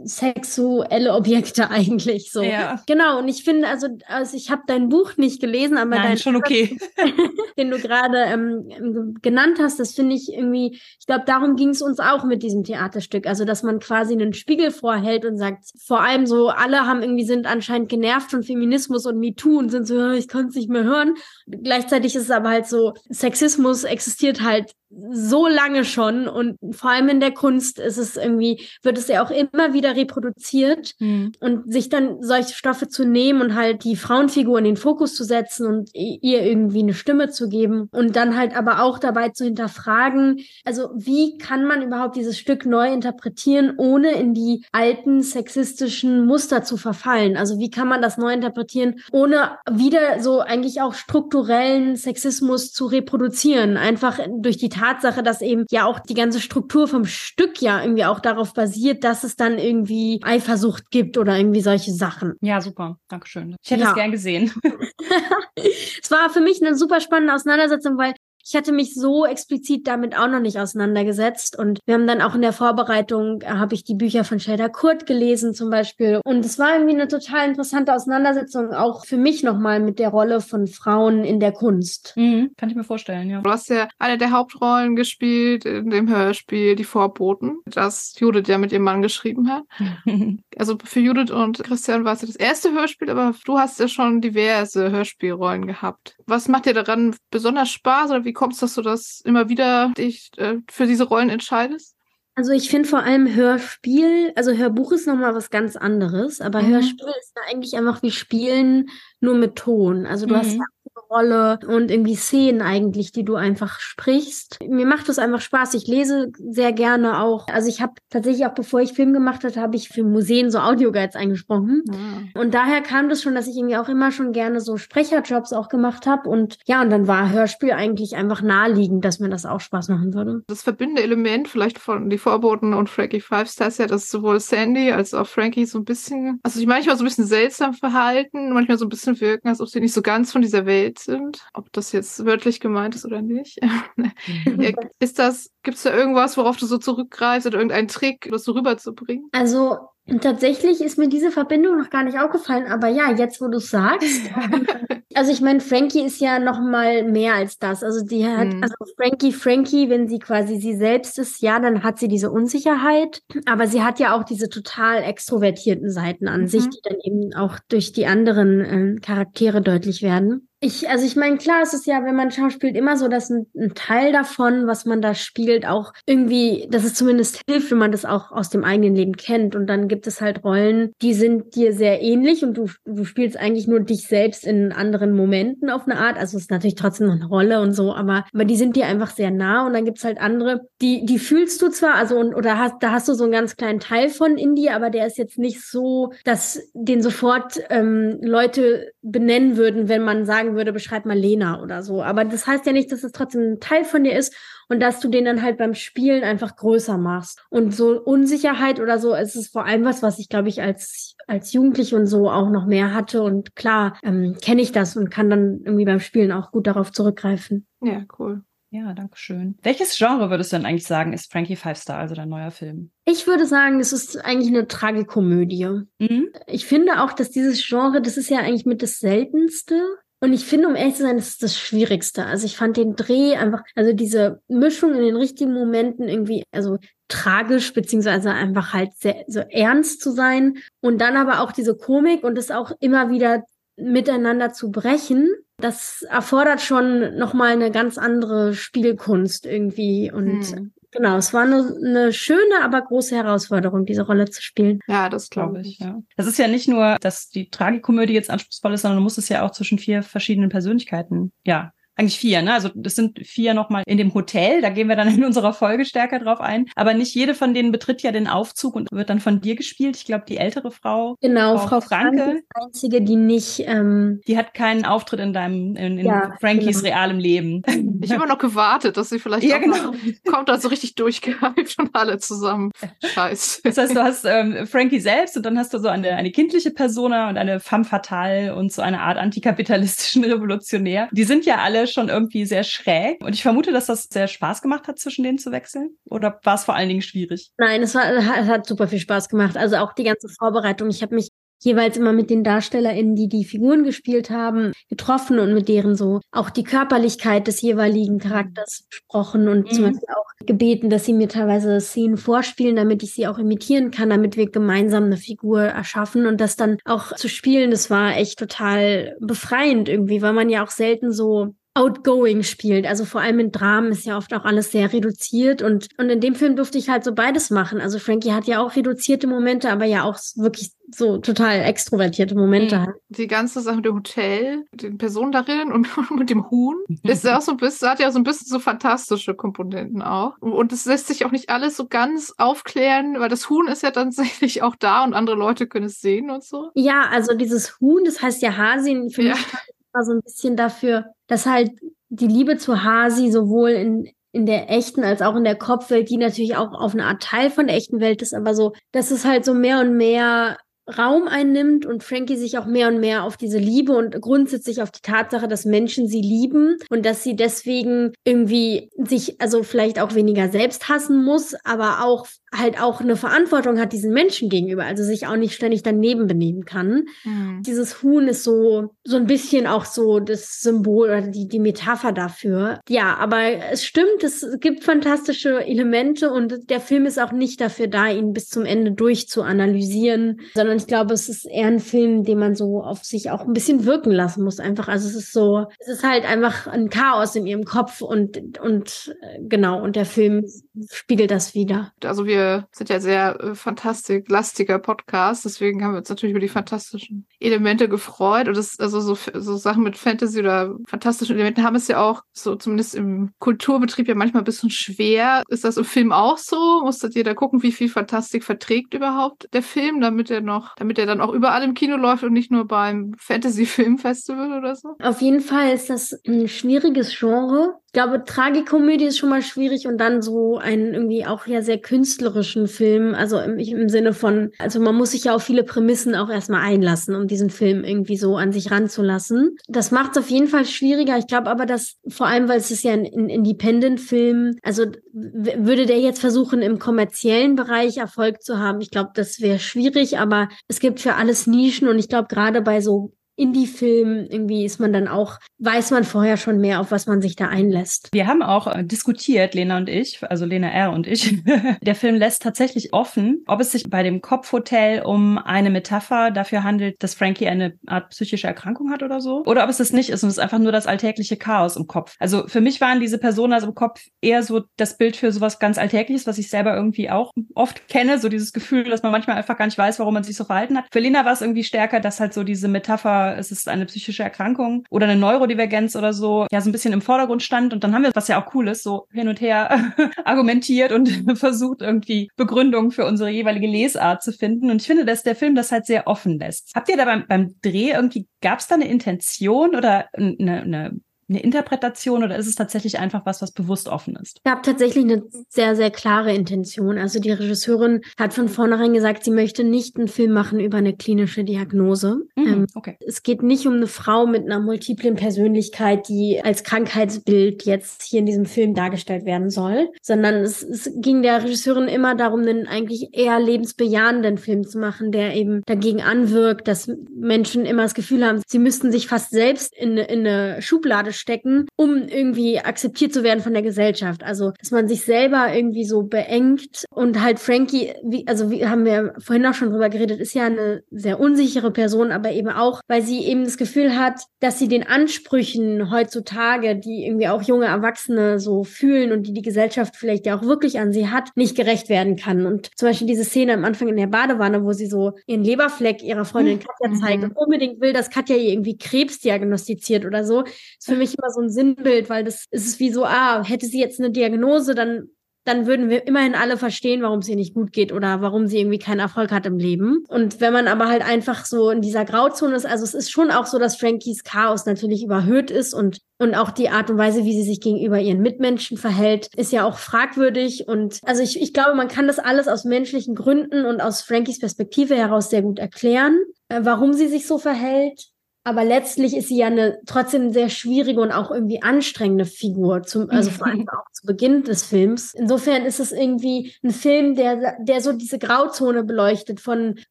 sexuelle 0.04 1.14
Objekte 1.14 1.70
eigentlich 1.70 2.32
so. 2.32 2.42
Ja. 2.42 2.82
Genau, 2.86 3.18
und 3.18 3.28
ich 3.28 3.44
finde, 3.44 3.68
also, 3.68 3.88
also 4.06 4.36
ich 4.36 4.50
habe 4.50 4.62
dein 4.66 4.88
Buch 4.88 5.16
nicht 5.16 5.40
gelesen, 5.40 5.76
aber 5.76 5.90
Nein, 5.90 6.02
dein 6.02 6.18
schon 6.18 6.36
okay. 6.36 6.76
den 7.56 7.70
du 7.70 7.78
gerade 7.78 8.18
ähm, 8.18 9.14
genannt 9.22 9.58
hast, 9.60 9.78
das 9.78 9.94
finde 9.94 10.16
ich 10.16 10.32
irgendwie, 10.32 10.80
ich 10.98 11.06
glaube, 11.06 11.24
darum 11.26 11.56
ging 11.56 11.68
es 11.70 11.82
uns 11.82 12.00
auch 12.00 12.24
mit 12.24 12.42
diesem 12.42 12.64
Theaterstück. 12.64 13.26
Also, 13.26 13.44
dass 13.44 13.62
man 13.62 13.78
quasi 13.78 14.12
einen 14.12 14.32
Spiegel 14.32 14.70
vorhält 14.70 15.24
und 15.24 15.36
sagt, 15.36 15.64
vor 15.84 16.00
allem 16.00 16.26
so, 16.26 16.48
alle 16.48 16.86
haben 16.86 17.02
irgendwie, 17.02 17.24
sind 17.24 17.46
anscheinend 17.46 17.88
genervt 17.88 18.30
von 18.30 18.42
Feminismus 18.42 19.06
und 19.06 19.18
MeToo 19.18 19.58
und 19.58 19.70
sind 19.70 19.86
so, 19.86 19.96
"Ja, 19.96 20.12
ich 20.12 20.28
kann 20.28 20.46
es 20.48 20.54
nicht 20.54 20.70
mehr 20.70 20.84
hören. 20.84 21.14
Gleichzeitig 21.46 22.16
ist 22.16 22.24
es 22.24 22.30
aber 22.30 22.50
halt 22.50 22.66
so, 22.66 22.94
Sexismus 23.10 23.84
existiert 23.84 24.42
halt 24.42 24.72
so 24.92 25.46
lange 25.46 25.84
schon 25.84 26.26
und 26.26 26.56
vor 26.72 26.90
allem 26.90 27.08
in 27.08 27.20
der 27.20 27.30
Kunst 27.30 27.78
ist 27.78 27.96
es 27.96 28.16
irgendwie, 28.16 28.60
wird 28.82 28.98
es 28.98 29.06
ja 29.08 29.24
auch 29.24 29.30
immer 29.30 29.72
wieder 29.72 29.94
reproduziert 29.96 30.94
Mhm. 30.98 31.32
und 31.40 31.72
sich 31.72 31.88
dann 31.88 32.22
solche 32.22 32.54
Stoffe 32.54 32.88
zu 32.88 33.04
nehmen 33.04 33.40
und 33.40 33.54
halt 33.54 33.84
die 33.84 33.94
Frauenfigur 33.96 34.58
in 34.58 34.64
den 34.64 34.76
Fokus 34.76 35.14
zu 35.14 35.22
setzen 35.24 35.66
und 35.66 35.90
ihr 35.94 36.42
irgendwie 36.42 36.80
eine 36.80 36.94
Stimme 36.94 37.30
zu 37.30 37.48
geben 37.48 37.88
und 37.92 38.16
dann 38.16 38.36
halt 38.36 38.56
aber 38.56 38.82
auch 38.82 38.98
dabei 38.98 39.28
zu 39.28 39.44
hinterfragen, 39.44 40.40
also 40.64 40.90
wie 40.96 41.38
kann 41.38 41.64
man 41.66 41.82
überhaupt 41.82 42.16
dieses 42.16 42.38
Stück 42.38 42.66
neu 42.66 42.92
interpretieren, 42.92 43.74
ohne 43.76 44.12
in 44.12 44.34
die 44.34 44.64
alten 44.72 45.22
sexistischen 45.22 46.26
Muster 46.26 46.64
zu 46.64 46.76
verfallen? 46.76 47.36
Also 47.36 47.58
wie 47.58 47.70
kann 47.70 47.86
man 47.88 48.02
das 48.02 48.18
neu 48.18 48.32
interpretieren, 48.32 49.00
ohne 49.12 49.52
wieder 49.70 50.20
so 50.20 50.40
eigentlich 50.40 50.80
auch 50.80 50.94
strukturellen 50.94 51.96
Sexismus 51.96 52.72
zu 52.72 52.86
reproduzieren? 52.86 53.76
Einfach 53.76 54.18
durch 54.38 54.56
die 54.56 54.68
Tatsache, 54.80 55.22
dass 55.22 55.40
eben 55.42 55.66
ja 55.70 55.84
auch 55.84 56.00
die 56.00 56.14
ganze 56.14 56.40
Struktur 56.40 56.88
vom 56.88 57.04
Stück 57.04 57.60
ja 57.60 57.82
irgendwie 57.82 58.04
auch 58.06 58.20
darauf 58.20 58.54
basiert, 58.54 59.04
dass 59.04 59.24
es 59.24 59.36
dann 59.36 59.58
irgendwie 59.58 60.20
Eifersucht 60.22 60.90
gibt 60.90 61.18
oder 61.18 61.36
irgendwie 61.36 61.60
solche 61.60 61.92
Sachen. 61.92 62.34
Ja, 62.40 62.60
super. 62.60 62.98
Dankeschön. 63.08 63.56
Ich 63.62 63.70
hätte 63.70 63.82
Ja. 63.82 63.90
es 63.90 63.94
gern 63.94 64.10
gesehen. 64.10 64.52
es 66.02 66.10
war 66.10 66.30
für 66.30 66.40
mich 66.40 66.62
eine 66.64 66.74
super 66.76 67.00
spannende 67.00 67.34
Auseinandersetzung, 67.34 67.98
weil 67.98 68.14
ich 68.44 68.54
hatte 68.56 68.72
mich 68.72 68.94
so 68.94 69.24
explizit 69.26 69.86
damit 69.86 70.16
auch 70.16 70.28
noch 70.28 70.40
nicht 70.40 70.58
auseinandergesetzt. 70.58 71.58
Und 71.58 71.80
wir 71.86 71.94
haben 71.94 72.06
dann 72.06 72.22
auch 72.22 72.34
in 72.34 72.42
der 72.42 72.52
Vorbereitung, 72.52 73.42
äh, 73.42 73.46
habe 73.46 73.74
ich 73.74 73.84
die 73.84 73.94
Bücher 73.94 74.24
von 74.24 74.40
Shelda 74.40 74.68
Kurt 74.68 75.06
gelesen 75.06 75.54
zum 75.54 75.70
Beispiel. 75.70 76.20
Und 76.24 76.44
es 76.44 76.58
war 76.58 76.74
irgendwie 76.74 76.94
eine 76.94 77.08
total 77.08 77.48
interessante 77.48 77.94
Auseinandersetzung, 77.94 78.72
auch 78.72 79.04
für 79.04 79.16
mich 79.16 79.42
nochmal 79.42 79.80
mit 79.80 79.98
der 79.98 80.08
Rolle 80.08 80.40
von 80.40 80.66
Frauen 80.66 81.24
in 81.24 81.40
der 81.40 81.52
Kunst. 81.52 82.14
Mhm, 82.16 82.50
kann 82.56 82.70
ich 82.70 82.76
mir 82.76 82.84
vorstellen, 82.84 83.30
ja. 83.30 83.40
Du 83.40 83.50
hast 83.50 83.68
ja 83.68 83.88
eine 83.98 84.18
der 84.18 84.30
Hauptrollen 84.30 84.96
gespielt 84.96 85.64
in 85.64 85.90
dem 85.90 86.08
Hörspiel 86.08 86.76
Die 86.76 86.84
Vorboten, 86.84 87.58
das 87.66 88.14
Judith 88.18 88.48
ja 88.48 88.58
mit 88.58 88.72
ihrem 88.72 88.82
Mann 88.82 89.02
geschrieben 89.02 89.50
hat. 89.50 89.64
also 90.56 90.76
für 90.82 91.00
Judith 91.00 91.30
und 91.30 91.62
Christian 91.62 92.04
war 92.04 92.14
es 92.14 92.22
ja 92.22 92.26
das 92.26 92.36
erste 92.36 92.72
Hörspiel, 92.72 93.10
aber 93.10 93.34
du 93.44 93.58
hast 93.58 93.80
ja 93.80 93.88
schon 93.88 94.20
diverse 94.20 94.90
Hörspielrollen 94.90 95.66
gehabt. 95.66 96.16
Was 96.26 96.48
macht 96.48 96.66
dir 96.66 96.74
daran 96.74 97.14
besonders 97.30 97.70
Spaß 97.70 98.10
oder 98.10 98.24
wie 98.24 98.32
kommt 98.40 98.54
es, 98.54 98.60
dass 98.60 98.74
du 98.74 98.80
das 98.80 99.20
immer 99.22 99.50
wieder 99.50 99.92
dich 99.98 100.30
äh, 100.38 100.56
für 100.70 100.86
diese 100.86 101.04
Rollen 101.04 101.28
entscheidest? 101.28 101.94
Also 102.34 102.52
ich 102.52 102.70
finde 102.70 102.88
vor 102.88 103.00
allem 103.00 103.34
Hörspiel, 103.34 104.32
also 104.34 104.52
Hörbuch 104.52 104.92
ist 104.92 105.06
nochmal 105.06 105.34
was 105.34 105.50
ganz 105.50 105.76
anderes, 105.76 106.40
aber 106.40 106.62
mhm. 106.62 106.68
Hörspiel 106.68 107.12
ist 107.20 107.34
ja 107.36 107.42
eigentlich 107.50 107.76
einfach 107.76 108.02
wie 108.02 108.10
Spielen 108.10 108.88
nur 109.20 109.34
mit 109.34 109.56
Ton. 109.56 110.06
Also 110.06 110.24
du 110.24 110.34
mhm. 110.34 110.38
hast 110.38 110.54
ja 110.54 110.64
Rolle 111.10 111.58
und 111.66 111.90
irgendwie 111.90 112.14
Szenen 112.14 112.62
eigentlich, 112.62 113.12
die 113.12 113.24
du 113.24 113.34
einfach 113.34 113.80
sprichst. 113.80 114.58
Mir 114.66 114.86
macht 114.86 115.08
es 115.08 115.18
einfach 115.18 115.40
Spaß. 115.40 115.74
Ich 115.74 115.86
lese 115.86 116.32
sehr 116.38 116.72
gerne 116.72 117.20
auch. 117.20 117.48
Also 117.48 117.68
ich 117.68 117.80
habe 117.80 117.94
tatsächlich 118.10 118.46
auch, 118.46 118.54
bevor 118.54 118.80
ich 118.80 118.92
Film 118.92 119.12
gemacht 119.12 119.44
habe, 119.44 119.60
habe 119.60 119.76
ich 119.76 119.88
für 119.88 120.04
Museen 120.04 120.50
so 120.50 120.58
Audioguides 120.58 121.16
eingesprochen. 121.16 121.82
Ja. 121.90 121.94
Ah. 121.94 122.40
Und 122.40 122.54
daher 122.54 122.80
kam 122.80 123.08
das 123.08 123.22
schon, 123.22 123.34
dass 123.34 123.48
ich 123.48 123.56
irgendwie 123.56 123.76
auch 123.76 123.88
immer 123.88 124.12
schon 124.12 124.32
gerne 124.32 124.60
so 124.60 124.76
Sprecherjobs 124.76 125.52
auch 125.52 125.68
gemacht 125.68 126.06
habe. 126.06 126.28
Und 126.28 126.58
ja, 126.66 126.80
und 126.80 126.90
dann 126.90 127.08
war 127.08 127.30
Hörspiel 127.30 127.72
eigentlich 127.72 128.14
einfach 128.14 128.42
naheliegend, 128.42 129.04
dass 129.04 129.18
mir 129.18 129.28
das 129.28 129.46
auch 129.46 129.60
Spaß 129.60 129.88
machen 129.88 130.14
würde. 130.14 130.42
Das 130.46 130.62
verbindende 130.62 131.02
Element 131.02 131.48
vielleicht 131.48 131.78
von 131.78 132.08
die 132.08 132.18
Vorboten 132.18 132.72
und 132.74 132.88
Frankie 132.88 133.20
Five 133.20 133.50
Stars 133.50 133.78
ja, 133.78 133.86
dass 133.86 134.10
sowohl 134.10 134.38
Sandy 134.40 134.92
als 134.92 135.14
auch 135.14 135.26
Frankie 135.26 135.66
so 135.66 135.78
ein 135.78 135.84
bisschen, 135.84 136.38
also 136.42 136.58
sich 136.58 136.66
manchmal 136.66 136.96
so 136.96 137.02
ein 137.02 137.06
bisschen 137.06 137.26
seltsam 137.26 137.74
verhalten, 137.74 138.52
manchmal 138.52 138.78
so 138.78 138.84
ein 138.84 138.90
bisschen 138.90 139.20
wirken, 139.20 139.48
als 139.48 139.60
ob 139.60 139.68
sie 139.68 139.80
nicht 139.80 139.94
so 139.94 140.02
ganz 140.02 140.32
von 140.32 140.42
dieser 140.42 140.66
Welt 140.66 140.99
sind. 141.00 141.46
Ob 141.54 141.72
das 141.72 141.92
jetzt 141.92 142.24
wörtlich 142.24 142.60
gemeint 142.60 142.94
ist 142.94 143.04
oder 143.04 143.22
nicht. 143.22 143.58
ist 145.00 145.18
das, 145.18 145.50
gibt 145.62 145.76
es 145.76 145.82
da 145.82 145.94
irgendwas, 145.94 146.36
worauf 146.36 146.56
du 146.56 146.66
so 146.66 146.78
zurückgreifst 146.78 147.46
oder 147.46 147.58
irgendeinen 147.58 147.88
Trick, 147.88 148.28
das 148.30 148.44
so 148.44 148.52
rüberzubringen? 148.52 149.28
Also 149.32 149.78
Tatsächlich 150.18 150.80
ist 150.80 150.98
mir 150.98 151.08
diese 151.08 151.30
Verbindung 151.30 151.78
noch 151.78 151.90
gar 151.90 152.02
nicht 152.02 152.18
aufgefallen, 152.18 152.66
aber 152.66 152.88
ja, 152.88 153.12
jetzt 153.12 153.40
wo 153.40 153.46
du 153.46 153.58
es 153.58 153.70
sagst. 153.70 154.22
also 155.14 155.30
ich 155.30 155.40
meine, 155.40 155.60
Frankie 155.60 156.02
ist 156.02 156.20
ja 156.20 156.40
noch 156.40 156.60
mal 156.60 157.04
mehr 157.04 157.34
als 157.34 157.58
das. 157.58 157.84
Also 157.84 158.04
die 158.04 158.26
hat, 158.26 158.48
mhm. 158.48 158.62
also 158.62 158.74
Frankie, 158.96 159.32
Frankie, 159.32 159.88
wenn 159.88 160.08
sie 160.08 160.18
quasi 160.18 160.58
sie 160.58 160.74
selbst 160.74 161.18
ist, 161.18 161.40
ja, 161.42 161.60
dann 161.60 161.84
hat 161.84 162.00
sie 162.00 162.08
diese 162.08 162.30
Unsicherheit, 162.30 163.22
aber 163.46 163.68
sie 163.68 163.82
hat 163.82 164.00
ja 164.00 164.16
auch 164.16 164.24
diese 164.24 164.48
total 164.48 165.04
extrovertierten 165.04 165.90
Seiten 165.90 166.26
an 166.26 166.42
mhm. 166.42 166.48
sich, 166.48 166.68
die 166.68 166.80
dann 166.82 166.98
eben 167.04 167.32
auch 167.34 167.58
durch 167.68 167.92
die 167.92 168.06
anderen 168.06 168.60
äh, 168.60 169.00
Charaktere 169.00 169.62
deutlich 169.62 170.02
werden. 170.02 170.48
Ich, 170.62 170.90
also 170.90 171.06
ich 171.06 171.16
meine, 171.16 171.38
klar, 171.38 171.62
es 171.62 171.72
ist 171.72 171.86
ja, 171.86 172.04
wenn 172.04 172.14
man 172.14 172.30
schauspielt, 172.30 172.76
immer 172.76 172.98
so, 172.98 173.08
dass 173.08 173.30
ein, 173.30 173.46
ein, 173.56 173.72
Teil 173.74 174.12
davon, 174.12 174.66
was 174.66 174.84
man 174.84 175.00
da 175.00 175.14
spielt, 175.14 175.66
auch 175.66 175.94
irgendwie, 176.04 176.68
dass 176.70 176.84
es 176.84 176.92
zumindest 176.92 177.40
hilft, 177.48 177.70
wenn 177.70 177.78
man 177.78 177.92
das 177.92 178.04
auch 178.04 178.30
aus 178.30 178.50
dem 178.50 178.62
eigenen 178.62 178.94
Leben 178.94 179.16
kennt. 179.16 179.56
Und 179.56 179.68
dann 179.68 179.88
gibt 179.88 180.06
es 180.06 180.20
halt 180.20 180.44
Rollen, 180.44 180.92
die 181.00 181.14
sind 181.14 181.54
dir 181.54 181.72
sehr 181.72 182.02
ähnlich 182.02 182.44
und 182.44 182.58
du, 182.58 182.66
du 182.84 183.06
spielst 183.06 183.38
eigentlich 183.38 183.68
nur 183.68 183.80
dich 183.80 184.06
selbst 184.06 184.46
in 184.46 184.70
anderen 184.70 185.16
Momenten 185.16 185.70
auf 185.70 185.86
eine 185.86 185.96
Art. 185.96 186.18
Also 186.18 186.36
es 186.36 186.42
ist 186.42 186.50
natürlich 186.50 186.74
trotzdem 186.74 187.06
noch 187.06 187.14
eine 187.14 187.26
Rolle 187.26 187.62
und 187.62 187.72
so, 187.72 187.94
aber, 187.94 188.26
aber 188.34 188.44
die 188.44 188.56
sind 188.56 188.76
dir 188.76 188.84
einfach 188.84 189.12
sehr 189.12 189.30
nah. 189.30 189.66
Und 189.66 189.72
dann 189.72 189.86
gibt's 189.86 190.04
halt 190.04 190.20
andere, 190.20 190.68
die, 190.82 191.06
die 191.06 191.18
fühlst 191.18 191.62
du 191.62 191.70
zwar, 191.70 191.94
also 191.94 192.18
und, 192.18 192.34
oder 192.34 192.58
hast, 192.58 192.74
da 192.80 192.92
hast 192.92 193.08
du 193.08 193.14
so 193.14 193.24
einen 193.24 193.32
ganz 193.32 193.56
kleinen 193.56 193.80
Teil 193.80 194.10
von 194.10 194.36
in 194.36 194.54
dir, 194.56 194.76
aber 194.76 194.90
der 194.90 195.06
ist 195.06 195.16
jetzt 195.16 195.38
nicht 195.38 195.62
so, 195.62 196.12
dass 196.24 196.70
den 196.74 197.00
sofort 197.00 197.62
ähm, 197.70 198.18
Leute 198.20 198.92
benennen 199.00 199.56
würden, 199.56 199.88
wenn 199.88 200.02
man 200.02 200.26
sagen 200.26 200.49
sagen 200.50 200.56
würde, 200.56 200.72
beschreib 200.72 201.06
mal 201.06 201.16
Lena 201.16 201.62
oder 201.62 201.82
so. 201.82 202.02
Aber 202.02 202.24
das 202.24 202.46
heißt 202.46 202.66
ja 202.66 202.72
nicht, 202.72 202.90
dass 202.92 203.04
es 203.04 203.12
trotzdem 203.12 203.52
ein 203.52 203.60
Teil 203.60 203.84
von 203.84 204.04
dir 204.04 204.16
ist 204.16 204.34
und 204.68 204.80
dass 204.80 205.00
du 205.00 205.08
den 205.08 205.24
dann 205.24 205.42
halt 205.42 205.58
beim 205.58 205.74
Spielen 205.74 206.24
einfach 206.24 206.56
größer 206.56 206.98
machst. 206.98 207.44
Und 207.50 207.74
so 207.74 208.00
Unsicherheit 208.00 208.80
oder 208.80 208.98
so, 208.98 209.14
es 209.14 209.36
ist 209.36 209.52
vor 209.52 209.64
allem 209.64 209.84
was, 209.84 210.02
was 210.02 210.18
ich 210.18 210.28
glaube 210.28 210.48
ich 210.48 210.62
als 210.62 211.14
als 211.26 211.52
Jugendliche 211.52 211.96
und 211.96 212.06
so 212.06 212.28
auch 212.30 212.50
noch 212.50 212.66
mehr 212.66 212.92
hatte. 212.92 213.22
Und 213.22 213.54
klar 213.54 213.96
ähm, 214.02 214.36
kenne 214.42 214.62
ich 214.62 214.72
das 214.72 214.96
und 214.96 215.10
kann 215.10 215.30
dann 215.30 215.60
irgendwie 215.64 215.84
beim 215.84 216.00
Spielen 216.00 216.32
auch 216.32 216.50
gut 216.50 216.66
darauf 216.66 216.92
zurückgreifen. 216.92 217.66
Ja, 217.80 218.02
cool. 218.18 218.42
Ja, 218.72 218.94
danke 218.94 219.16
schön. 219.16 219.58
Welches 219.62 219.96
Genre 219.98 220.30
würdest 220.30 220.52
du 220.52 220.56
denn 220.56 220.64
eigentlich 220.64 220.86
sagen, 220.86 221.12
ist 221.12 221.32
Frankie 221.32 221.56
Five 221.56 221.76
Star, 221.76 221.98
also 221.98 222.14
dein 222.14 222.28
neuer 222.28 222.52
Film? 222.52 222.92
Ich 223.04 223.26
würde 223.26 223.44
sagen, 223.44 223.80
es 223.80 223.92
ist 223.92 224.24
eigentlich 224.24 224.48
eine 224.48 224.68
Tragikomödie. 224.68 225.86
Mhm. 225.98 226.28
Ich 226.46 226.66
finde 226.66 227.02
auch, 227.02 227.12
dass 227.12 227.30
dieses 227.30 227.66
Genre, 227.66 228.00
das 228.00 228.16
ist 228.16 228.30
ja 228.30 228.38
eigentlich 228.38 228.66
mit 228.66 228.80
das 228.80 229.00
seltenste. 229.00 229.82
Und 230.20 230.34
ich 230.34 230.44
finde, 230.44 230.68
um 230.68 230.76
ehrlich 230.76 230.96
zu 230.96 231.02
sein, 231.02 231.16
das 231.16 231.28
ist 231.28 231.42
das 231.42 231.58
Schwierigste. 231.58 232.26
Also 232.26 232.44
ich 232.44 232.56
fand 232.56 232.76
den 232.76 232.94
Dreh 232.94 233.36
einfach, 233.36 233.62
also 233.74 233.94
diese 233.94 234.42
Mischung 234.48 234.94
in 234.94 235.02
den 235.02 235.16
richtigen 235.16 235.54
Momenten 235.54 236.08
irgendwie, 236.08 236.44
also 236.52 236.76
tragisch, 237.08 237.72
beziehungsweise 237.72 238.30
einfach 238.30 238.74
halt 238.74 238.92
sehr, 238.96 239.24
so 239.26 239.40
ernst 239.40 240.02
zu 240.02 240.10
sein. 240.10 240.58
Und 240.80 241.00
dann 241.00 241.16
aber 241.16 241.40
auch 241.40 241.52
diese 241.52 241.74
Komik 241.74 242.22
und 242.22 242.36
es 242.36 242.50
auch 242.50 242.72
immer 242.80 243.08
wieder 243.08 243.44
miteinander 243.76 244.52
zu 244.52 244.70
brechen. 244.70 245.28
Das 245.56 246.02
erfordert 246.02 246.60
schon 246.60 247.16
nochmal 247.16 247.52
eine 247.52 247.70
ganz 247.70 247.96
andere 247.96 248.52
Spielkunst 248.52 249.46
irgendwie. 249.46 250.12
Und 250.12 250.44
hm. 250.44 250.72
Genau, 250.92 251.16
es 251.16 251.32
war 251.32 251.42
eine, 251.42 251.76
eine 251.84 252.12
schöne, 252.12 252.62
aber 252.62 252.82
große 252.82 253.14
Herausforderung, 253.14 253.86
diese 253.86 254.02
Rolle 254.02 254.28
zu 254.28 254.42
spielen. 254.42 254.80
Ja, 254.88 255.08
das 255.08 255.30
glaube 255.30 255.60
ich, 255.60 255.78
ja. 255.78 256.00
Das 256.16 256.26
ist 256.26 256.38
ja 256.38 256.48
nicht 256.48 256.68
nur, 256.68 256.96
dass 257.00 257.28
die 257.28 257.48
Tragikomödie 257.48 258.14
jetzt 258.14 258.30
anspruchsvoll 258.30 258.74
ist, 258.74 258.82
sondern 258.82 258.98
du 258.98 259.02
musst 259.02 259.18
es 259.18 259.28
ja 259.28 259.42
auch 259.42 259.52
zwischen 259.52 259.78
vier 259.78 260.02
verschiedenen 260.02 260.50
Persönlichkeiten, 260.50 261.32
ja, 261.44 261.72
eigentlich 262.00 262.18
vier, 262.18 262.42
ne? 262.42 262.54
Also 262.54 262.70
das 262.74 262.94
sind 262.94 263.26
vier 263.26 263.54
nochmal 263.54 263.82
in 263.86 263.98
dem 263.98 264.14
Hotel, 264.14 264.62
da 264.62 264.70
gehen 264.70 264.88
wir 264.88 264.96
dann 264.96 265.08
in 265.14 265.24
unserer 265.24 265.52
Folge 265.52 265.84
stärker 265.84 266.18
drauf 266.18 266.40
ein. 266.40 266.66
Aber 266.74 266.94
nicht 266.94 267.14
jede 267.14 267.34
von 267.34 267.54
denen 267.54 267.72
betritt 267.72 268.02
ja 268.02 268.10
den 268.10 268.26
Aufzug 268.26 268.74
und 268.74 268.88
wird 268.90 269.10
dann 269.10 269.20
von 269.20 269.40
dir 269.40 269.54
gespielt. 269.54 269.96
Ich 269.96 270.06
glaube, 270.06 270.24
die 270.26 270.38
ältere 270.38 270.70
Frau. 270.70 271.16
Genau, 271.20 271.58
Frau, 271.58 271.68
Frau 271.68 271.80
Franke. 271.80 272.18
Franke 272.18 272.38
ist 272.38 272.44
die 272.44 272.62
einzige, 272.62 273.02
die 273.02 273.16
nicht. 273.16 273.64
Ähm, 273.66 274.20
die 274.26 274.36
hat 274.36 274.54
keinen 274.54 274.84
Auftritt 274.84 275.20
in 275.20 275.32
deinem, 275.32 275.76
in, 275.76 275.98
in 275.98 276.06
ja, 276.06 276.34
Frankies 276.40 276.82
genau. 276.82 276.94
realem 276.94 277.18
Leben. 277.18 277.62
Ich 278.02 278.10
habe 278.10 278.24
immer 278.24 278.32
noch 278.32 278.38
gewartet, 278.38 278.96
dass 278.96 279.10
sie 279.10 279.18
vielleicht 279.18 279.44
ja, 279.44 279.58
genau. 279.58 279.92
kommt, 280.26 280.48
da 280.48 280.58
so 280.58 280.68
richtig 280.68 280.94
durchgehypt 280.94 281.76
und 281.78 281.90
alle 281.92 282.18
zusammen. 282.18 282.70
Scheiß. 283.04 283.60
Das 283.64 283.76
heißt, 283.76 283.94
du 283.94 284.02
hast 284.02 284.24
ähm, 284.24 284.66
Frankie 284.66 285.00
selbst 285.00 285.36
und 285.36 285.44
dann 285.44 285.58
hast 285.58 285.74
du 285.74 285.78
so 285.78 285.88
eine, 285.88 286.10
eine 286.12 286.30
kindliche 286.30 286.70
Persona 286.70 287.28
und 287.28 287.36
eine 287.36 287.60
femme 287.60 287.84
fatale 287.84 288.54
und 288.54 288.72
so 288.72 288.80
eine 288.80 289.00
Art 289.00 289.18
antikapitalistischen 289.18 290.24
Revolutionär. 290.24 291.08
Die 291.12 291.24
sind 291.24 291.44
ja 291.44 291.58
alle 291.58 291.86
schon 291.92 292.08
irgendwie 292.08 292.44
sehr 292.44 292.64
schräg. 292.64 293.22
Und 293.24 293.34
ich 293.34 293.42
vermute, 293.42 293.72
dass 293.72 293.86
das 293.86 294.08
sehr 294.10 294.28
Spaß 294.28 294.62
gemacht 294.62 294.88
hat, 294.88 294.98
zwischen 294.98 295.24
denen 295.24 295.38
zu 295.38 295.52
wechseln. 295.52 295.96
Oder 296.08 296.40
war 296.44 296.54
es 296.54 296.64
vor 296.64 296.74
allen 296.74 296.88
Dingen 296.88 297.02
schwierig? 297.02 297.50
Nein, 297.58 297.82
es, 297.82 297.94
war, 297.94 298.10
es 298.12 298.48
hat 298.48 298.66
super 298.66 298.88
viel 298.88 299.00
Spaß 299.00 299.28
gemacht. 299.28 299.56
Also 299.56 299.76
auch 299.76 299.92
die 299.92 300.04
ganze 300.04 300.28
Vorbereitung. 300.28 300.88
Ich 300.90 301.02
habe 301.02 301.14
mich 301.14 301.28
jeweils 301.62 301.96
immer 301.96 302.12
mit 302.12 302.30
den 302.30 302.42
DarstellerInnen, 302.42 303.14
die 303.14 303.28
die 303.28 303.44
Figuren 303.44 303.84
gespielt 303.84 304.30
haben, 304.30 304.72
getroffen 304.88 305.38
und 305.38 305.52
mit 305.52 305.68
deren 305.68 305.94
so 305.94 306.20
auch 306.32 306.50
die 306.50 306.64
Körperlichkeit 306.64 307.46
des 307.46 307.60
jeweiligen 307.60 308.18
Charakters 308.18 308.86
besprochen 308.88 309.48
und 309.48 309.66
mhm. 309.66 309.74
zum 309.74 309.84
Beispiel 309.84 310.08
auch 310.16 310.46
gebeten, 310.46 310.88
dass 310.90 311.04
sie 311.04 311.12
mir 311.12 311.28
teilweise 311.28 311.80
Szenen 311.80 312.16
vorspielen, 312.16 312.76
damit 312.76 313.02
ich 313.02 313.12
sie 313.12 313.26
auch 313.26 313.38
imitieren 313.38 313.90
kann, 313.90 314.10
damit 314.10 314.36
wir 314.36 314.50
gemeinsam 314.50 315.04
eine 315.04 315.18
Figur 315.18 315.62
erschaffen 315.62 316.26
und 316.26 316.40
das 316.40 316.56
dann 316.56 316.78
auch 316.84 317.14
zu 317.14 317.28
spielen, 317.28 317.70
das 317.70 317.90
war 317.90 318.16
echt 318.16 318.38
total 318.38 319.16
befreiend 319.20 319.88
irgendwie, 319.88 320.22
weil 320.22 320.32
man 320.32 320.48
ja 320.48 320.64
auch 320.64 320.70
selten 320.70 321.12
so 321.12 321.54
outgoing 321.74 322.42
spielt. 322.42 322.86
Also 322.86 323.04
vor 323.04 323.20
allem 323.20 323.38
in 323.38 323.52
Dramen 323.52 323.92
ist 323.92 324.04
ja 324.04 324.16
oft 324.16 324.34
auch 324.34 324.44
alles 324.44 324.72
sehr 324.72 324.92
reduziert 324.92 325.62
und, 325.62 325.88
und 325.98 326.10
in 326.10 326.20
dem 326.20 326.34
Film 326.34 326.56
durfte 326.56 326.78
ich 326.78 326.88
halt 326.88 327.04
so 327.04 327.14
beides 327.14 327.50
machen. 327.50 327.80
Also 327.80 327.98
Frankie 327.98 328.32
hat 328.32 328.46
ja 328.46 328.60
auch 328.60 328.74
reduzierte 328.74 329.28
Momente, 329.28 329.70
aber 329.70 329.84
ja 329.84 330.02
auch 330.02 330.18
wirklich 330.34 330.72
so 330.92 331.18
total 331.18 331.60
extrovertierte 331.60 332.34
Momente. 332.34 332.78
Mhm. 332.78 332.86
Die 333.10 333.28
ganze 333.28 333.60
Sache 333.60 333.76
mit 333.76 333.84
dem 333.84 333.94
Hotel, 333.94 334.64
den 334.72 334.98
Personen 334.98 335.30
darin 335.30 335.72
und 335.72 335.88
mit 336.10 336.28
dem 336.28 336.50
Huhn, 336.50 336.76
ist 337.04 337.24
ja 337.24 337.38
auch 337.38 337.42
so 337.42 337.52
ein 337.52 337.56
bisschen, 337.56 337.88
hat 337.88 338.00
ja 338.00 338.10
so 338.10 338.18
ein 338.18 338.24
bisschen 338.24 338.48
so 338.48 338.58
fantastische 338.58 339.34
Komponenten 339.34 340.02
auch. 340.02 340.36
Und 340.40 340.72
es 340.72 340.86
lässt 340.86 341.06
sich 341.06 341.24
auch 341.24 341.30
nicht 341.30 341.50
alles 341.50 341.76
so 341.76 341.86
ganz 341.86 342.34
aufklären, 342.38 343.20
weil 343.20 343.28
das 343.28 343.48
Huhn 343.48 343.68
ist 343.68 343.82
ja 343.84 343.92
tatsächlich 343.92 344.62
auch 344.62 344.74
da 344.74 345.04
und 345.04 345.14
andere 345.14 345.36
Leute 345.36 345.68
können 345.68 345.86
es 345.86 346.00
sehen 346.00 346.30
und 346.30 346.42
so. 346.42 346.70
Ja, 346.74 347.04
also 347.12 347.34
dieses 347.34 347.78
Huhn, 347.80 348.02
das 348.04 348.20
heißt 348.20 348.42
ja 348.42 348.56
Hasin, 348.56 349.10
für 349.10 349.22
ja. 349.22 349.34
mich 349.34 349.46
war 349.92 350.04
so 350.04 350.12
ein 350.12 350.22
bisschen 350.22 350.56
dafür, 350.56 351.06
dass 351.26 351.46
halt 351.46 351.70
die 352.08 352.26
Liebe 352.26 352.56
zu 352.56 352.82
Hasi 352.82 353.30
sowohl 353.30 353.70
in, 353.70 354.10
in 354.32 354.46
der 354.46 354.70
echten 354.70 355.04
als 355.04 355.22
auch 355.22 355.36
in 355.36 355.44
der 355.44 355.56
Kopfwelt, 355.56 356.10
die 356.10 356.16
natürlich 356.16 356.56
auch 356.56 356.72
auf 356.72 356.92
eine 356.92 357.06
Art 357.06 357.22
Teil 357.22 357.50
von 357.50 357.66
der 357.66 357.76
echten 357.76 358.00
Welt 358.00 358.22
ist, 358.22 358.34
aber 358.34 358.54
so, 358.54 358.72
dass 358.92 359.10
es 359.10 359.24
halt 359.24 359.44
so 359.44 359.54
mehr 359.54 359.80
und 359.80 359.96
mehr 359.96 360.56
Raum 360.98 361.28
einnimmt 361.28 361.86
und 361.86 362.02
Frankie 362.02 362.36
sich 362.36 362.58
auch 362.58 362.66
mehr 362.66 362.88
und 362.88 363.00
mehr 363.00 363.24
auf 363.24 363.36
diese 363.36 363.58
Liebe 363.58 363.92
und 363.92 364.20
grundsätzlich 364.20 364.82
auf 364.82 364.90
die 364.90 365.02
Tatsache, 365.02 365.48
dass 365.48 365.64
Menschen 365.64 366.08
sie 366.08 366.20
lieben 366.20 366.78
und 366.90 367.06
dass 367.06 367.22
sie 367.22 367.36
deswegen 367.36 368.12
irgendwie 368.24 368.90
sich 368.96 369.40
also 369.40 369.62
vielleicht 369.62 370.00
auch 370.00 370.14
weniger 370.14 370.48
selbst 370.48 370.88
hassen 370.88 371.24
muss, 371.24 371.54
aber 371.64 372.04
auch 372.04 372.26
halt 372.52 372.80
auch 372.80 373.00
eine 373.00 373.16
Verantwortung 373.16 373.78
hat 373.78 373.92
diesen 373.92 374.12
Menschen 374.12 374.48
gegenüber, 374.48 374.84
also 374.84 375.04
sich 375.04 375.26
auch 375.26 375.36
nicht 375.36 375.54
ständig 375.54 375.82
daneben 375.82 376.26
benehmen 376.26 376.64
kann. 376.64 377.04
Mhm. 377.24 377.62
Dieses 377.64 378.02
Huhn 378.02 378.26
ist 378.26 378.42
so, 378.42 378.94
so 379.04 379.16
ein 379.16 379.26
bisschen 379.26 379.66
auch 379.66 379.84
so 379.84 380.18
das 380.18 380.60
Symbol 380.60 381.08
oder 381.08 381.22
die, 381.22 381.46
die 381.46 381.60
Metapher 381.60 382.12
dafür. 382.12 382.80
Ja, 382.88 383.16
aber 383.18 383.38
es 383.70 383.84
stimmt, 383.84 384.24
es 384.24 384.44
gibt 384.60 384.82
fantastische 384.82 385.64
Elemente 385.64 386.32
und 386.32 386.70
der 386.70 386.80
Film 386.80 387.06
ist 387.06 387.20
auch 387.20 387.30
nicht 387.30 387.60
dafür 387.60 387.86
da, 387.86 388.08
ihn 388.08 388.32
bis 388.32 388.48
zum 388.48 388.64
Ende 388.64 388.92
durchzuanalysieren, 388.92 390.40
sondern 390.54 390.76
ich 390.76 390.88
glaube, 390.88 391.14
es 391.14 391.28
ist 391.28 391.46
eher 391.46 391.68
ein 391.68 391.80
Film, 391.80 392.24
den 392.24 392.38
man 392.38 392.56
so 392.56 392.82
auf 392.82 393.04
sich 393.04 393.30
auch 393.30 393.46
ein 393.46 393.52
bisschen 393.52 393.84
wirken 393.84 394.10
lassen 394.10 394.42
muss. 394.42 394.58
Einfach, 394.58 394.88
also 394.88 395.08
es 395.08 395.14
ist 395.14 395.32
so, 395.32 395.66
es 395.78 395.86
ist 395.86 396.02
halt 396.02 396.28
einfach 396.28 396.66
ein 396.66 396.90
Chaos 396.90 397.36
in 397.36 397.46
ihrem 397.46 397.64
Kopf 397.64 398.00
und, 398.00 398.58
und 398.58 399.14
äh, 399.20 399.38
genau, 399.42 399.80
und 399.80 399.94
der 399.94 400.04
Film 400.04 400.44
spiegelt 400.90 401.30
das 401.30 401.54
wieder. 401.54 401.92
Also 402.02 402.26
wir 402.26 402.39
wir 402.40 402.68
sind 402.72 402.90
ja 402.90 403.00
sehr 403.00 403.40
äh, 403.40 403.54
fantastik-lastiger 403.54 404.78
Podcast, 404.78 405.44
deswegen 405.44 405.84
haben 405.84 405.92
wir 405.92 405.98
uns 405.98 406.08
natürlich 406.08 406.32
über 406.32 406.40
die 406.40 406.48
fantastischen 406.48 407.26
Elemente 407.38 407.88
gefreut. 407.88 408.48
Und 408.48 408.56
das, 408.56 408.78
also 408.78 409.00
so, 409.00 409.16
so 409.34 409.56
Sachen 409.56 409.82
mit 409.82 409.96
Fantasy 409.96 410.40
oder 410.40 410.76
fantastischen 410.86 411.36
Elementen 411.36 411.62
haben 411.64 411.76
es 411.76 411.88
ja 411.88 412.00
auch 412.02 412.22
so 412.32 412.56
zumindest 412.56 412.94
im 412.94 413.32
Kulturbetrieb 413.38 414.08
ja 414.08 414.14
manchmal 414.14 414.42
ein 414.42 414.46
bisschen 414.46 414.70
schwer. 414.70 415.42
Ist 415.48 415.64
das 415.64 415.76
im 415.76 415.84
Film 415.84 416.12
auch 416.12 416.38
so? 416.38 416.82
Musstet 416.82 417.16
ihr 417.16 417.24
da 417.24 417.34
gucken, 417.34 417.62
wie 417.62 417.72
viel 417.72 417.88
Fantastik 417.88 418.44
verträgt 418.44 418.94
überhaupt 418.94 419.48
der 419.52 419.62
Film, 419.62 420.00
damit 420.00 420.30
er 420.30 420.40
noch, 420.40 420.74
damit 420.76 420.98
er 420.98 421.06
dann 421.06 421.20
auch 421.20 421.32
überall 421.32 421.62
im 421.62 421.74
Kino 421.74 421.96
läuft 421.96 422.24
und 422.24 422.32
nicht 422.32 422.50
nur 422.50 422.66
beim 422.66 423.14
Fantasy-Film-Festival 423.18 424.58
oder 424.58 424.74
so? 424.76 424.96
Auf 425.02 425.20
jeden 425.20 425.40
Fall 425.40 425.72
ist 425.72 425.90
das 425.90 426.18
ein 426.26 426.48
schwieriges 426.48 427.18
Genre. 427.18 427.74
Ich 427.90 427.94
glaube, 427.94 428.22
Tragikomödie 428.24 429.06
ist 429.06 429.18
schon 429.18 429.30
mal 429.30 429.42
schwierig 429.42 429.88
und 429.88 429.98
dann 429.98 430.22
so 430.22 430.58
einen 430.58 430.94
irgendwie 430.94 431.26
auch 431.26 431.48
ja 431.48 431.60
sehr 431.60 431.78
künstlerischen 431.78 432.68
Film, 432.68 433.16
also 433.16 433.36
im, 433.40 433.58
im, 433.58 433.88
Sinne 433.88 434.12
von, 434.12 434.52
also 434.60 434.78
man 434.78 434.94
muss 434.94 435.10
sich 435.10 435.24
ja 435.24 435.34
auf 435.34 435.42
viele 435.42 435.64
Prämissen 435.64 436.14
auch 436.14 436.30
erstmal 436.30 436.60
einlassen, 436.60 437.16
um 437.16 437.26
diesen 437.26 437.50
Film 437.50 437.82
irgendwie 437.82 438.16
so 438.16 438.36
an 438.36 438.52
sich 438.52 438.70
ranzulassen. 438.70 439.56
Das 439.66 439.90
macht 439.90 440.12
es 440.12 440.18
auf 440.18 440.30
jeden 440.30 440.46
Fall 440.46 440.66
schwieriger. 440.66 441.18
Ich 441.18 441.26
glaube 441.26 441.50
aber, 441.50 441.66
dass 441.66 441.96
vor 442.06 442.28
allem, 442.28 442.48
weil 442.48 442.58
es 442.58 442.70
ist 442.70 442.84
ja 442.84 442.92
ein, 442.92 443.06
ein 443.06 443.28
Independent-Film, 443.28 444.58
also 444.62 444.84
würde 445.12 445.86
der 445.86 445.98
jetzt 445.98 446.20
versuchen, 446.20 446.62
im 446.62 446.78
kommerziellen 446.78 447.56
Bereich 447.56 447.96
Erfolg 447.96 448.40
zu 448.40 448.60
haben, 448.60 448.80
ich 448.80 448.92
glaube, 448.92 449.10
das 449.14 449.40
wäre 449.40 449.58
schwierig, 449.58 450.16
aber 450.16 450.48
es 450.68 450.78
gibt 450.78 451.00
für 451.00 451.16
alles 451.16 451.48
Nischen 451.48 451.88
und 451.88 451.98
ich 451.98 452.08
glaube, 452.08 452.28
gerade 452.28 452.62
bei 452.62 452.80
so 452.80 453.14
Indie-Film, 453.40 454.26
irgendwie 454.28 454.64
ist 454.64 454.80
man 454.80 454.92
dann 454.92 455.08
auch, 455.08 455.38
weiß 455.58 455.90
man 455.90 456.04
vorher 456.04 456.36
schon 456.36 456.60
mehr, 456.60 456.80
auf 456.80 456.90
was 456.90 457.06
man 457.06 457.22
sich 457.22 457.36
da 457.36 457.46
einlässt. 457.46 458.08
Wir 458.12 458.26
haben 458.26 458.42
auch 458.42 458.66
äh, 458.66 458.84
diskutiert, 458.84 459.54
Lena 459.54 459.78
und 459.78 459.88
ich, 459.88 460.22
also 460.28 460.44
Lena 460.44 460.70
R. 460.70 460.92
und 460.92 461.06
ich. 461.06 461.42
Der 461.82 461.94
Film 461.94 462.16
lässt 462.16 462.42
tatsächlich 462.42 462.92
offen, 462.92 463.42
ob 463.46 463.60
es 463.60 463.72
sich 463.72 463.88
bei 463.88 464.02
dem 464.02 464.20
Kopfhotel 464.20 465.02
um 465.02 465.38
eine 465.38 465.70
Metapher 465.70 466.30
dafür 466.30 466.62
handelt, 466.62 467.02
dass 467.02 467.14
Frankie 467.14 467.48
eine 467.48 467.78
Art 467.86 468.10
psychische 468.10 468.46
Erkrankung 468.46 468.90
hat 468.90 469.02
oder 469.02 469.20
so. 469.20 469.42
Oder 469.46 469.64
ob 469.64 469.70
es 469.70 469.78
das 469.78 469.92
nicht 469.92 470.10
ist 470.10 470.22
und 470.22 470.28
es 470.28 470.36
ist 470.36 470.42
einfach 470.42 470.58
nur 470.58 470.72
das 470.72 470.86
alltägliche 470.86 471.36
Chaos 471.36 471.76
im 471.76 471.86
Kopf. 471.86 472.16
Also 472.18 472.46
für 472.46 472.60
mich 472.60 472.80
waren 472.80 473.00
diese 473.00 473.18
Personen 473.18 473.52
also 473.52 473.68
im 473.68 473.74
Kopf 473.74 474.02
eher 474.20 474.42
so 474.42 474.62
das 474.76 474.96
Bild 474.96 475.16
für 475.16 475.32
sowas 475.32 475.58
ganz 475.58 475.78
Alltägliches, 475.78 476.26
was 476.26 476.38
ich 476.38 476.50
selber 476.50 476.74
irgendwie 476.74 477.10
auch 477.10 477.32
oft 477.54 477.88
kenne, 477.88 478.18
so 478.18 478.28
dieses 478.28 478.52
Gefühl, 478.52 478.84
dass 478.84 479.02
man 479.02 479.12
manchmal 479.12 479.36
einfach 479.36 479.56
gar 479.56 479.66
nicht 479.66 479.78
weiß, 479.78 479.98
warum 479.98 480.14
man 480.14 480.24
sich 480.24 480.36
so 480.36 480.44
verhalten 480.44 480.76
hat. 480.76 480.84
Für 480.92 481.00
Lena 481.00 481.24
war 481.24 481.32
es 481.32 481.40
irgendwie 481.40 481.64
stärker, 481.64 482.00
dass 482.00 482.20
halt 482.20 482.34
so 482.34 482.44
diese 482.44 482.68
Metapher 482.68 483.29
es 483.36 483.50
ist 483.50 483.68
eine 483.68 483.86
psychische 483.86 484.22
Erkrankung 484.22 484.84
oder 484.90 485.06
eine 485.06 485.20
Neurodivergenz 485.20 485.96
oder 485.96 486.12
so, 486.12 486.46
ja, 486.50 486.60
so 486.60 486.68
ein 486.68 486.72
bisschen 486.72 486.92
im 486.92 487.02
Vordergrund 487.02 487.42
stand. 487.42 487.72
Und 487.72 487.84
dann 487.84 487.94
haben 487.94 488.02
wir, 488.02 488.10
was 488.14 488.28
ja 488.28 488.42
auch 488.42 488.54
cool 488.54 488.68
ist, 488.68 488.82
so 488.82 489.06
hin 489.12 489.28
und 489.28 489.40
her 489.40 489.92
argumentiert 490.24 490.92
und 490.92 491.08
versucht, 491.38 491.82
irgendwie 491.82 492.30
Begründungen 492.36 492.90
für 492.90 493.06
unsere 493.06 493.30
jeweilige 493.30 493.66
Lesart 493.66 494.22
zu 494.22 494.32
finden. 494.32 494.70
Und 494.70 494.80
ich 494.80 494.86
finde, 494.86 495.04
dass 495.04 495.22
der 495.22 495.36
Film 495.36 495.54
das 495.54 495.72
halt 495.72 495.86
sehr 495.86 496.06
offen 496.06 496.38
lässt. 496.38 496.72
Habt 496.74 496.88
ihr 496.88 496.96
da 496.96 497.04
beim, 497.04 497.26
beim 497.26 497.54
Dreh 497.62 497.90
irgendwie, 497.90 498.26
gab 498.40 498.58
es 498.58 498.66
da 498.66 498.74
eine 498.74 498.88
Intention 498.88 499.74
oder 499.74 500.06
eine, 500.14 500.62
eine 500.62 501.00
eine 501.30 501.42
Interpretation 501.42 502.24
oder 502.24 502.36
ist 502.36 502.46
es 502.46 502.56
tatsächlich 502.56 502.98
einfach 502.98 503.24
was, 503.24 503.40
was 503.40 503.52
bewusst 503.52 503.88
offen 503.88 504.16
ist? 504.16 504.40
Ich 504.44 504.50
habe 504.50 504.62
tatsächlich 504.62 505.04
eine 505.04 505.22
sehr, 505.48 505.76
sehr 505.76 505.90
klare 505.90 506.34
Intention. 506.34 506.98
Also 506.98 507.20
die 507.20 507.30
Regisseurin 507.30 508.02
hat 508.18 508.34
von 508.34 508.48
vornherein 508.48 508.92
gesagt, 508.92 509.24
sie 509.24 509.30
möchte 509.30 509.64
nicht 509.64 509.96
einen 509.96 510.08
Film 510.08 510.32
machen 510.32 510.60
über 510.60 510.78
eine 510.78 510.96
klinische 510.96 511.44
Diagnose. 511.44 512.22
Mhm, 512.36 512.46
ähm, 512.46 512.66
okay. 512.74 512.96
Es 513.06 513.22
geht 513.22 513.42
nicht 513.42 513.66
um 513.66 513.74
eine 513.74 513.86
Frau 513.86 514.26
mit 514.26 514.44
einer 514.44 514.60
multiplen 514.60 515.14
Persönlichkeit, 515.14 516.08
die 516.08 516.40
als 516.42 516.64
Krankheitsbild 516.64 517.64
jetzt 517.64 518.02
hier 518.02 518.20
in 518.20 518.26
diesem 518.26 518.44
Film 518.44 518.74
dargestellt 518.74 519.24
werden 519.24 519.50
soll, 519.50 519.88
sondern 520.02 520.36
es, 520.36 520.62
es 520.62 520.90
ging 520.96 521.22
der 521.22 521.44
Regisseurin 521.44 521.88
immer 521.88 522.16
darum, 522.16 522.40
einen 522.40 522.66
eigentlich 522.66 523.10
eher 523.12 523.38
lebensbejahenden 523.38 524.38
Film 524.38 524.66
zu 524.66 524.78
machen, 524.78 525.12
der 525.12 525.34
eben 525.36 525.62
dagegen 525.66 526.02
anwirkt, 526.02 526.66
dass 526.66 526.90
Menschen 527.14 527.64
immer 527.66 527.82
das 527.82 527.94
Gefühl 527.94 528.26
haben, 528.26 528.42
sie 528.46 528.58
müssten 528.58 528.90
sich 528.90 529.06
fast 529.06 529.30
selbst 529.30 529.72
in, 529.76 529.96
in 529.96 530.26
eine 530.26 530.60
Schublade 530.60 531.12
stecken, 531.20 531.66
um 531.76 532.08
irgendwie 532.08 532.58
akzeptiert 532.58 533.12
zu 533.12 533.22
werden 533.22 533.40
von 533.40 533.52
der 533.52 533.62
Gesellschaft. 533.62 534.24
Also, 534.24 534.52
dass 534.58 534.70
man 534.70 534.88
sich 534.88 535.04
selber 535.04 535.54
irgendwie 535.54 535.84
so 535.84 536.02
beengt 536.02 536.84
und 536.90 537.22
halt 537.22 537.38
Frankie, 537.38 537.92
wie, 538.02 538.26
also 538.26 538.50
wie 538.50 538.66
haben 538.66 538.84
wir 538.84 539.14
vorhin 539.18 539.46
auch 539.46 539.54
schon 539.54 539.70
drüber 539.70 539.88
geredet, 539.88 540.20
ist 540.20 540.34
ja 540.34 540.46
eine 540.46 540.82
sehr 540.90 541.20
unsichere 541.20 541.70
Person, 541.70 542.12
aber 542.12 542.32
eben 542.32 542.48
auch, 542.48 542.80
weil 542.88 543.02
sie 543.02 543.24
eben 543.24 543.44
das 543.44 543.56
Gefühl 543.56 543.98
hat, 543.98 544.22
dass 544.40 544.58
sie 544.58 544.68
den 544.68 544.86
Ansprüchen 544.86 545.90
heutzutage, 545.90 546.76
die 546.76 547.04
irgendwie 547.04 547.28
auch 547.28 547.42
junge 547.42 547.66
Erwachsene 547.66 548.40
so 548.40 548.64
fühlen 548.64 549.12
und 549.12 549.26
die 549.26 549.32
die 549.32 549.42
Gesellschaft 549.42 549.96
vielleicht 549.96 550.26
ja 550.26 550.38
auch 550.38 550.42
wirklich 550.42 550.78
an 550.78 550.92
sie 550.92 551.08
hat, 551.08 551.30
nicht 551.34 551.56
gerecht 551.56 551.88
werden 551.88 552.16
kann. 552.16 552.46
Und 552.46 552.70
zum 552.76 552.88
Beispiel 552.88 553.06
diese 553.06 553.24
Szene 553.24 553.54
am 553.54 553.64
Anfang 553.64 553.88
in 553.88 553.96
der 553.96 554.06
Badewanne, 554.06 554.64
wo 554.64 554.72
sie 554.72 554.86
so 554.86 555.12
ihren 555.26 555.44
Leberfleck 555.44 556.02
ihrer 556.02 556.24
Freundin 556.24 556.58
mhm. 556.58 556.60
Katja 556.60 557.00
zeigt 557.00 557.24
und 557.24 557.32
unbedingt 557.32 557.80
will, 557.80 557.92
dass 557.92 558.10
Katja 558.10 558.36
ihr 558.36 558.52
irgendwie 558.52 558.78
Krebs 558.78 559.18
diagnostiziert 559.20 560.04
oder 560.04 560.24
so, 560.24 560.44
ist 560.44 560.86
für 560.86 560.96
mich 560.96 561.09
mich 561.10 561.18
immer 561.18 561.30
so 561.30 561.40
ein 561.40 561.50
Sinnbild, 561.50 562.10
weil 562.10 562.24
das 562.24 562.46
ist 562.50 562.80
wie 562.80 562.90
so, 562.90 563.04
ah, 563.04 563.44
hätte 563.44 563.66
sie 563.66 563.80
jetzt 563.80 564.00
eine 564.00 564.10
Diagnose, 564.10 564.74
dann 564.74 565.08
dann 565.44 565.66
würden 565.66 565.88
wir 565.88 566.06
immerhin 566.06 566.34
alle 566.34 566.58
verstehen, 566.58 567.02
warum 567.02 567.20
es 567.20 567.28
ihr 567.28 567.36
nicht 567.36 567.54
gut 567.54 567.72
geht 567.72 567.92
oder 567.92 568.20
warum 568.20 568.46
sie 568.46 568.58
irgendwie 568.58 568.78
keinen 568.78 569.00
Erfolg 569.00 569.32
hat 569.32 569.46
im 569.46 569.58
Leben. 569.58 570.04
Und 570.08 570.40
wenn 570.40 570.52
man 570.52 570.68
aber 570.68 570.86
halt 570.88 571.02
einfach 571.02 571.46
so 571.46 571.70
in 571.70 571.80
dieser 571.80 572.04
Grauzone 572.04 572.54
ist, 572.54 572.66
also 572.66 572.84
es 572.84 572.94
ist 572.94 573.10
schon 573.10 573.30
auch 573.30 573.46
so, 573.46 573.58
dass 573.58 573.76
Frankies 573.76 574.22
Chaos 574.22 574.66
natürlich 574.66 575.02
überhöht 575.02 575.50
ist 575.50 575.72
und, 575.72 576.00
und 576.18 576.34
auch 576.34 576.50
die 576.50 576.68
Art 576.68 576.90
und 576.90 576.98
Weise, 576.98 577.24
wie 577.24 577.32
sie 577.32 577.48
sich 577.48 577.60
gegenüber 577.60 577.98
ihren 577.98 578.20
Mitmenschen 578.20 578.76
verhält, 578.76 579.28
ist 579.34 579.50
ja 579.50 579.64
auch 579.64 579.78
fragwürdig. 579.78 580.68
Und 580.68 581.00
also 581.04 581.22
ich, 581.22 581.40
ich 581.40 581.54
glaube, 581.54 581.74
man 581.74 581.88
kann 581.88 582.06
das 582.06 582.18
alles 582.18 582.46
aus 582.46 582.64
menschlichen 582.64 583.14
Gründen 583.14 583.64
und 583.64 583.80
aus 583.80 584.02
Frankies 584.02 584.40
Perspektive 584.40 584.94
heraus 584.94 585.30
sehr 585.30 585.42
gut 585.42 585.58
erklären, 585.58 586.18
äh, 586.48 586.60
warum 586.62 586.92
sie 586.92 587.08
sich 587.08 587.26
so 587.26 587.38
verhält. 587.38 588.10
Aber 588.42 588.64
letztlich 588.64 589.16
ist 589.16 589.28
sie 589.28 589.38
ja 589.38 589.48
eine 589.48 589.80
trotzdem 589.86 590.32
sehr 590.32 590.48
schwierige 590.48 591.00
und 591.00 591.12
auch 591.12 591.30
irgendwie 591.30 591.62
anstrengende 591.62 592.24
Figur, 592.24 592.82
zum, 592.82 593.10
also 593.10 593.30
vor 593.30 593.46
allem 593.46 593.68
auch 593.68 593.90
zu 593.92 594.06
Beginn 594.06 594.44
des 594.44 594.64
Films. 594.64 595.14
Insofern 595.14 595.66
ist 595.66 595.78
es 595.78 595.92
irgendwie 595.92 596.54
ein 596.64 596.70
Film, 596.70 597.14
der, 597.14 597.56
der 597.60 597.80
so 597.82 597.92
diese 597.92 598.18
Grauzone 598.18 598.82
beleuchtet 598.82 599.40
von, 599.40 599.78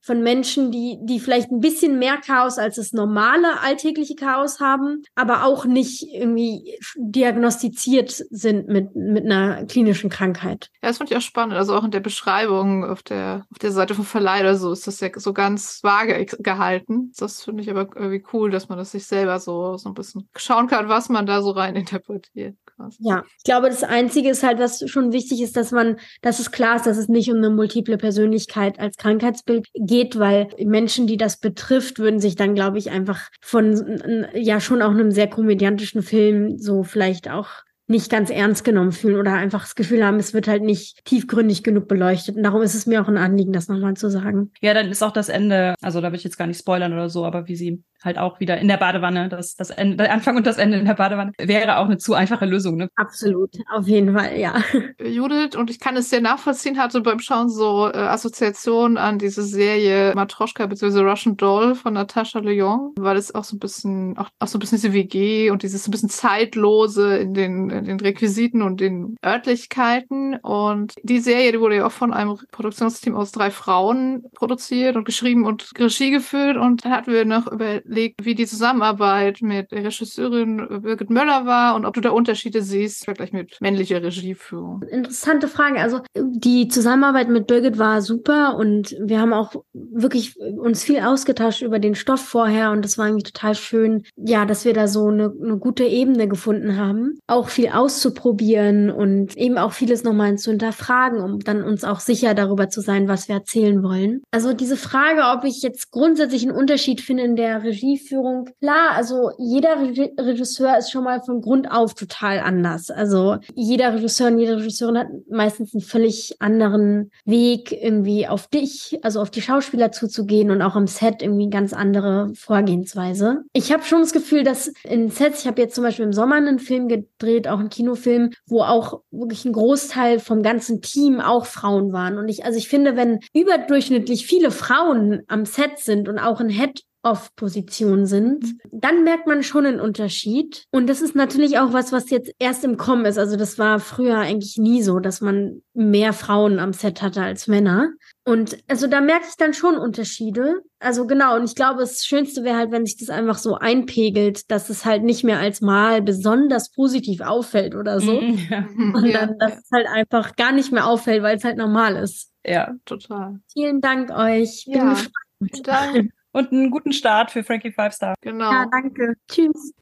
von 0.02 0.24
Menschen, 0.24 0.72
die, 0.72 0.98
die 1.02 1.20
vielleicht 1.20 1.52
ein 1.52 1.60
bisschen 1.60 2.00
mehr 2.00 2.18
Chaos 2.18 2.58
als 2.58 2.78
das 2.78 2.92
normale 2.92 3.62
alltägliche 3.62 4.16
Chaos 4.16 4.60
haben, 4.60 5.04
aber 5.16 5.46
auch 5.46 5.66
nicht 5.66 6.08
irgendwie 6.12 6.78
diagnostiziert 6.98 8.10
sind 8.30 8.68
mit, 8.68 8.96
mit 8.96 9.26
einer 9.26 9.66
klinischen 9.66 10.10
Krankheit. 10.10 10.70
Ja, 10.82 10.90
das 10.90 10.98
fand 10.98 11.12
ich 11.12 11.18
auch 11.18 11.22
spannend. 11.22 11.56
Also 11.56 11.76
auch 11.76 11.84
in 11.84 11.92
der 11.92 12.00
Beschreibung 12.00 12.84
auf 12.84 13.04
der, 13.04 13.46
auf 13.52 13.60
der 13.60 13.72
Seite 13.72 13.94
vom 13.94 14.06
Verleih 14.06 14.42
oder 14.42 14.56
so 14.56 14.72
ist 14.72 14.88
das 14.88 15.00
ja 15.00 15.10
so 15.14 15.34
ganz 15.34 15.84
vage 15.84 16.26
gehalten. 16.40 17.12
Das 17.18 17.44
finde 17.44 17.62
ich 17.62 17.70
aber 17.70 17.88
irgendwie 17.96 18.24
cool 18.34 18.49
cool, 18.50 18.52
dass 18.52 18.70
man 18.70 18.78
das 18.78 18.92
sich 18.92 19.06
selber 19.06 19.40
so, 19.40 19.78
so 19.78 19.90
ein 19.90 19.94
bisschen 19.94 20.28
schauen 20.36 20.68
kann, 20.68 20.90
was 20.90 21.10
man 21.10 21.26
da 21.26 21.42
so 21.42 21.52
rein 21.52 21.76
interpretiert. 21.76 22.56
Ja, 23.00 23.24
ich 23.38 23.44
glaube, 23.44 23.68
das 23.68 23.84
Einzige 23.84 24.30
ist 24.30 24.42
halt, 24.42 24.58
was 24.58 24.90
schon 24.90 25.12
wichtig 25.12 25.42
ist, 25.42 25.58
dass 25.58 25.72
man, 25.72 25.98
dass 26.22 26.40
es 26.40 26.52
klar 26.52 26.78
ist, 26.78 26.86
dass 26.86 26.98
es 26.98 27.10
nicht 27.10 27.30
um 27.30 27.38
eine 27.38 27.50
multiple 27.50 27.98
Persönlichkeit 27.98 28.80
als 28.80 28.96
Krankheitsbild 28.96 29.68
geht, 29.74 30.18
weil 30.18 30.48
Menschen, 30.64 31.06
die 31.06 31.18
das 31.18 31.40
betrifft, 31.40 32.00
würden 32.00 32.22
sich 32.22 32.38
dann, 32.38 32.56
glaube 32.56 32.78
ich, 32.78 32.90
einfach 32.90 33.30
von 33.42 34.30
ja 34.34 34.62
schon 34.62 34.82
auch 34.82 34.92
einem 34.92 35.12
sehr 35.12 35.30
komödiantischen 35.30 36.04
Film 36.04 36.58
so 36.58 36.84
vielleicht 36.84 37.30
auch 37.30 37.50
nicht 37.90 38.10
ganz 38.10 38.30
ernst 38.30 38.64
genommen 38.64 38.92
fühlen 38.92 39.20
oder 39.20 39.34
einfach 39.34 39.62
das 39.62 39.76
Gefühl 39.76 40.06
haben, 40.06 40.20
es 40.20 40.34
wird 40.34 40.48
halt 40.48 40.64
nicht 40.64 41.04
tiefgründig 41.06 41.64
genug 41.64 41.88
beleuchtet. 41.88 42.36
Und 42.38 42.44
darum 42.44 42.62
ist 42.62 42.76
es 42.76 42.86
mir 42.86 43.02
auch 43.02 43.08
ein 43.08 43.18
Anliegen, 43.18 43.52
das 43.52 43.68
nochmal 43.68 43.96
zu 43.96 44.10
sagen. 44.10 44.52
Ja, 44.62 44.74
dann 44.74 44.90
ist 44.90 45.04
auch 45.04 45.12
das 45.12 45.30
Ende, 45.30 45.76
also 45.82 46.00
da 46.00 46.12
will 46.12 46.18
ich 46.18 46.24
jetzt 46.24 46.38
gar 46.38 46.48
nicht 46.48 46.60
spoilern 46.60 46.94
oder 46.94 47.10
so, 47.10 47.26
aber 47.26 47.48
wie 47.48 47.56
sie 47.56 47.84
halt 48.04 48.18
auch 48.18 48.40
wieder 48.40 48.58
in 48.58 48.68
der 48.68 48.78
Badewanne, 48.78 49.28
das, 49.30 49.56
das 49.56 49.72
Ende, 49.72 49.98
der 49.98 50.14
Anfang 50.14 50.38
und 50.38 50.48
das 50.48 50.58
Ende 50.58 50.78
in 50.78 50.86
der 50.86 50.94
Badewanne 50.94 51.34
wäre 51.38 51.78
auch 51.78 51.86
eine 51.86 51.98
zu 51.98 52.14
einfache 52.14 52.46
Lösung. 52.46 52.78
Ne? 52.78 52.90
Absolut, 52.96 53.52
auf 53.74 53.88
jeden 53.88 54.16
Fall, 54.16 54.38
ja. 54.38 54.56
Judith, 55.04 55.58
und 55.58 55.70
ich 55.70 55.80
kann 55.80 55.98
es 55.98 56.10
sehr 56.10 56.22
nachvollziehen, 56.22 56.78
hatte 56.78 57.02
beim 57.02 57.20
Schauen 57.20 57.50
so 57.50 57.90
äh, 57.92 57.98
Assoziationen 57.98 58.98
an 58.98 59.20
diese 59.20 59.44
Serie 59.44 60.14
Matroschka 60.16 60.66
bzw. 60.68 61.02
Russian 61.02 61.36
Doll 61.36 61.76
von 61.76 61.94
Natascha 61.94 62.40
Lyon, 62.40 62.94
weil 62.98 63.18
es 63.18 63.36
auch 63.36 63.44
so 63.44 63.58
ein 63.58 63.60
bisschen, 63.60 64.18
auch, 64.18 64.30
auch 64.40 64.48
so 64.48 64.58
ein 64.58 64.62
bisschen 64.62 64.78
diese 64.78 64.94
WG 64.94 65.50
und 65.50 65.64
dieses 65.64 65.84
so 65.84 65.90
ein 65.90 65.92
bisschen 65.92 66.10
zeitlose 66.10 67.18
in 67.18 67.34
den, 67.34 67.70
den 67.82 68.00
Requisiten 68.00 68.62
und 68.62 68.80
den 68.80 69.16
Örtlichkeiten. 69.26 70.38
Und 70.38 70.94
die 71.04 71.20
Serie, 71.20 71.52
die 71.52 71.60
wurde 71.60 71.78
ja 71.78 71.88
auch 71.88 71.92
von 71.92 72.14
einem 72.14 72.38
Produktionsteam 72.52 73.16
aus 73.16 73.32
drei 73.32 73.52
Frauen 73.52 74.24
produziert 74.36 74.96
und 74.96 75.06
geschrieben 75.06 75.46
und 75.46 75.72
Regie 75.78 76.12
geführt. 76.12 76.58
Und 76.58 76.86
da 76.86 76.90
hatten 76.92 77.12
wir 77.12 77.26
noch 77.26 77.52
überlegt, 77.52 78.26
wie 78.26 78.36
die 78.36 78.46
Zusammenarbeit 78.46 79.42
mit 79.42 79.72
der 79.72 79.84
Regisseurin 79.84 80.68
Birgit 80.82 81.10
Möller 81.10 81.46
war 81.46 81.76
und 81.76 81.86
ob 81.86 81.94
du 81.94 82.02
da 82.02 82.12
Unterschiede 82.12 82.62
siehst, 82.62 83.06
vielleicht 83.06 83.34
mit 83.34 83.58
männlicher 83.62 84.02
Regieführung. 84.02 84.84
Interessante 84.84 85.48
Frage. 85.48 85.80
Also 85.80 86.02
die 86.16 86.68
Zusammenarbeit 86.68 87.30
mit 87.30 87.48
Birgit 87.48 87.78
war 87.78 88.02
super 88.02 88.56
und 88.56 88.96
wir 89.02 89.20
haben 89.20 89.34
auch 89.34 89.54
wirklich 89.74 90.40
uns 90.40 90.84
viel 90.84 91.00
ausgetauscht 91.00 91.62
über 91.62 91.80
den 91.80 91.96
Stoff 91.96 92.22
vorher 92.22 92.72
und 92.72 92.84
das 92.84 92.98
war 92.98 93.08
irgendwie 93.08 93.32
total 93.32 93.56
schön, 93.56 94.04
ja, 94.16 94.46
dass 94.46 94.66
wir 94.66 94.74
da 94.74 94.88
so 94.88 95.08
eine, 95.08 95.34
eine 95.42 95.58
gute 95.58 95.84
Ebene 95.84 96.28
gefunden 96.28 96.78
haben, 96.78 97.20
auch 97.28 97.50
viel 97.50 97.69
auszuprobieren 97.72 98.90
und 98.90 99.38
eben 99.38 99.58
auch 99.58 99.72
vieles 99.72 100.04
nochmal 100.04 100.38
zu 100.38 100.52
hinterfragen, 100.52 101.22
um 101.22 101.40
dann 101.40 101.64
uns 101.64 101.84
auch 101.84 102.00
sicher 102.00 102.34
darüber 102.34 102.70
zu 102.70 102.82
sein, 102.82 103.08
was 103.08 103.28
wir 103.28 103.36
erzählen 103.36 103.84
wollen. 103.84 104.22
Also 104.32 104.54
diese 104.54 104.78
Frage, 104.78 105.22
ob 105.38 105.44
ich 105.46 105.62
jetzt 105.62 105.92
grundsätzlich 105.92 106.44
einen 106.44 106.56
Unterschied 106.56 107.02
finde 107.02 107.24
in 107.24 107.36
der 107.36 107.64
Regieführung, 107.64 108.50
klar, 108.60 108.92
also 108.96 109.32
jeder 109.38 109.78
Regisseur 109.80 110.78
ist 110.78 110.92
schon 110.92 111.04
mal 111.04 111.22
von 111.22 111.42
Grund 111.42 111.72
auf 111.72 111.94
total 111.94 112.40
anders. 112.40 112.90
Also 112.92 113.38
jeder 113.54 113.94
Regisseur 113.94 114.28
und 114.28 114.40
jede 114.40 114.58
Regisseurin 114.58 114.98
hat 114.98 115.08
meistens 115.30 115.74
einen 115.74 115.82
völlig 115.82 116.36
anderen 116.40 117.12
Weg 117.26 117.72
irgendwie 117.72 118.28
auf 118.28 118.48
dich, 118.48 119.00
also 119.02 119.22
auf 119.22 119.32
die 119.32 119.42
Schauspieler 119.42 119.92
zuzugehen 119.92 120.52
und 120.52 120.62
auch 120.62 120.76
am 120.76 120.88
Set 120.88 121.22
irgendwie 121.22 121.50
ganz 121.50 121.74
andere 121.74 122.32
Vorgehensweise. 122.36 123.44
Ich 123.54 123.72
habe 123.72 123.84
schon 123.84 124.02
das 124.02 124.14
Gefühl, 124.14 124.44
dass 124.44 124.72
in 124.84 125.10
Sets, 125.10 125.42
ich 125.42 125.48
habe 125.48 125.62
jetzt 125.62 125.76
zum 125.76 125.84
Beispiel 125.84 126.06
im 126.06 126.14
Sommer 126.14 126.36
einen 126.36 126.60
Film 126.60 126.88
gedreht, 126.88 127.48
auch 127.48 127.59
einen 127.60 127.70
Kinofilm, 127.70 128.32
wo 128.48 128.62
auch 128.62 129.02
wirklich 129.12 129.46
ein 129.46 129.54
Großteil 129.54 130.20
vom 130.20 130.44
ganzen 130.44 130.82
Team 130.82 131.20
auch 131.20 131.46
Frauen 131.46 131.92
waren. 131.94 132.18
Und 132.18 132.30
ich, 132.30 132.46
also 132.46 132.58
ich 132.58 132.70
finde, 132.70 132.96
wenn 132.96 133.20
überdurchschnittlich 133.34 134.26
viele 134.26 134.52
Frauen 134.52 135.22
am 135.28 135.46
Set 135.46 135.80
sind 135.80 136.10
und 136.10 136.20
auch 136.20 136.42
in 136.42 136.50
Head 136.50 136.84
Off-Position 137.02 138.06
sind, 138.06 138.44
mhm. 138.44 138.60
dann 138.72 139.04
merkt 139.04 139.26
man 139.26 139.42
schon 139.42 139.66
einen 139.66 139.80
Unterschied. 139.80 140.66
Und 140.72 140.88
das 140.88 141.02
ist 141.02 141.16
natürlich 141.16 141.58
auch 141.58 141.72
was, 141.72 141.92
was 141.92 142.10
jetzt 142.10 142.32
erst 142.40 142.64
im 142.66 142.78
Kommen 142.78 143.06
ist. 143.06 143.18
Also 143.18 143.38
das 143.38 143.58
war 143.58 143.80
früher 143.80 144.18
eigentlich 144.18 144.58
nie 144.58 144.82
so, 144.82 145.00
dass 145.00 145.22
man 145.22 145.62
mehr 145.74 146.12
Frauen 146.12 146.60
am 146.60 146.74
Set 146.74 147.02
hatte 147.02 147.22
als 147.22 147.48
Männer. 147.48 147.92
Und 148.30 148.60
also 148.68 148.86
da 148.86 149.02
merke 149.02 149.26
ich 149.28 149.38
dann 149.38 149.56
schon 149.56 149.76
Unterschiede. 149.76 150.62
Also 150.78 151.08
genau, 151.08 151.36
und 151.36 151.46
ich 151.46 151.56
glaube, 151.56 151.80
das 151.80 152.06
Schönste 152.06 152.44
wäre 152.44 152.58
halt, 152.58 152.72
wenn 152.72 152.86
sich 152.86 152.96
das 152.98 153.10
einfach 153.10 153.40
so 153.40 153.56
einpegelt, 153.56 154.52
dass 154.52 154.70
es 154.70 154.86
halt 154.86 155.04
nicht 155.04 155.24
mehr 155.24 155.40
als 155.40 155.62
Mal 155.62 156.04
besonders 156.04 156.72
positiv 156.72 157.22
auffällt 157.22 157.74
oder 157.74 158.00
so. 158.00 158.22
Mhm, 158.22 158.38
ja. 158.48 158.68
Und 158.94 159.12
dann, 159.12 159.40
dass 159.40 159.54
ja. 159.54 159.58
es 159.58 159.72
halt 159.72 159.88
einfach 159.88 160.36
gar 160.36 160.52
nicht 160.52 160.72
mehr 160.72 160.86
auffällt, 160.86 161.24
weil 161.24 161.38
es 161.38 161.44
halt 161.44 161.58
normal 161.58 161.96
ist. 161.96 162.32
Ja, 162.46 162.76
total. 162.86 163.40
Vielen 163.52 163.82
Dank 163.82 164.12
euch. 164.12 164.66
Bin 164.68 164.76
ja. 164.76 164.90
gespannt. 164.92 165.68
Danke. 165.68 166.10
Und 166.32 166.52
einen 166.52 166.70
guten 166.70 166.94
Start 166.94 167.32
für 167.32 167.44
Frankie 167.44 167.72
Five 167.72 167.94
Star. 167.94 168.14
Genau. 168.22 168.52
Ja, 168.52 168.68
danke. 168.72 169.16
Tschüss. 169.28 169.74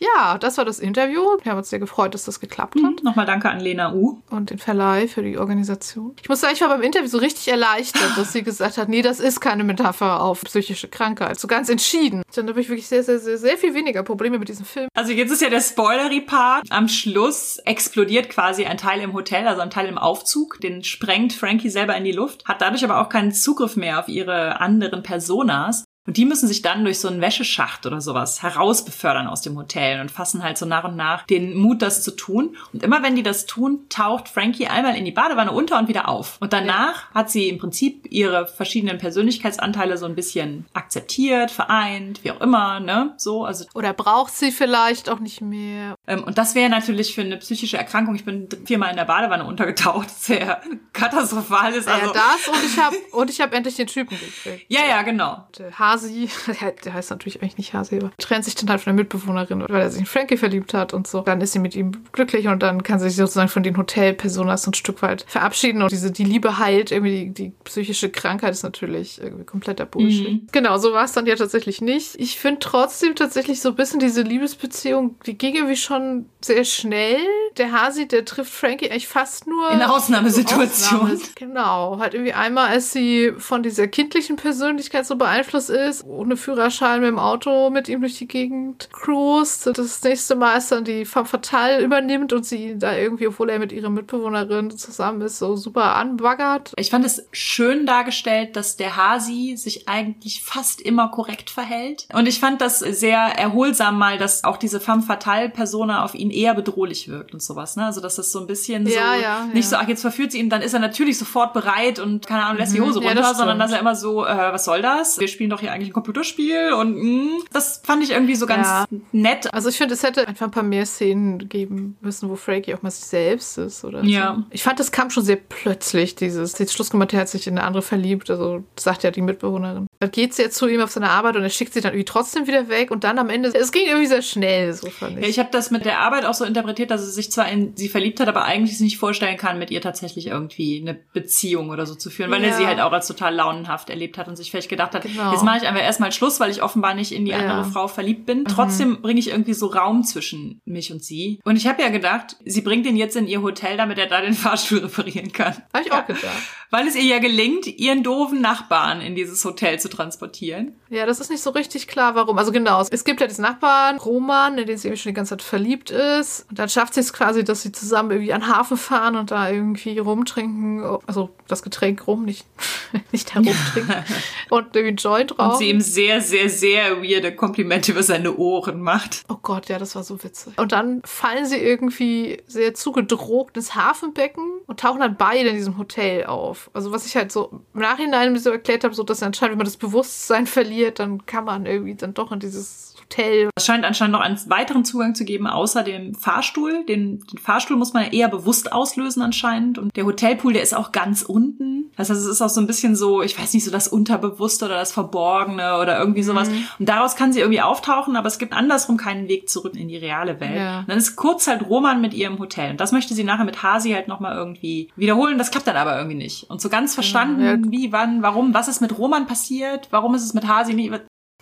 Ja, 0.00 0.38
das 0.38 0.56
war 0.56 0.64
das 0.64 0.78
Interview. 0.78 1.20
Wir 1.42 1.52
haben 1.52 1.58
uns 1.58 1.68
sehr 1.68 1.78
gefreut, 1.78 2.14
dass 2.14 2.24
das 2.24 2.40
geklappt 2.40 2.76
hat. 2.76 2.82
Mhm. 2.82 2.98
Nochmal 3.02 3.26
danke 3.26 3.50
an 3.50 3.60
Lena 3.60 3.92
U. 3.92 4.22
Und 4.30 4.50
den 4.50 4.58
Verleih 4.58 5.08
für 5.08 5.22
die 5.22 5.36
Organisation. 5.36 6.16
Ich 6.22 6.28
muss 6.28 6.40
sagen, 6.40 6.54
ich 6.54 6.60
war 6.62 6.68
beim 6.68 6.82
Interview 6.82 7.08
so 7.08 7.18
richtig 7.18 7.48
erleichtert, 7.48 8.16
dass 8.16 8.32
sie 8.32 8.42
gesagt 8.42 8.78
hat, 8.78 8.88
nee, 8.88 9.02
das 9.02 9.20
ist 9.20 9.40
keine 9.40 9.62
Metapher 9.62 10.22
auf 10.22 10.40
psychische 10.42 10.88
Krankheit. 10.88 11.38
So 11.38 11.48
ganz 11.48 11.68
entschieden. 11.68 12.22
Dann 12.34 12.48
habe 12.48 12.60
ich 12.60 12.68
wirklich 12.68 12.88
sehr, 12.88 13.02
sehr, 13.02 13.18
sehr, 13.18 13.36
sehr 13.36 13.58
viel 13.58 13.74
weniger 13.74 14.02
Probleme 14.02 14.38
mit 14.38 14.48
diesem 14.48 14.64
Film. 14.64 14.88
Also 14.94 15.12
jetzt 15.12 15.32
ist 15.32 15.42
ja 15.42 15.50
der 15.50 15.60
Spoilery-Part. 15.60 16.68
Am 16.70 16.88
Schluss 16.88 17.58
explodiert 17.66 18.30
quasi 18.30 18.64
ein 18.64 18.78
Teil 18.78 19.00
im 19.00 19.12
Hotel, 19.12 19.46
also 19.46 19.60
ein 19.60 19.70
Teil 19.70 19.86
im 19.86 19.98
Aufzug. 19.98 20.58
Den 20.60 20.82
sprengt 20.82 21.34
Frankie 21.34 21.68
selber 21.68 21.94
in 21.96 22.04
die 22.04 22.12
Luft, 22.12 22.46
hat 22.46 22.62
dadurch 22.62 22.84
aber 22.84 23.00
auch 23.00 23.10
keinen 23.10 23.32
Zugriff 23.32 23.76
mehr 23.76 23.98
auf 23.98 24.08
ihre 24.08 24.60
anderen 24.60 25.02
Personas. 25.02 25.84
Und 26.10 26.16
die 26.16 26.24
müssen 26.24 26.48
sich 26.48 26.60
dann 26.60 26.82
durch 26.82 26.98
so 26.98 27.06
einen 27.06 27.20
Wäscheschacht 27.20 27.86
oder 27.86 28.00
sowas 28.00 28.42
herausbefördern 28.42 29.28
aus 29.28 29.42
dem 29.42 29.56
Hotel 29.56 30.00
und 30.00 30.10
fassen 30.10 30.42
halt 30.42 30.58
so 30.58 30.66
nach 30.66 30.82
und 30.82 30.96
nach 30.96 31.22
den 31.24 31.56
Mut, 31.56 31.82
das 31.82 32.02
zu 32.02 32.10
tun. 32.10 32.56
Und 32.72 32.82
immer 32.82 33.04
wenn 33.04 33.14
die 33.14 33.22
das 33.22 33.46
tun, 33.46 33.86
taucht 33.90 34.28
Frankie 34.28 34.66
einmal 34.66 34.96
in 34.96 35.04
die 35.04 35.12
Badewanne 35.12 35.52
unter 35.52 35.78
und 35.78 35.86
wieder 35.86 36.08
auf. 36.08 36.36
Und 36.40 36.52
danach 36.52 37.10
ja. 37.10 37.14
hat 37.14 37.30
sie 37.30 37.48
im 37.48 37.58
Prinzip 37.58 38.08
ihre 38.10 38.48
verschiedenen 38.48 38.98
Persönlichkeitsanteile 38.98 39.96
so 39.98 40.06
ein 40.06 40.16
bisschen 40.16 40.66
akzeptiert, 40.72 41.52
vereint, 41.52 42.24
wie 42.24 42.32
auch 42.32 42.40
immer, 42.40 42.80
ne? 42.80 43.14
So, 43.16 43.44
also. 43.44 43.66
Oder 43.74 43.92
braucht 43.92 44.34
sie 44.34 44.50
vielleicht 44.50 45.10
auch 45.10 45.20
nicht 45.20 45.40
mehr. 45.42 45.94
Ähm, 46.08 46.24
und 46.24 46.38
das 46.38 46.56
wäre 46.56 46.70
natürlich 46.70 47.14
für 47.14 47.20
eine 47.20 47.36
psychische 47.36 47.76
Erkrankung, 47.76 48.16
ich 48.16 48.24
bin 48.24 48.48
viermal 48.64 48.90
in 48.90 48.96
der 48.96 49.04
Badewanne 49.04 49.44
untergetaucht, 49.44 50.10
sehr 50.18 50.60
katastrophal 50.92 51.72
ist. 51.72 51.86
Also. 51.86 52.06
Ja, 52.06 52.12
das 52.12 52.48
und 52.48 52.64
ich 52.64 52.78
habe 52.80 52.96
und 53.12 53.30
ich 53.30 53.40
habe 53.40 53.54
endlich 53.54 53.76
den 53.76 53.86
Typen 53.86 54.18
gekriegt. 54.18 54.66
Ja, 54.66 54.80
ja, 54.88 55.02
genau. 55.02 55.46
Äh, 55.56 55.70
Hasi, 56.00 56.28
der 56.84 56.94
heißt 56.94 57.10
natürlich 57.10 57.42
eigentlich 57.42 57.58
nicht 57.58 57.74
Hasi, 57.74 57.96
aber 57.96 58.10
trennt 58.18 58.44
sich 58.44 58.54
dann 58.54 58.70
halt 58.70 58.80
von 58.80 58.96
der 58.96 59.02
Mitbewohnerin, 59.02 59.64
weil 59.68 59.82
er 59.82 59.90
sich 59.90 60.00
in 60.00 60.06
Frankie 60.06 60.36
verliebt 60.36 60.74
hat 60.74 60.94
und 60.94 61.06
so. 61.06 61.20
Dann 61.22 61.40
ist 61.40 61.52
sie 61.52 61.58
mit 61.58 61.74
ihm 61.74 61.92
glücklich 62.12 62.48
und 62.48 62.62
dann 62.62 62.82
kann 62.82 62.98
sie 62.98 63.08
sich 63.08 63.16
sozusagen 63.16 63.48
von 63.48 63.62
den 63.62 63.76
Hotelpersonas 63.76 64.62
so 64.62 64.70
ein 64.70 64.74
Stück 64.74 65.02
weit 65.02 65.24
verabschieden 65.28 65.82
und 65.82 65.90
diese, 65.90 66.10
die 66.10 66.24
Liebe 66.24 66.58
heilt, 66.58 66.90
irgendwie 66.90 67.26
die, 67.26 67.30
die 67.30 67.52
psychische 67.64 68.10
Krankheit 68.10 68.52
ist 68.52 68.62
natürlich 68.62 69.20
irgendwie 69.20 69.44
kompletter 69.44 69.86
Bullshit. 69.86 70.32
Mhm. 70.32 70.46
Genau, 70.52 70.78
so 70.78 70.92
war 70.92 71.04
es 71.04 71.12
dann 71.12 71.26
ja 71.26 71.36
tatsächlich 71.36 71.80
nicht. 71.80 72.16
Ich 72.18 72.38
finde 72.38 72.60
trotzdem 72.60 73.14
tatsächlich 73.14 73.60
so 73.60 73.70
ein 73.70 73.74
bisschen 73.76 74.00
diese 74.00 74.22
Liebesbeziehung, 74.22 75.16
die 75.26 75.36
ging 75.36 75.54
irgendwie 75.54 75.76
schon 75.76 76.26
sehr 76.40 76.64
schnell. 76.64 77.18
Der 77.56 77.72
Hasi, 77.72 78.08
der 78.08 78.24
trifft 78.24 78.52
Frankie 78.52 78.90
eigentlich 78.90 79.08
fast 79.08 79.46
nur 79.46 79.70
in 79.70 79.82
Ausnahmesituationen. 79.82 81.14
Ausnahme. 81.14 81.32
Genau, 81.34 81.98
halt 81.98 82.14
irgendwie 82.14 82.32
einmal, 82.32 82.68
als 82.68 82.92
sie 82.92 83.32
von 83.38 83.62
dieser 83.62 83.88
kindlichen 83.88 84.36
Persönlichkeit 84.36 85.06
so 85.06 85.16
beeinflusst 85.16 85.70
ist, 85.70 85.79
ohne 86.06 86.36
Führerschein 86.36 87.00
mit 87.00 87.08
dem 87.08 87.18
Auto 87.18 87.70
mit 87.70 87.88
ihm 87.88 88.00
durch 88.00 88.18
die 88.18 88.28
Gegend 88.28 88.88
cruist. 88.92 89.66
Das 89.66 90.02
nächste 90.02 90.36
Mal 90.36 90.56
ist 90.56 90.72
dann 90.72 90.84
die 90.84 91.04
femme 91.04 91.26
fatale 91.26 91.82
übernimmt 91.82 92.32
und 92.32 92.44
sie 92.44 92.78
da 92.78 92.96
irgendwie, 92.96 93.26
obwohl 93.26 93.50
er 93.50 93.58
mit 93.58 93.72
ihrer 93.72 93.90
Mitbewohnerin 93.90 94.76
zusammen 94.76 95.20
ist, 95.22 95.38
so 95.38 95.56
super 95.56 95.96
anbaggert. 95.96 96.72
Ich 96.76 96.90
fand 96.90 97.04
es 97.04 97.26
schön 97.32 97.86
dargestellt, 97.86 98.56
dass 98.56 98.76
der 98.76 98.96
Hasi 98.96 99.54
sich 99.56 99.88
eigentlich 99.88 100.42
fast 100.42 100.80
immer 100.80 101.08
korrekt 101.08 101.50
verhält. 101.50 102.06
Und 102.12 102.26
ich 102.26 102.40
fand 102.40 102.60
das 102.60 102.78
sehr 102.78 103.18
erholsam 103.18 103.98
mal, 103.98 104.18
dass 104.18 104.44
auch 104.44 104.56
diese 104.56 104.80
femme 104.80 105.02
fatale 105.02 105.48
Persona 105.48 106.04
auf 106.04 106.14
ihn 106.14 106.30
eher 106.30 106.54
bedrohlich 106.54 107.08
wirkt 107.08 107.34
und 107.34 107.42
sowas. 107.42 107.76
Ne? 107.76 107.84
Also 107.84 108.00
dass 108.00 108.16
das 108.16 108.32
so 108.32 108.40
ein 108.40 108.46
bisschen 108.46 108.86
so 108.86 108.92
ja, 108.92 109.14
ja, 109.14 109.44
nicht 109.52 109.64
ja. 109.64 109.70
so, 109.70 109.76
ach 109.76 109.88
jetzt 109.88 110.02
verführt 110.02 110.32
sie 110.32 110.38
ihn, 110.38 110.50
dann 110.50 110.62
ist 110.62 110.74
er 110.74 110.80
natürlich 110.80 111.18
sofort 111.18 111.52
bereit 111.52 111.98
und 111.98 112.26
keine 112.26 112.44
Ahnung, 112.44 112.58
lässt 112.58 112.74
die 112.74 112.80
mhm. 112.80 112.86
Hose 112.86 113.00
runter, 113.00 113.14
das 113.14 113.36
sondern 113.36 113.58
dass 113.58 113.72
er 113.72 113.80
immer 113.80 113.96
so, 113.96 114.24
äh, 114.24 114.52
was 114.52 114.64
soll 114.64 114.82
das? 114.82 115.18
Wir 115.18 115.28
spielen 115.28 115.50
doch 115.50 115.60
hier 115.60 115.69
eigentlich 115.70 115.90
ein 115.90 115.92
Computerspiel 115.92 116.72
und 116.72 116.96
mh, 116.96 117.04
mm, 117.04 117.42
das 117.52 117.80
fand 117.84 118.02
ich 118.02 118.10
irgendwie 118.10 118.34
so 118.34 118.46
ganz 118.46 118.66
ja. 118.66 118.86
nett. 119.12 119.52
Also 119.52 119.68
ich 119.68 119.76
finde, 119.78 119.94
es 119.94 120.02
hätte 120.02 120.26
einfach 120.26 120.46
ein 120.46 120.50
paar 120.50 120.62
mehr 120.62 120.86
Szenen 120.86 121.48
geben 121.48 121.96
müssen, 122.00 122.28
wo 122.28 122.36
Frankie 122.36 122.74
auch 122.74 122.82
mal 122.82 122.90
sich 122.90 123.04
selbst 123.04 123.58
ist 123.58 123.84
oder 123.84 124.02
ja. 124.04 124.36
so. 124.36 124.44
Ich 124.50 124.62
fand, 124.62 124.80
das 124.80 124.92
kam 124.92 125.10
schon 125.10 125.24
sehr 125.24 125.36
plötzlich, 125.36 126.14
dieses, 126.14 126.58
jetzt 126.58 126.72
Schluss 126.72 126.90
gemacht, 126.90 127.12
er 127.12 127.20
hat 127.20 127.28
sich 127.28 127.46
in 127.46 127.58
eine 127.58 127.66
andere 127.66 127.82
verliebt, 127.82 128.30
also 128.30 128.64
sagt 128.78 129.02
ja 129.02 129.10
die 129.10 129.22
Mitbewohnerin. 129.22 129.86
Dann 130.00 130.10
geht 130.10 130.34
sie 130.34 130.42
jetzt 130.42 130.56
zu 130.56 130.66
ihm 130.66 130.80
auf 130.80 130.90
seine 130.90 131.10
Arbeit 131.10 131.36
und 131.36 131.42
er 131.42 131.50
schickt 131.50 131.74
sie 131.74 131.80
dann 131.80 131.92
irgendwie 131.92 132.04
trotzdem 132.04 132.46
wieder 132.46 132.68
weg 132.68 132.90
und 132.90 133.04
dann 133.04 133.18
am 133.18 133.28
Ende, 133.28 133.52
es 133.54 133.72
ging 133.72 133.86
irgendwie 133.86 134.06
sehr 134.06 134.22
schnell, 134.22 134.72
so 134.72 134.88
fand 134.90 135.18
ich. 135.18 135.24
Ja, 135.24 135.28
ich 135.28 135.38
habe 135.38 135.50
das 135.52 135.70
mit 135.70 135.84
der 135.84 136.00
Arbeit 136.00 136.24
auch 136.24 136.34
so 136.34 136.44
interpretiert, 136.44 136.90
dass 136.90 137.02
er 137.02 137.08
sich 137.08 137.30
zwar 137.30 137.48
in 137.48 137.76
sie 137.76 137.88
verliebt 137.88 138.20
hat, 138.20 138.28
aber 138.28 138.44
eigentlich 138.44 138.76
sich 138.76 138.84
nicht 138.84 138.98
vorstellen 138.98 139.36
kann, 139.36 139.58
mit 139.58 139.70
ihr 139.70 139.80
tatsächlich 139.80 140.26
irgendwie 140.26 140.80
eine 140.80 140.94
Beziehung 140.94 141.70
oder 141.70 141.86
so 141.86 141.94
zu 141.94 142.10
führen, 142.10 142.30
weil 142.30 142.42
ja. 142.42 142.48
er 142.48 142.56
sie 142.56 142.66
halt 142.66 142.80
auch 142.80 142.92
als 142.92 143.06
total 143.06 143.34
launenhaft 143.34 143.90
erlebt 143.90 144.18
hat 144.18 144.28
und 144.28 144.36
sich 144.36 144.50
vielleicht 144.50 144.68
gedacht 144.68 144.94
hat, 144.94 145.02
genau. 145.02 145.32
jetzt 145.32 145.44
mache 145.44 145.58
ich 145.62 145.68
einfach 145.68 145.82
erstmal 145.82 146.12
Schluss, 146.12 146.40
weil 146.40 146.50
ich 146.50 146.62
offenbar 146.62 146.94
nicht 146.94 147.12
in 147.12 147.24
die 147.24 147.34
andere 147.34 147.58
ja. 147.58 147.64
Frau 147.64 147.88
verliebt 147.88 148.26
bin. 148.26 148.40
Mhm. 148.40 148.44
Trotzdem 148.46 149.02
bringe 149.02 149.20
ich 149.20 149.28
irgendwie 149.30 149.54
so 149.54 149.66
Raum 149.66 150.04
zwischen 150.04 150.60
mich 150.64 150.92
und 150.92 151.02
sie. 151.02 151.40
Und 151.44 151.56
ich 151.56 151.66
habe 151.66 151.82
ja 151.82 151.88
gedacht, 151.88 152.36
sie 152.44 152.60
bringt 152.60 152.86
ihn 152.86 152.96
jetzt 152.96 153.16
in 153.16 153.26
ihr 153.26 153.42
Hotel, 153.42 153.76
damit 153.76 153.98
er 153.98 154.06
da 154.06 154.20
den 154.20 154.34
Fahrstuhl 154.34 154.78
reparieren 154.78 155.32
kann. 155.32 155.54
Habe 155.72 155.84
ich 155.84 155.92
auch 155.92 156.06
gedacht. 156.06 156.24
Weil 156.70 156.86
es 156.86 156.94
ihr 156.94 157.02
ja 157.02 157.18
gelingt, 157.18 157.66
ihren 157.66 158.02
doofen 158.02 158.40
Nachbarn 158.40 159.00
in 159.00 159.14
dieses 159.14 159.44
Hotel 159.44 159.80
zu 159.80 159.88
transportieren. 159.88 160.74
Ja, 160.88 161.04
das 161.04 161.18
ist 161.18 161.30
nicht 161.30 161.42
so 161.42 161.50
richtig 161.50 161.88
klar, 161.88 162.14
warum. 162.14 162.38
Also 162.38 162.52
genau, 162.52 162.80
es 162.80 163.04
gibt 163.04 163.20
ja 163.20 163.26
diesen 163.26 163.42
Nachbarn, 163.42 163.98
Roman, 163.98 164.56
in 164.58 164.66
den 164.66 164.78
sie 164.78 164.96
schon 164.96 165.10
die 165.10 165.14
ganze 165.14 165.30
Zeit 165.30 165.42
verliebt 165.42 165.90
ist. 165.90 166.46
Und 166.48 166.58
dann 166.58 166.68
schafft 166.68 166.94
sie 166.94 167.00
es 167.00 167.12
quasi, 167.12 167.42
dass 167.44 167.62
sie 167.62 167.72
zusammen 167.72 168.12
irgendwie 168.12 168.32
an 168.32 168.42
den 168.42 168.56
Hafen 168.56 168.76
fahren 168.76 169.16
und 169.16 169.30
da 169.32 169.50
irgendwie 169.50 169.98
rumtrinken. 169.98 170.84
Also 171.06 171.30
das 171.48 171.62
Getränk 171.62 172.06
rum, 172.06 172.24
nicht 172.24 172.46
nicht 173.12 173.34
herumtrinkt 173.34 173.94
und 174.50 174.74
irgendwie 174.76 174.94
Joint 174.94 175.38
Und 175.52 175.58
sie 175.58 175.70
ihm 175.70 175.80
sehr, 175.80 176.20
sehr, 176.20 176.48
sehr 176.48 177.02
weirde 177.02 177.34
Komplimente 177.34 177.92
über 177.92 178.02
seine 178.02 178.36
Ohren 178.36 178.80
macht. 178.80 179.24
Oh 179.28 179.36
Gott, 179.50 179.68
ja, 179.68 179.80
das 179.80 179.96
war 179.96 180.04
so 180.04 180.22
witzig. 180.22 180.56
Und 180.58 180.70
dann 180.70 181.02
fallen 181.04 181.44
sie 181.44 181.56
irgendwie 181.56 182.40
sehr 182.46 182.72
zugedrogt 182.72 183.56
ins 183.56 183.74
Hafenbecken 183.74 184.44
und 184.68 184.78
tauchen 184.78 185.00
dann 185.00 185.16
beide 185.16 185.48
in 185.48 185.56
diesem 185.56 185.76
Hotel 185.76 186.26
auf. 186.26 186.70
Also 186.72 186.92
was 186.92 187.04
ich 187.04 187.16
halt 187.16 187.32
so 187.32 187.60
im 187.74 187.80
Nachhinein 187.80 188.38
so 188.38 188.50
erklärt 188.50 188.84
habe, 188.84 188.94
so 188.94 189.02
dass 189.02 189.24
anscheinend, 189.24 189.54
wenn 189.54 189.58
man 189.58 189.64
das 189.64 189.76
Bewusstsein 189.76 190.46
verliert, 190.46 191.00
dann 191.00 191.26
kann 191.26 191.44
man 191.46 191.66
irgendwie 191.66 191.96
dann 191.96 192.14
doch 192.14 192.30
in 192.30 192.38
dieses 192.38 192.94
Hotel. 193.02 193.50
Es 193.56 193.66
scheint 193.66 193.84
anscheinend 193.84 194.12
noch 194.12 194.20
einen 194.20 194.38
weiteren 194.46 194.84
Zugang 194.84 195.16
zu 195.16 195.24
geben, 195.24 195.48
außer 195.48 195.82
dem 195.82 196.14
Fahrstuhl. 196.14 196.84
Den, 196.84 197.18
den 197.26 197.38
Fahrstuhl 197.38 197.76
muss 197.76 197.92
man 197.92 198.04
ja 198.04 198.12
eher 198.12 198.28
bewusst 198.28 198.72
auslösen 198.72 199.20
anscheinend. 199.20 199.78
Und 199.78 199.96
der 199.96 200.06
Hotelpool, 200.06 200.52
der 200.52 200.62
ist 200.62 200.76
auch 200.76 200.92
ganz 200.92 201.22
unten. 201.22 201.90
Das 201.96 202.08
heißt, 202.08 202.20
es 202.20 202.26
ist 202.26 202.40
auch 202.40 202.48
so 202.48 202.60
ein 202.60 202.68
bisschen 202.68 202.94
so, 202.94 203.20
ich 203.20 203.36
weiß 203.36 203.52
nicht, 203.52 203.64
so 203.64 203.72
das 203.72 203.88
Unterbewusste 203.88 204.66
oder 204.66 204.76
das 204.76 204.92
Verborgene 204.92 205.78
oder 205.78 205.98
irgendwie 205.98 206.22
sowas. 206.22 206.48
Und 206.78 206.88
daraus 206.88 207.16
kann 207.16 207.32
sie 207.32 207.40
irgendwie 207.40 207.60
auftauchen, 207.60 208.14
aber 208.14 208.28
es 208.28 208.38
gibt 208.38 208.52
andersrum 208.52 208.96
keinen 208.96 209.26
Weg 209.26 209.39
zurück 209.48 209.74
in 209.76 209.88
die 209.88 209.96
reale 209.96 210.40
Welt. 210.40 210.56
Ja. 210.56 210.80
Und 210.80 210.88
dann 210.88 210.98
ist 210.98 211.16
kurz 211.16 211.46
halt 211.46 211.68
Roman 211.68 212.00
mit 212.00 212.14
ihr 212.14 212.26
im 212.26 212.38
Hotel. 212.38 212.70
Und 212.72 212.80
das 212.80 212.92
möchte 212.92 213.14
sie 213.14 213.24
nachher 213.24 213.44
mit 213.44 213.62
Hasi 213.62 213.90
halt 213.92 214.08
nochmal 214.08 214.36
irgendwie 214.36 214.90
wiederholen. 214.96 215.38
Das 215.38 215.50
klappt 215.50 215.66
dann 215.66 215.76
aber 215.76 215.96
irgendwie 215.96 216.16
nicht. 216.16 216.48
Und 216.50 216.60
so 216.60 216.68
ganz 216.68 216.94
verstanden, 216.94 217.42
Ja. 217.42 217.56
wie, 217.70 217.92
wann, 217.92 218.22
warum, 218.22 218.54
was 218.54 218.68
ist 218.68 218.80
mit 218.80 218.98
Roman 218.98 219.26
passiert, 219.26 219.88
warum 219.90 220.14
ist 220.14 220.24
es 220.24 220.34
mit 220.34 220.46
Hasi 220.46 220.74
nicht, 220.74 220.92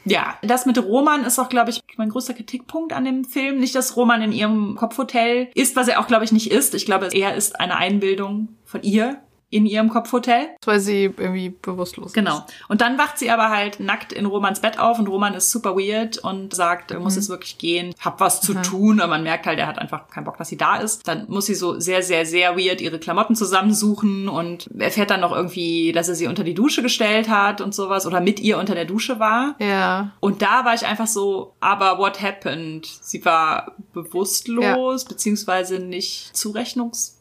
ja, 0.04 0.36
das 0.42 0.64
mit 0.64 0.78
Roman 0.82 1.24
ist 1.24 1.38
auch, 1.38 1.48
glaube 1.48 1.70
ich, 1.70 1.80
mein 1.96 2.08
größter 2.08 2.32
Kritikpunkt 2.34 2.92
an 2.92 3.04
dem 3.04 3.24
Film. 3.24 3.58
Nicht, 3.58 3.74
dass 3.74 3.96
Roman 3.96 4.22
in 4.22 4.32
ihrem 4.32 4.76
Kopfhotel 4.76 5.48
ist, 5.54 5.76
was 5.76 5.88
er 5.88 6.00
auch, 6.00 6.06
glaube 6.06 6.24
ich, 6.24 6.32
nicht 6.32 6.50
ist. 6.50 6.74
Ich 6.74 6.86
glaube, 6.86 7.08
er 7.12 7.34
ist 7.34 7.60
eine 7.60 7.76
Einbildung 7.76 8.48
von 8.64 8.82
ihr 8.82 9.20
in 9.50 9.64
ihrem 9.66 9.88
Kopfhotel. 9.88 10.48
Weil 10.64 10.78
sie 10.80 11.04
irgendwie 11.04 11.48
bewusstlos 11.50 12.12
Genau. 12.12 12.44
Und 12.68 12.80
dann 12.82 12.98
wacht 12.98 13.18
sie 13.18 13.30
aber 13.30 13.48
halt 13.48 13.80
nackt 13.80 14.12
in 14.12 14.26
Romans 14.26 14.60
Bett 14.60 14.78
auf 14.78 14.98
und 14.98 15.08
Roman 15.08 15.34
ist 15.34 15.50
super 15.50 15.74
weird 15.76 16.18
und 16.18 16.54
sagt, 16.54 16.90
er 16.90 17.00
muss 17.00 17.14
Mhm. 17.14 17.20
jetzt 17.20 17.28
wirklich 17.30 17.58
gehen, 17.58 17.94
hab 18.00 18.20
was 18.20 18.40
zu 18.42 18.52
tun. 18.54 19.00
Und 19.00 19.08
man 19.08 19.22
merkt 19.22 19.46
halt, 19.46 19.58
er 19.58 19.66
hat 19.66 19.78
einfach 19.78 20.08
keinen 20.08 20.24
Bock, 20.24 20.36
dass 20.36 20.48
sie 20.48 20.56
da 20.58 20.76
ist. 20.76 21.08
Dann 21.08 21.24
muss 21.28 21.46
sie 21.46 21.54
so 21.54 21.80
sehr, 21.80 22.02
sehr, 22.02 22.26
sehr 22.26 22.56
weird 22.58 22.80
ihre 22.80 22.98
Klamotten 22.98 23.34
zusammensuchen 23.36 24.28
und 24.28 24.68
erfährt 24.78 25.10
dann 25.10 25.20
noch 25.20 25.32
irgendwie, 25.32 25.92
dass 25.92 26.08
er 26.08 26.14
sie 26.14 26.26
unter 26.26 26.44
die 26.44 26.54
Dusche 26.54 26.82
gestellt 26.82 27.28
hat 27.30 27.60
und 27.60 27.74
sowas 27.74 28.06
oder 28.06 28.20
mit 28.20 28.40
ihr 28.40 28.58
unter 28.58 28.74
der 28.74 28.84
Dusche 28.84 29.18
war. 29.18 29.54
Ja. 29.60 30.12
Und 30.20 30.42
da 30.42 30.64
war 30.64 30.74
ich 30.74 30.84
einfach 30.86 31.06
so, 31.06 31.54
aber 31.60 31.98
what 31.98 32.20
happened? 32.20 32.86
Sie 33.00 33.24
war 33.24 33.72
bewusstlos, 33.94 35.04
beziehungsweise 35.04 35.78
nicht 35.78 36.36
zurechnungsfähig. 36.36 37.17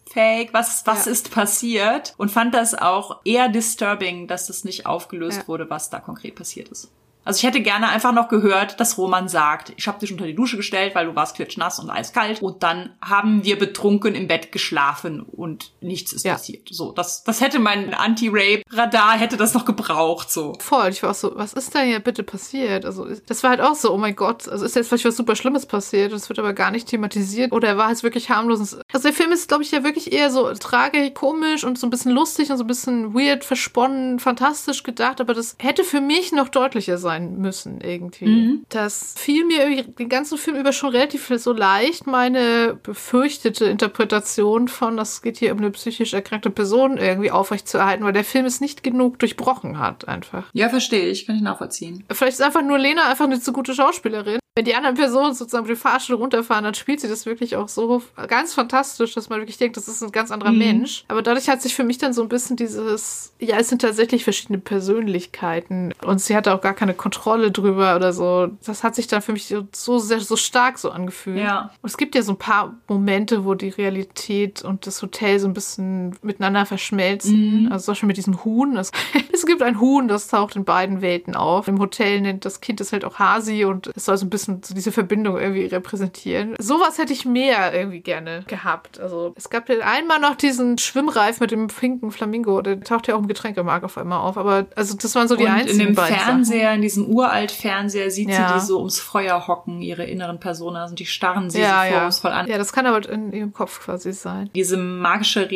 Was, 0.51 0.85
was 0.85 1.05
Ja. 1.05 1.11
ist 1.11 1.31
passiert? 1.31 2.13
Und 2.17 2.31
fand 2.31 2.53
das 2.53 2.73
auch 2.73 3.21
eher 3.23 3.49
disturbing, 3.49 4.27
dass 4.27 4.47
das 4.47 4.63
nicht 4.63 4.85
aufgelöst 4.85 5.39
Ja. 5.43 5.47
wurde, 5.47 5.69
was 5.69 5.89
da 5.89 5.99
konkret 5.99 6.35
passiert 6.35 6.69
ist. 6.69 6.89
Also 7.27 7.39
ich 7.39 7.43
hätte 7.43 7.61
gerne 7.61 7.89
einfach 7.89 8.13
noch 8.13 8.29
gehört, 8.29 8.79
dass 8.79 8.97
Roman 8.97 9.27
sagt, 9.27 9.73
ich 9.75 9.87
habe 9.87 9.99
dich 9.99 10.11
unter 10.11 10.25
die 10.25 10.33
Dusche 10.35 10.55
gestellt, 10.57 10.95
weil 10.95 11.05
du 11.07 11.15
warst 11.15 11.35
klitschnass 11.35 11.77
und 11.79 11.89
eiskalt. 11.89 12.41
Und 12.41 12.63
dann 12.63 12.91
haben 13.01 13.43
wir 13.43 13.59
betrunken 13.59 14.15
im 14.15 14.27
Bett 14.27 14.51
geschlafen 14.53 15.21
und 15.21 15.71
nichts 15.81 16.13
ist 16.13 16.23
Ja. 16.25 16.33
passiert. 16.33 16.69
So, 16.71 16.93
das, 16.93 17.23
das 17.25 17.41
hätte 17.41 17.59
mein 17.59 17.93
Anti-Rape-Radar 17.93 19.17
hätte 19.17 19.35
das 19.37 19.53
noch 19.53 19.65
gebraucht. 19.65 20.31
So. 20.31 20.53
Voll. 20.59 20.89
Ich 20.89 21.03
war 21.03 21.11
auch 21.11 21.15
so, 21.15 21.33
was 21.35 21.51
ist 21.53 21.75
da 21.75 21.79
hier 21.81 21.99
bitte 21.99 22.23
passiert? 22.23 22.85
Also, 22.85 23.05
das 23.27 23.43
war 23.43 23.49
halt 23.51 23.61
auch 23.61 23.75
so, 23.75 23.93
oh 23.93 23.97
mein 23.97 24.15
Gott, 24.15 24.47
also 24.47 24.63
ist 24.65 24.75
jetzt 24.75 24.87
vielleicht 24.87 25.05
was 25.05 25.17
super 25.17 25.35
Schlimmes 25.35 25.65
passiert, 25.65 26.13
das 26.13 26.29
wird 26.29 26.39
aber 26.39 26.53
gar 26.53 26.71
nicht 26.71 26.87
thematisiert. 26.87 27.51
Oder 27.51 27.67
er 27.69 27.77
war 27.77 27.89
jetzt 27.89 28.03
wirklich 28.03 28.29
harmlos. 28.29 28.59
Also, 28.59 29.07
der 29.07 29.13
Film 29.13 29.33
ist, 29.33 29.49
glaube 29.49 29.63
ich, 29.63 29.71
ja 29.71 29.83
wirklich 29.83 30.13
eher 30.13 30.31
so 30.31 30.49
tragikomisch 30.53 31.63
und 31.65 31.77
so 31.77 31.87
ein 31.87 31.89
bisschen 31.89 32.13
lustig 32.13 32.51
und 32.51 32.57
so 32.57 32.63
ein 32.63 32.67
bisschen 32.67 33.13
weird, 33.13 33.43
versponnen, 33.43 34.19
fantastisch 34.19 34.83
gedacht, 34.83 35.19
aber 35.19 35.33
das 35.33 35.55
hätte 35.59 35.83
für 35.83 35.99
mich 35.99 36.31
noch 36.31 36.47
deutlicher 36.49 36.97
sein 36.97 37.16
müssen, 37.19 37.81
irgendwie. 37.81 38.61
Das 38.69 39.15
fiel 39.17 39.45
mir 39.45 39.83
den 39.83 40.09
ganzen 40.09 40.37
Film 40.37 40.57
über 40.57 40.71
schon 40.71 40.89
relativ 40.89 41.31
so 41.37 41.53
leicht, 41.53 42.07
meine 42.07 42.79
befürchtete 42.81 43.65
Interpretation 43.65 44.67
von, 44.67 44.97
das 44.97 45.21
geht 45.21 45.37
hier 45.37 45.51
um 45.51 45.59
eine 45.59 45.71
psychisch 45.71 46.13
erkrankte 46.13 46.49
Person 46.49 46.97
irgendwie 46.97 47.31
aufrechtzuerhalten, 47.31 48.05
weil 48.05 48.13
der 48.13 48.23
Film 48.23 48.45
es 48.45 48.61
nicht 48.61 48.83
genug 48.83 49.19
durchbrochen 49.19 49.79
hat, 49.79 50.07
einfach. 50.07 50.49
Ja, 50.53 50.69
verstehe 50.69 51.09
ich, 51.09 51.25
kann 51.25 51.35
ich 51.35 51.41
nachvollziehen. 51.41 52.03
Vielleicht 52.11 52.33
ist 52.33 52.41
einfach 52.41 52.63
nur 52.63 52.77
Lena 52.77 53.09
einfach 53.09 53.25
eine 53.25 53.39
zu 53.39 53.53
gute 53.53 53.73
Schauspielerin. 53.73 54.39
Wenn 54.57 54.65
die 54.65 54.73
anderen 54.73 54.95
Personen 54.95 55.35
sozusagen 55.35 55.67
den 55.67 55.75
Fahrstuhl 55.75 56.15
runterfahren, 56.15 56.63
dann 56.63 56.73
spielt 56.73 56.99
sie 56.99 57.07
das 57.07 57.27
wirklich 57.27 57.55
auch 57.55 57.67
so 57.69 58.01
ganz 58.27 58.55
fantastisch, 58.55 59.13
dass 59.13 59.29
man 59.29 59.37
wirklich 59.39 59.59
denkt, 59.59 59.77
das 59.77 59.87
ist 59.87 60.01
ein 60.01 60.11
ganz 60.11 60.31
anderer 60.31 60.51
Mhm. 60.51 60.57
Mensch. 60.57 61.05
Aber 61.09 61.21
dadurch 61.21 61.47
hat 61.47 61.61
sich 61.61 61.75
für 61.75 61.83
mich 61.83 61.99
dann 61.99 62.11
so 62.11 62.23
ein 62.23 62.27
bisschen 62.27 62.55
dieses, 62.55 63.33
ja, 63.39 63.57
es 63.57 63.69
sind 63.69 63.83
tatsächlich 63.83 64.23
verschiedene 64.23 64.57
Persönlichkeiten 64.57 65.93
und 66.03 66.21
sie 66.21 66.35
hatte 66.35 66.55
auch 66.55 66.61
gar 66.61 66.73
keine 66.73 66.95
Kontrolle 66.95 67.51
drüber 67.51 67.95
oder 67.95 68.13
so. 68.13 68.47
Das 68.65 68.83
hat 68.83 68.95
sich 68.95 69.05
dann 69.05 69.21
für 69.21 69.31
mich 69.33 69.53
so, 69.73 69.99
sehr, 69.99 70.21
so 70.21 70.35
stark 70.35 70.79
so 70.79 70.89
angefühlt. 70.89 71.37
Ja. 71.37 71.69
Und 71.83 71.89
es 71.89 71.97
gibt 71.97 72.15
ja 72.15 72.23
so 72.23 72.31
ein 72.31 72.39
paar 72.39 72.75
Momente, 72.87 73.45
wo 73.45 73.53
die 73.53 73.69
Realität 73.69 74.63
und 74.63 74.87
das 74.87 75.03
Hotel 75.03 75.39
so 75.39 75.47
ein 75.47 75.53
bisschen 75.53 76.15
miteinander 76.23 76.65
verschmelzen. 76.65 77.69
Also 77.71 77.85
zum 77.85 77.91
Beispiel 77.91 78.07
mit 78.07 78.17
diesem 78.17 78.43
Huhn. 78.43 78.75
Es, 78.77 78.91
es 79.31 79.45
gibt 79.45 79.61
ein 79.61 79.79
Huhn, 79.79 80.07
das 80.07 80.29
taucht 80.29 80.55
in 80.55 80.65
beiden 80.65 81.01
Welten 81.01 81.35
auf. 81.35 81.67
Im 81.67 81.77
Hotel 81.79 82.21
nennt 82.21 82.43
das 82.43 82.59
Kind 82.59 82.81
es 82.81 82.91
halt 82.91 83.05
auch 83.05 83.19
Hasi 83.19 83.65
und 83.65 83.91
es 83.95 84.05
soll 84.05 84.17
so 84.17 84.25
ein 84.25 84.29
bisschen 84.29 84.46
so 84.61 84.73
diese 84.73 84.91
Verbindung 84.91 85.37
irgendwie 85.37 85.65
repräsentieren. 85.65 86.55
Sowas 86.59 86.97
hätte 86.97 87.13
ich 87.13 87.25
mehr 87.25 87.73
irgendwie 87.73 87.99
gerne 88.01 88.43
gehabt. 88.47 88.99
Also 88.99 89.33
es 89.35 89.49
gab 89.49 89.69
ja 89.69 89.75
einmal 89.79 90.19
noch 90.19 90.35
diesen 90.35 90.77
Schwimmreif 90.77 91.39
mit 91.39 91.51
dem 91.51 91.67
pinken 91.67 92.11
Flamingo. 92.11 92.61
Der 92.61 92.79
taucht 92.81 93.07
ja 93.07 93.15
auch 93.15 93.19
im 93.19 93.27
Getränkemarkt 93.27 93.85
auf 93.85 93.97
einmal 93.97 94.19
auf. 94.19 94.37
Aber 94.37 94.65
also 94.75 94.95
das 94.95 95.13
waren 95.15 95.27
so 95.27 95.35
die 95.35 95.43
und 95.43 95.49
einzigen 95.51 95.79
in 95.79 95.85
dem 95.87 95.95
Fernseher, 95.95 96.73
in 96.73 96.81
diesem 96.81 97.05
Uralt-Fernseher, 97.07 98.09
sieht 98.11 98.29
Ja. 98.29 98.47
sie 98.47 98.53
die 98.55 98.65
so 98.65 98.79
ums 98.79 98.99
Feuer 98.99 99.47
hocken, 99.47 99.81
ihre 99.81 100.05
inneren 100.05 100.39
Personen, 100.39 100.89
und 100.89 100.99
die 100.99 101.05
starren 101.05 101.49
sie 101.49 101.59
Ja, 101.61 101.81
so 101.83 101.85
ja. 101.87 101.91
vorwurfsvoll 101.97 102.31
an. 102.31 102.47
Ja, 102.47 102.57
das 102.57 102.73
kann 102.73 102.85
aber 102.85 103.07
in 103.09 103.31
ihrem 103.33 103.53
Kopf 103.53 103.79
quasi 103.83 104.13
sein. 104.13 104.49
Diese 104.55 104.77
magische 104.77 105.49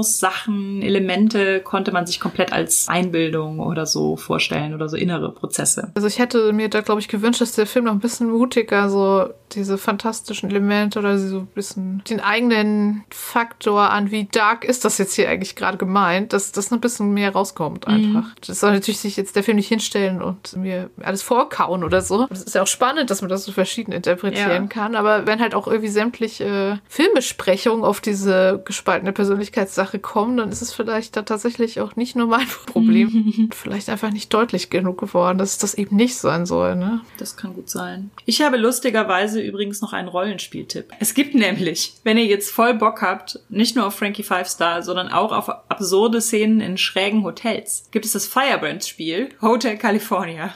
Realismus-Sachen, 0.00 0.82
Elemente 0.82 1.60
konnte 1.60 1.92
man 1.92 2.06
sich 2.06 2.20
komplett 2.20 2.52
als 2.52 2.88
Einbildung 2.88 3.60
oder 3.60 3.86
so 3.86 4.16
vorstellen 4.16 4.74
oder 4.74 4.88
so 4.88 4.96
innere 4.96 5.32
Prozesse. 5.32 5.92
Also 5.94 6.06
ich 6.06 6.18
hätte 6.18 6.52
mir 6.52 6.68
da, 6.68 6.80
glaube 6.80 7.00
ich, 7.00 7.08
gewünscht, 7.08 7.40
dass 7.40 7.52
der 7.52 7.66
Film 7.66 7.84
noch 7.86 7.92
ein 7.92 8.00
bisschen 8.00 8.19
mutiger 8.28 8.88
so 8.90 9.28
diese 9.52 9.78
fantastischen 9.78 10.48
Elemente 10.48 11.00
oder 11.00 11.18
so 11.18 11.38
ein 11.40 11.46
bisschen 11.46 12.04
den 12.08 12.20
eigenen 12.20 13.02
Faktor 13.10 13.90
an, 13.90 14.12
wie 14.12 14.24
dark 14.30 14.64
ist 14.64 14.84
das 14.84 14.98
jetzt 14.98 15.14
hier 15.14 15.28
eigentlich 15.28 15.56
gerade 15.56 15.76
gemeint, 15.76 16.32
dass 16.32 16.52
das 16.52 16.70
ein 16.70 16.80
bisschen 16.80 17.12
mehr 17.12 17.32
rauskommt 17.32 17.88
einfach. 17.88 18.26
Das 18.46 18.60
soll 18.60 18.70
natürlich 18.70 19.00
sich 19.00 19.16
jetzt 19.16 19.34
der 19.34 19.42
Film 19.42 19.56
nicht 19.56 19.66
hinstellen 19.66 20.22
und 20.22 20.54
mir 20.56 20.88
alles 21.02 21.22
vorkauen 21.22 21.82
oder 21.82 22.00
so. 22.00 22.26
Das 22.28 22.42
ist 22.44 22.54
ja 22.54 22.62
auch 22.62 22.68
spannend, 22.68 23.10
dass 23.10 23.22
man 23.22 23.28
das 23.28 23.42
so 23.44 23.50
verschieden 23.50 23.90
interpretieren 23.90 24.64
Ja. 24.64 24.68
kann, 24.68 24.94
aber 24.94 25.26
wenn 25.26 25.40
halt 25.40 25.56
auch 25.56 25.66
irgendwie 25.66 25.88
sämtliche 25.88 26.78
Filmbesprechungen 26.88 27.84
auf 27.84 28.00
diese 28.00 28.62
gespaltene 28.64 29.12
Persönlichkeitssache 29.12 29.98
kommen, 29.98 30.36
dann 30.36 30.50
ist 30.50 30.62
es 30.62 30.72
vielleicht 30.72 31.16
da 31.16 31.22
tatsächlich 31.22 31.80
auch 31.80 31.96
nicht 31.96 32.14
nur 32.14 32.28
mein 32.28 32.46
Problem. 32.66 33.50
vielleicht 33.52 33.88
einfach 33.88 34.10
nicht 34.12 34.32
deutlich 34.32 34.70
genug 34.70 34.98
geworden, 34.98 35.38
dass 35.38 35.50
es 35.52 35.58
das 35.58 35.74
eben 35.74 35.96
nicht 35.96 36.16
sein 36.16 36.46
soll, 36.46 36.76
ne? 36.76 37.00
Das 37.18 37.36
kann 37.36 37.54
gut 37.54 37.68
sein. 37.68 38.09
Ich 38.26 38.42
habe 38.42 38.56
lustigerweise 38.56 39.40
übrigens 39.40 39.80
noch 39.80 39.92
einen 39.92 40.08
Rollenspieltipp. 40.08 40.92
Es 41.00 41.14
gibt 41.14 41.34
nämlich, 41.34 41.94
wenn 42.04 42.18
ihr 42.18 42.26
jetzt 42.26 42.50
voll 42.50 42.74
Bock 42.74 43.02
habt, 43.02 43.40
nicht 43.48 43.76
nur 43.76 43.86
auf 43.86 43.96
Frankie 43.96 44.22
Five 44.22 44.48
Star, 44.48 44.82
sondern 44.82 45.08
auch 45.08 45.32
auf 45.32 45.48
absurde 45.68 46.20
Szenen 46.20 46.60
in 46.60 46.78
schrägen 46.78 47.24
Hotels, 47.24 47.88
gibt 47.90 48.04
es 48.04 48.12
das 48.12 48.26
Firebrands-Spiel 48.26 49.30
Hotel 49.40 49.76
California. 49.78 50.54